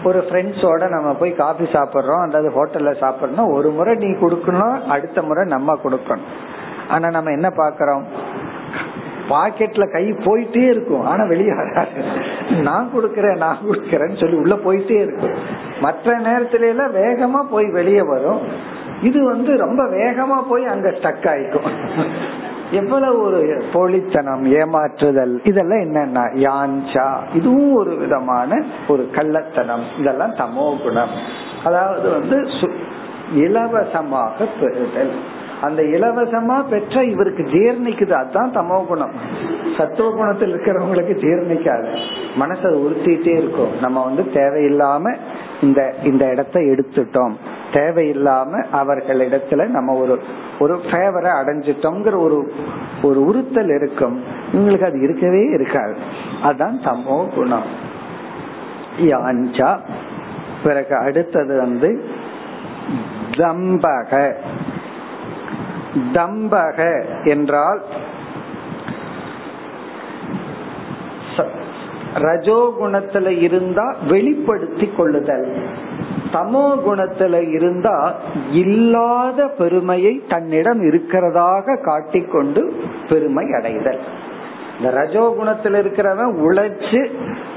ஒரு 0.03 0.19
ஃப்ரெண்ட்ஸோட 0.27 0.89
நம்ம 0.89 1.09
போய் 1.13 1.31
காஃபி 1.43 1.65
சாப்பிட்றோம் 1.75 2.23
அல்லது 2.25 2.49
ஹோட்டல்ல 2.57 2.91
சாப்பிட்றோம் 3.03 3.53
ஒரு 3.53 3.69
முறை 3.69 3.95
நீ 3.95 4.09
கொடுக்கணும் 4.23 4.77
அடுத்த 4.95 5.21
முறை 5.21 5.45
நம்ம 5.55 5.77
கொடுக்கணும். 5.83 6.29
ஆனா 6.87 7.07
நம்ம 7.09 7.31
என்ன 7.31 7.49
பாக்குறோம் 7.61 8.03
பாக்கெட்ல 9.29 9.85
கை 9.91 10.03
போயிட்டே 10.25 10.63
இருக்கும். 10.73 11.05
ஆனா 11.05 11.23
வெளியே 11.23 11.53
வராது. 11.53 12.03
நான் 12.61 12.91
கொடுக்கறேன் 12.95 13.37
நான் 13.37 13.63
கொடுக்கறேன்னு 13.67 14.19
சொல்லி 14.19 14.37
உள்ள 14.37 14.55
போயிட்டே 14.55 14.97
இருக்கும். 15.05 15.35
மற்ற 15.81 16.13
நேரத்துல 16.19 16.69
எல்லாம் 16.73 16.95
வேகமா 16.95 17.41
போய் 17.49 17.67
வெளியே 17.71 18.03
வரும். 18.13 18.41
இது 19.01 19.23
வந்து 19.23 19.57
ரொம்ப 19.57 19.83
வேகமா 19.83 20.49
போய் 20.49 20.65
அங்க 20.65 20.89
ஸ்டக் 20.89 21.27
ஆயிக்கும். 21.29 21.71
எவ்வளவு 22.71 23.21
ஒரு 23.21 23.63
போலித்தனம் 23.73 24.45
ஏமாற்றுதல் 24.45 25.39
இதெல்லாம் 25.43 25.79
என்னன்னா 25.79 26.23
யான்சா 26.37 27.17
இதுவும் 27.33 27.73
ஒரு 27.73 27.95
விதமான 27.95 28.63
ஒரு 28.87 29.09
கள்ளத்தனம். 29.13 29.85
இதெல்லாம் 29.99 30.35
தமோ 30.35 30.81
குணம். 30.83 31.09
அதாவது 31.63 32.09
வந்து 32.09 32.37
இலவசமாக 33.33 34.45
பெறுதல். 34.59 35.13
அந்த 35.61 35.81
இலவசமா 35.83 36.63
பெற்ற 36.69 37.03
இவருக்கு 37.03 37.43
ஜீர்ணிக்குது 37.43 38.11
அதுதான் 38.11 38.51
தமோ 38.51 38.85
குணம். 38.85 39.11
சத்துவ 39.77 40.11
குணத்தில் 40.11 40.53
இருக்கிறவங்களுக்கு 40.55 41.15
ஜீர்ணிக்காது. 41.25 41.87
மனசை 42.39 42.71
உறுத்திட்டே 42.85 43.27
இருக்கும். 43.27 43.69
நம்ம 43.81 44.03
வந்து 44.03 44.23
தேவையில்லாம 44.33 45.15
இந்த 45.61 45.93
இந்த 46.03 46.25
இடத்த 46.29 46.59
எடுத்துட்டோம். 46.59 47.33
தேவையில்லாம 47.73 48.65
அவர்களிடத்துல 48.73 49.67
நம்ம 49.67 49.93
ஒரு 49.93 50.23
ஒரு 50.59 50.75
ஃபேவரை 50.75 51.29
அடைஞ்சிட்டோங்கிற 51.41 52.17
ஒரு 52.17 52.53
ஒரு 53.01 53.25
உறுத்தல் 53.25 53.69
இருக்கும். 53.69 54.23
இவங்களுக்கு 54.53 54.85
அது 54.85 55.01
இருக்கவே 55.01 55.43
இருக்காது. 55.43 55.97
அதுதான் 56.41 56.79
சமோ 56.85 57.33
குணம். 57.33 57.63
யாஞ்சா. 58.99 59.79
பிறகு 60.63 60.95
அடுத்தது 60.95 61.57
வந்து 61.57 62.05
தம்பக. 63.31 64.33
தம்பக 66.13 67.05
என்றால் 67.23 67.81
ரஜோகுணத்துல 72.15 73.27
இருந்தா 73.27 73.95
வெளிப்படுத்தி 74.07 74.93
கொள்ளுதல். 74.97 75.67
தமோ 76.33 76.63
குணத்துல 76.87 77.53
இருந்தா 77.53 78.15
இல்லாத 78.51 79.47
பெருமையை 79.47 80.13
தன்னிடம் 80.29 80.81
இருக்கிறதாக 80.81 81.81
காட்டிக்கொண்டு 81.83 82.61
பெருமை 83.09 83.45
அடைதல். 83.53 83.99
இந்த 84.77 84.89
ரஜோ 84.91 85.23
குணத்துல 85.39 85.79
இருக்கிறவன் 85.83 86.33
உழைச்சு 86.47 86.99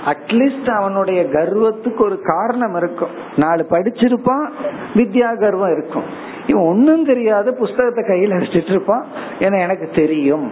அட்லீஸ்ட் 0.07 0.71
அவனுடைய 0.71 1.23
கர்வத்துக்கு 1.33 1.99
ஒரு 1.99 2.19
காரணம் 2.23 2.77
இருக்கும். 2.77 3.15
நாலு 3.37 3.67
படிச்சிருப்பான் 3.71 4.47
வித்யா 4.95 5.31
கர்வம் 5.39 5.73
இருக்கும். 5.73 6.07
இவன் 6.47 6.65
ஒன்னும் 6.65 7.05
தெரியாத 7.05 7.51
புஸ்தகத்தை 7.53 8.05
கையில் 8.05 8.31
அடிச்சிட்டு 8.31 8.71
இருப்பான். 8.71 9.05
ஏன்னா 9.39 9.59
எனக்கு 9.61 9.89
தெரியும் 9.95 10.47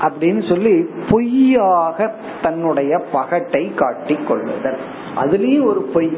அப்படின்னு 0.00 0.48
சொல்லி 0.48 0.74
பொய்யாக 1.10 2.14
தன்னுடைய 2.42 3.02
பகட்டை 3.12 3.74
காட்டி 3.74 4.16
கொள்ளுதல் 4.28 4.78
அதுலயும் 5.16 5.64
ஒரு 5.64 5.82
பொய். 5.94 6.10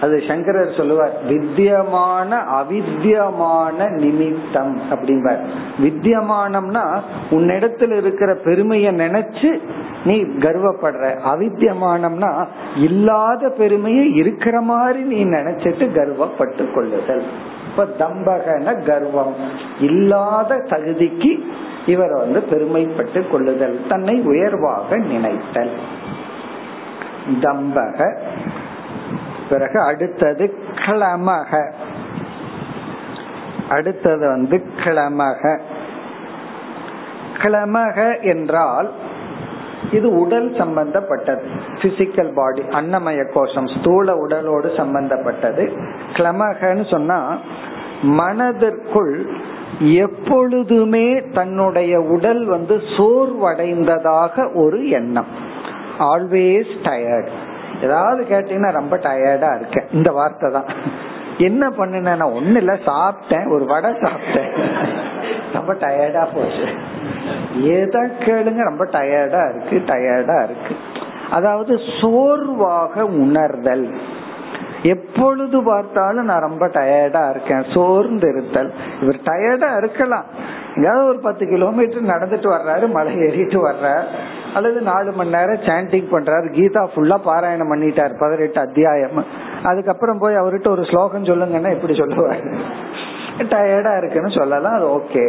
அது 0.00 0.22
சங்கரர் 0.28 0.74
சொல்லுவார் 0.76 1.22
வித்தியமான 1.28 2.36
அவித்தியமான 2.36 3.88
நிமித்தம் 3.88 4.80
அப்படிம்பார். 4.90 5.38
வித்தியமானம்னா 5.82 7.00
உன்னிடத்துல 7.30 7.96
இருக்கிற 7.96 8.34
பெருமையை 8.34 8.94
நினைச்சு 8.94 9.58
நீ 10.04 10.22
கர்வப்படுற. 10.22 11.18
அவித்தியமானம்னா 11.34 12.46
இல்லாத 12.76 13.48
பெருமையை 13.48 14.14
இருக்கிற 14.14 14.60
மாதிரி 14.60 15.00
நீ 15.00 15.24
நினைச்சிட்டு 15.24 15.88
கர்வப்பட்டு 15.94 16.74
கொள்ளுதல். 16.74 17.22
இப்ப 17.70 17.86
தம்பகன 17.98 18.84
கர்வம். 18.84 19.34
இல்லாத 19.80 20.54
தகுதிக்கு 20.54 21.44
இவர் 21.86 22.12
வந்து 22.12 22.40
பெருமைப்பட்டு 22.50 23.30
கொள்ளுதல். 23.30 23.80
தன்னை 23.88 24.20
உயர்வாக 24.20 24.96
நினைத்தல். 24.96 25.70
தம்பக 27.40 28.18
பிறகு 29.54 29.78
அடுத்தது 29.90 30.46
கிளமக 30.84 31.52
அடுத்தது 33.68 34.24
வந்து 34.28 34.56
கிளமக 34.84 35.42
கிளமக 37.42 37.98
என்றால் 38.32 38.88
இது 39.92 40.08
உடல் 40.20 40.48
சம்பந்தப்பட்டது. 40.58 41.44
பிசிக்கல் 41.80 42.30
பாடி 42.34 42.62
அன்னமய 42.78 43.20
கோஷம் 43.34 43.68
ஸ்தூல 43.74 44.14
உடலோடு 44.24 44.68
சம்பந்தப்பட்டது. 44.76 45.64
கிளமகன்னு 46.12 46.84
சொன்னா 46.90 47.18
மனதிற்குள் 48.20 49.14
எப்பொழுதுமே 50.02 51.06
தன்னுடைய 51.34 51.94
உடல் 52.14 52.42
வந்து 52.44 52.76
சோர்வடைந்ததாக 52.96 54.44
ஒரு 54.62 54.80
எண்ணம். 54.98 55.30
ஆல்வேஸ் 56.10 56.72
டயர்ட் 56.82 57.34
ஏதாவது 57.82 58.24
கேட்டீங்கன்னா 58.24 58.72
ரொம்ப 58.72 58.96
டயர்டா 58.96 59.56
இருக்கேன். 59.56 59.86
இந்த 59.92 60.12
வார்த்தை 60.12 60.50
தான். 60.50 60.64
என்ன 61.38 61.68
பண்ணுன 61.68 62.32
ஒண்ணு 62.32 62.56
இல்ல 62.56 62.74
சாப்பிட்டேன். 62.74 63.50
ஒரு 63.50 63.64
வடை 63.64 63.90
சாப்பிட்டேன். 63.90 64.52
ரொம்ப 65.52 65.74
டயர்டா 65.74 66.28
போச்சு. 66.34 66.68
ஏதா 67.60 68.00
கேளுங்க 68.00 68.62
ரொம்ப 68.62 68.84
டயர்டா 68.84 69.54
இருக்கு 69.54 69.94
டயர்டா 69.94 70.44
இருக்கு. 70.44 70.76
அதாவது 71.30 71.80
சோர்வாக 72.00 73.04
உணர்தல். 73.04 73.94
எப்பொழுது 74.82 75.62
பார்த்தாலும் 75.62 76.24
நான் 76.24 76.40
ரொம்ப 76.40 76.66
டயர்டா 76.66 77.30
இருக்கேன். 77.30 77.64
சோர்ந்து 77.74 78.28
இருத்தல் 78.28 78.72
இவர் 79.00 79.20
டயர்டா 79.24 79.76
இருக்கலாம். 79.76 80.24
ஏதாவது 80.76 81.06
ஒரு 81.06 81.18
பத்து 81.18 81.46
கிலோமீட்டர் 81.46 82.02
நடந்துட்டு 82.02 82.52
வர்றாரு 82.52 82.90
மலை 82.90 83.14
ஏறிட்டு 83.14 83.68
வர்றாரு. 83.68 84.04
அல்லது 84.54 84.80
நாலு 84.80 85.12
மணி 85.12 85.30
நேரம் 85.30 85.64
சாண்டிங் 85.68 86.10
பண்றாரு. 86.12 86.48
கீதா 86.56 86.82
ஃபுல்லா 86.94 87.16
பாராயணம் 87.26 87.72
பண்ணிட்டார். 87.72 88.14
பதினெட்டு 88.18 88.60
அத்தியாயம். 88.60 89.24
அதுக்கப்புறம் 89.64 90.18
போய் 90.18 90.34
அவர்கிட்ட 90.34 90.68
ஒரு 90.68 90.84
ஸ்லோகம் 90.84 91.24
சொல்லுங்கன்னா 91.24 91.72
எப்படி 91.72 91.92
சொல்லுவாரு. 91.92 92.54
டயர்டா 93.38 93.96
இருக்குன்னு 93.96 94.30
சொல்லலாம். 94.30 94.74
அது 94.74 94.86
ஓகே 94.98 95.24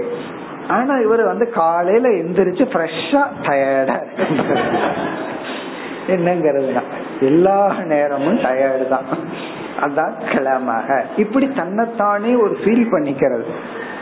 ஆனா 0.68 0.94
இவர் 0.98 1.24
வந்து 1.24 1.50
காலையில 1.50 2.10
எந்திரிச்சு 2.10 2.66
ஃப்ரெஷ்ஷா 2.74 3.24
டயர்டா 3.42 3.98
தான். 6.74 6.84
எல்லா 7.22 7.74
நேரமும் 7.84 8.40
டயர்டு 8.40 8.88
தான். 8.88 9.06
அதான் 9.82 10.14
கிளமாக 10.32 11.04
இப்படி 11.18 11.48
தன்னைத்தானே 11.52 12.36
ஒரு 12.36 12.58
ஃபீல் 12.64 12.92
பண்ணிக்கிறது. 12.92 13.46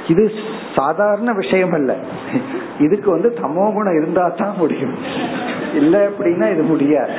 இது 0.08 0.32
சாதாரண 0.76 1.34
விஷயம் 1.34 1.74
அல்ல 1.74 1.96
இதுக்கு 2.80 3.12
வந்து 3.12 3.38
தமோ 3.42 3.74
குணம் 3.74 3.96
இருந்தா 3.96 4.28
தான் 4.28 4.58
முடியும். 4.58 4.96
இல்ல 5.76 6.08
அப்படின்னா 6.08 6.52
இது 6.52 6.64
முடியாது. 6.64 7.14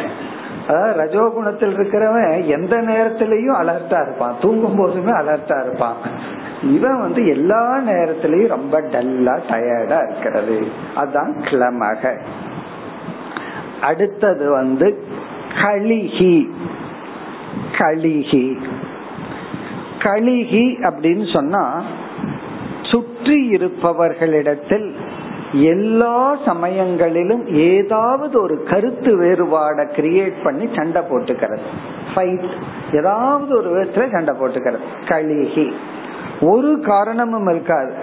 அதாவது 0.69 0.93
ரஜோகுணத்தில் 1.03 1.79
இருக்கிறவன் 1.79 2.47
எந்த 2.47 2.77
நேரத்திலையும் 2.77 3.59
அலர்ட்டா 3.63 4.03
இருப்பான். 4.03 4.37
தூங்கும் 4.41 4.77
போதுமே 4.77 5.11
அலர்ட்டா 5.11 5.67
இருப்பான். 5.67 5.97
இவன் 6.63 7.01
வந்து 7.01 7.27
எல்லா 7.27 7.79
நேரத்திலையும் 7.79 8.47
ரொம்ப 8.47 8.81
டல்லா 8.81 9.39
டயர்டா 9.49 10.05
இருக்கிறது. 10.05 10.69
அதுதான் 10.95 11.35
கிளமக. 11.41 12.19
அடுத்தது 13.81 14.51
வந்து 14.51 15.05
கலிகி. 15.63 16.51
கலிகி. 17.79 18.57
கலிகி 19.99 20.65
அப்படின்னு 20.83 21.33
சொன்னா 21.33 21.83
சுற்றி 23.25 23.49
இருப்பவர்களிடத்தில் 23.49 24.95
எல்லா 25.53 26.37
சமயங்களிலும் 26.45 27.47
ஏதாவது 27.47 28.43
ஒரு 28.43 28.63
கருத்து 28.63 29.21
வேறுபாட 29.21 29.87
கிரியேட் 29.97 30.45
பண்ணி 30.45 30.69
சண்டை 30.75 31.03
போட்டுக்கிறது. 31.03 31.59
ஃபைட் 32.15 32.51
ஏதாவது 32.93 33.57
ஒரு 33.57 33.83
விதத்துல 33.83 34.11
சண்டை 34.11 34.35
போட்டுக்கிறது. 34.35 34.79
கழுகி. 35.05 35.73
ஒரு 36.41 36.81
காரணமும் 36.81 37.49
இருக்காது. 37.49 37.95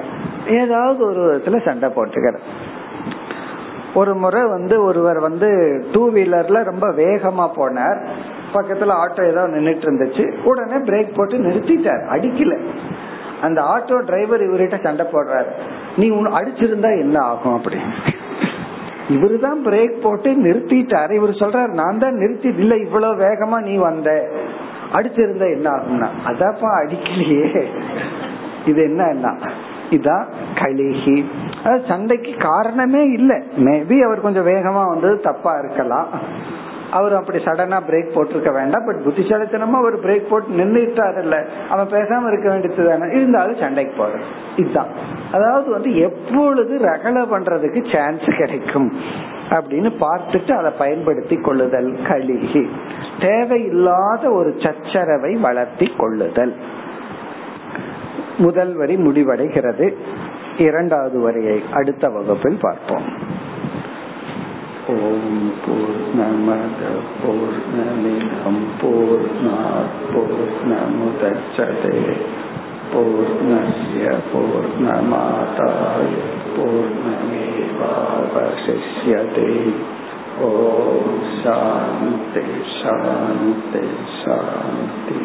ஏதாவது 0.48 1.06
ஒரு 1.06 1.36
விதத்துல 1.36 1.66
சண்டை 1.66 1.90
போட்டுக்கிறது. 1.96 2.40
ஒரு 3.94 4.16
முறை 4.16 4.44
வந்து 4.44 4.84
ஒருவர் 4.84 5.20
வந்து 5.20 5.84
டூ 5.92 6.12
வீலர்ல 6.12 6.64
ரொம்ப 6.64 6.88
வேகமா 6.88 7.50
போனார். 7.56 8.06
பக்கத்துல 8.54 8.92
ஆட்டோ 8.92 9.30
ஏதோ 9.30 9.48
நின்றுட்டு 9.48 9.84
இருந்துச்சு. 9.84 10.38
உடனே 10.44 10.76
பிரேக் 10.76 11.16
போட்டு 11.16 11.38
நிறுத்திட்டார். 11.38 12.06
அடிக்கல. 12.12 12.60
அந்த 13.42 13.62
ஆட்டோ 13.74 13.98
டிரைவர் 14.10 14.44
இவர்கிட்ட 14.48 14.78
சண்டை 14.84 15.06
போடுறாரு. 15.12 15.52
நீ 15.98 16.10
உன் 16.10 16.30
அடிச்சிருந்தா 16.40 16.92
என்ன 17.00 17.18
ஆகும் 17.20 17.56
அப்படின்னு 17.58 18.20
இவரு 19.16 19.38
தான் 19.40 19.62
பிரேக் 19.66 19.96
போட்டு 20.04 20.30
நிறுத்திட்டாரு. 20.44 21.12
இவர் 21.12 21.42
சொல்றாரு 21.44 21.72
நான் 21.80 22.02
தான் 22.04 22.20
நிறுத்தி 22.22 22.50
இல்ல 22.64 22.74
இவ்வளவு 22.76 23.22
வேகமா 23.26 23.58
நீ 23.70 23.74
வந்த. 23.88 24.10
அடிச்சிருந்தா 24.98 25.48
என்ன 25.58 25.68
ஆகும்னா? 25.70 26.08
அதாப்பா 26.30 26.70
அடிக்கலையே. 26.82 27.66
இது 28.66 28.82
என்ன 28.84 29.26
இதான் 29.96 30.26
கலிகி. 30.60 31.16
சண்டைக்கு 31.88 32.34
காரணமே 32.40 33.02
இல்லை. 33.18 33.38
மேபி 33.68 33.98
அவர் 34.06 34.26
கொஞ்சம் 34.26 34.48
வேகமா 34.48 34.84
வந்தது 34.92 35.16
தப்பா 35.20 35.54
இருக்கலாம். 35.64 36.08
அவர் 36.92 37.16
அப்படி 37.16 37.38
சடனா 37.38 37.82
பிரேக் 37.90 38.16
போட்டிருக்க 38.16 38.54
வேண்டாம். 38.54 38.86
பட் 38.86 38.96
புத்திசாலித்தனமா 38.96 39.72
அவர் 39.72 40.06
பிரேக் 40.06 40.28
போட்டு 40.30 40.64
நின்றுட்டாருல்ல 40.64 41.46
அவன் 41.70 41.88
பேசாம 41.88 42.28
இருக்க 42.28 42.50
வேண்டியது 42.50 42.90
தானே. 42.90 43.16
இருந்தாலும் 43.16 43.56
சண்டைக்கு 43.56 44.04
போறது. 44.04 44.22
இதுதான். 44.56 44.88
அதாவது 45.32 45.72
வந்து 45.72 45.98
எப்பொழுது 45.98 46.78
ரகல 46.78 47.26
பண்றதுக்கு 47.32 47.96
சான்ஸ் 47.96 48.26
கிடைக்கும் 48.38 48.94
அப்படின்னு 49.50 49.92
பார்த்துட்டு 50.00 50.52
அதை 50.52 50.72
பயன்படுத்தி 50.78 51.36
கொள்ளுதல் 51.36 51.94
கழுகி. 51.94 52.70
தேவையில்லாத 53.20 54.32
ஒரு 54.32 54.56
சச்சரவை 54.58 55.34
வளர்த்தி 55.34 55.94
கொள்ளுதல். 55.98 56.56
முதல் 58.38 58.76
வரி 58.76 58.96
முடிவடைகிறது. 58.96 59.94
இரண்டாவது 60.58 61.20
வரியை 61.20 61.64
அடுத்த 61.74 62.10
வகுப்பில் 62.10 62.58
பார்ப்போம். 62.62 63.40
ஓம் 64.94 65.44
பூர்ணமத 65.64 66.82
பூர்ணமிதம் 67.20 68.64
பூர்ணாத் 68.80 70.00
பூர்ணமுதச்சதே 70.12 71.94
பூர்ணஸ்ய 72.92 74.06
பூர்ணமாதாய 74.32 76.12
பூர்ணமேவாவசிஷ்யதே 78.24 79.52
ஓம் 80.48 81.22
சாந்தி 81.40 82.46
சாந்தி 82.76 83.86
சாந்தி 84.22 85.22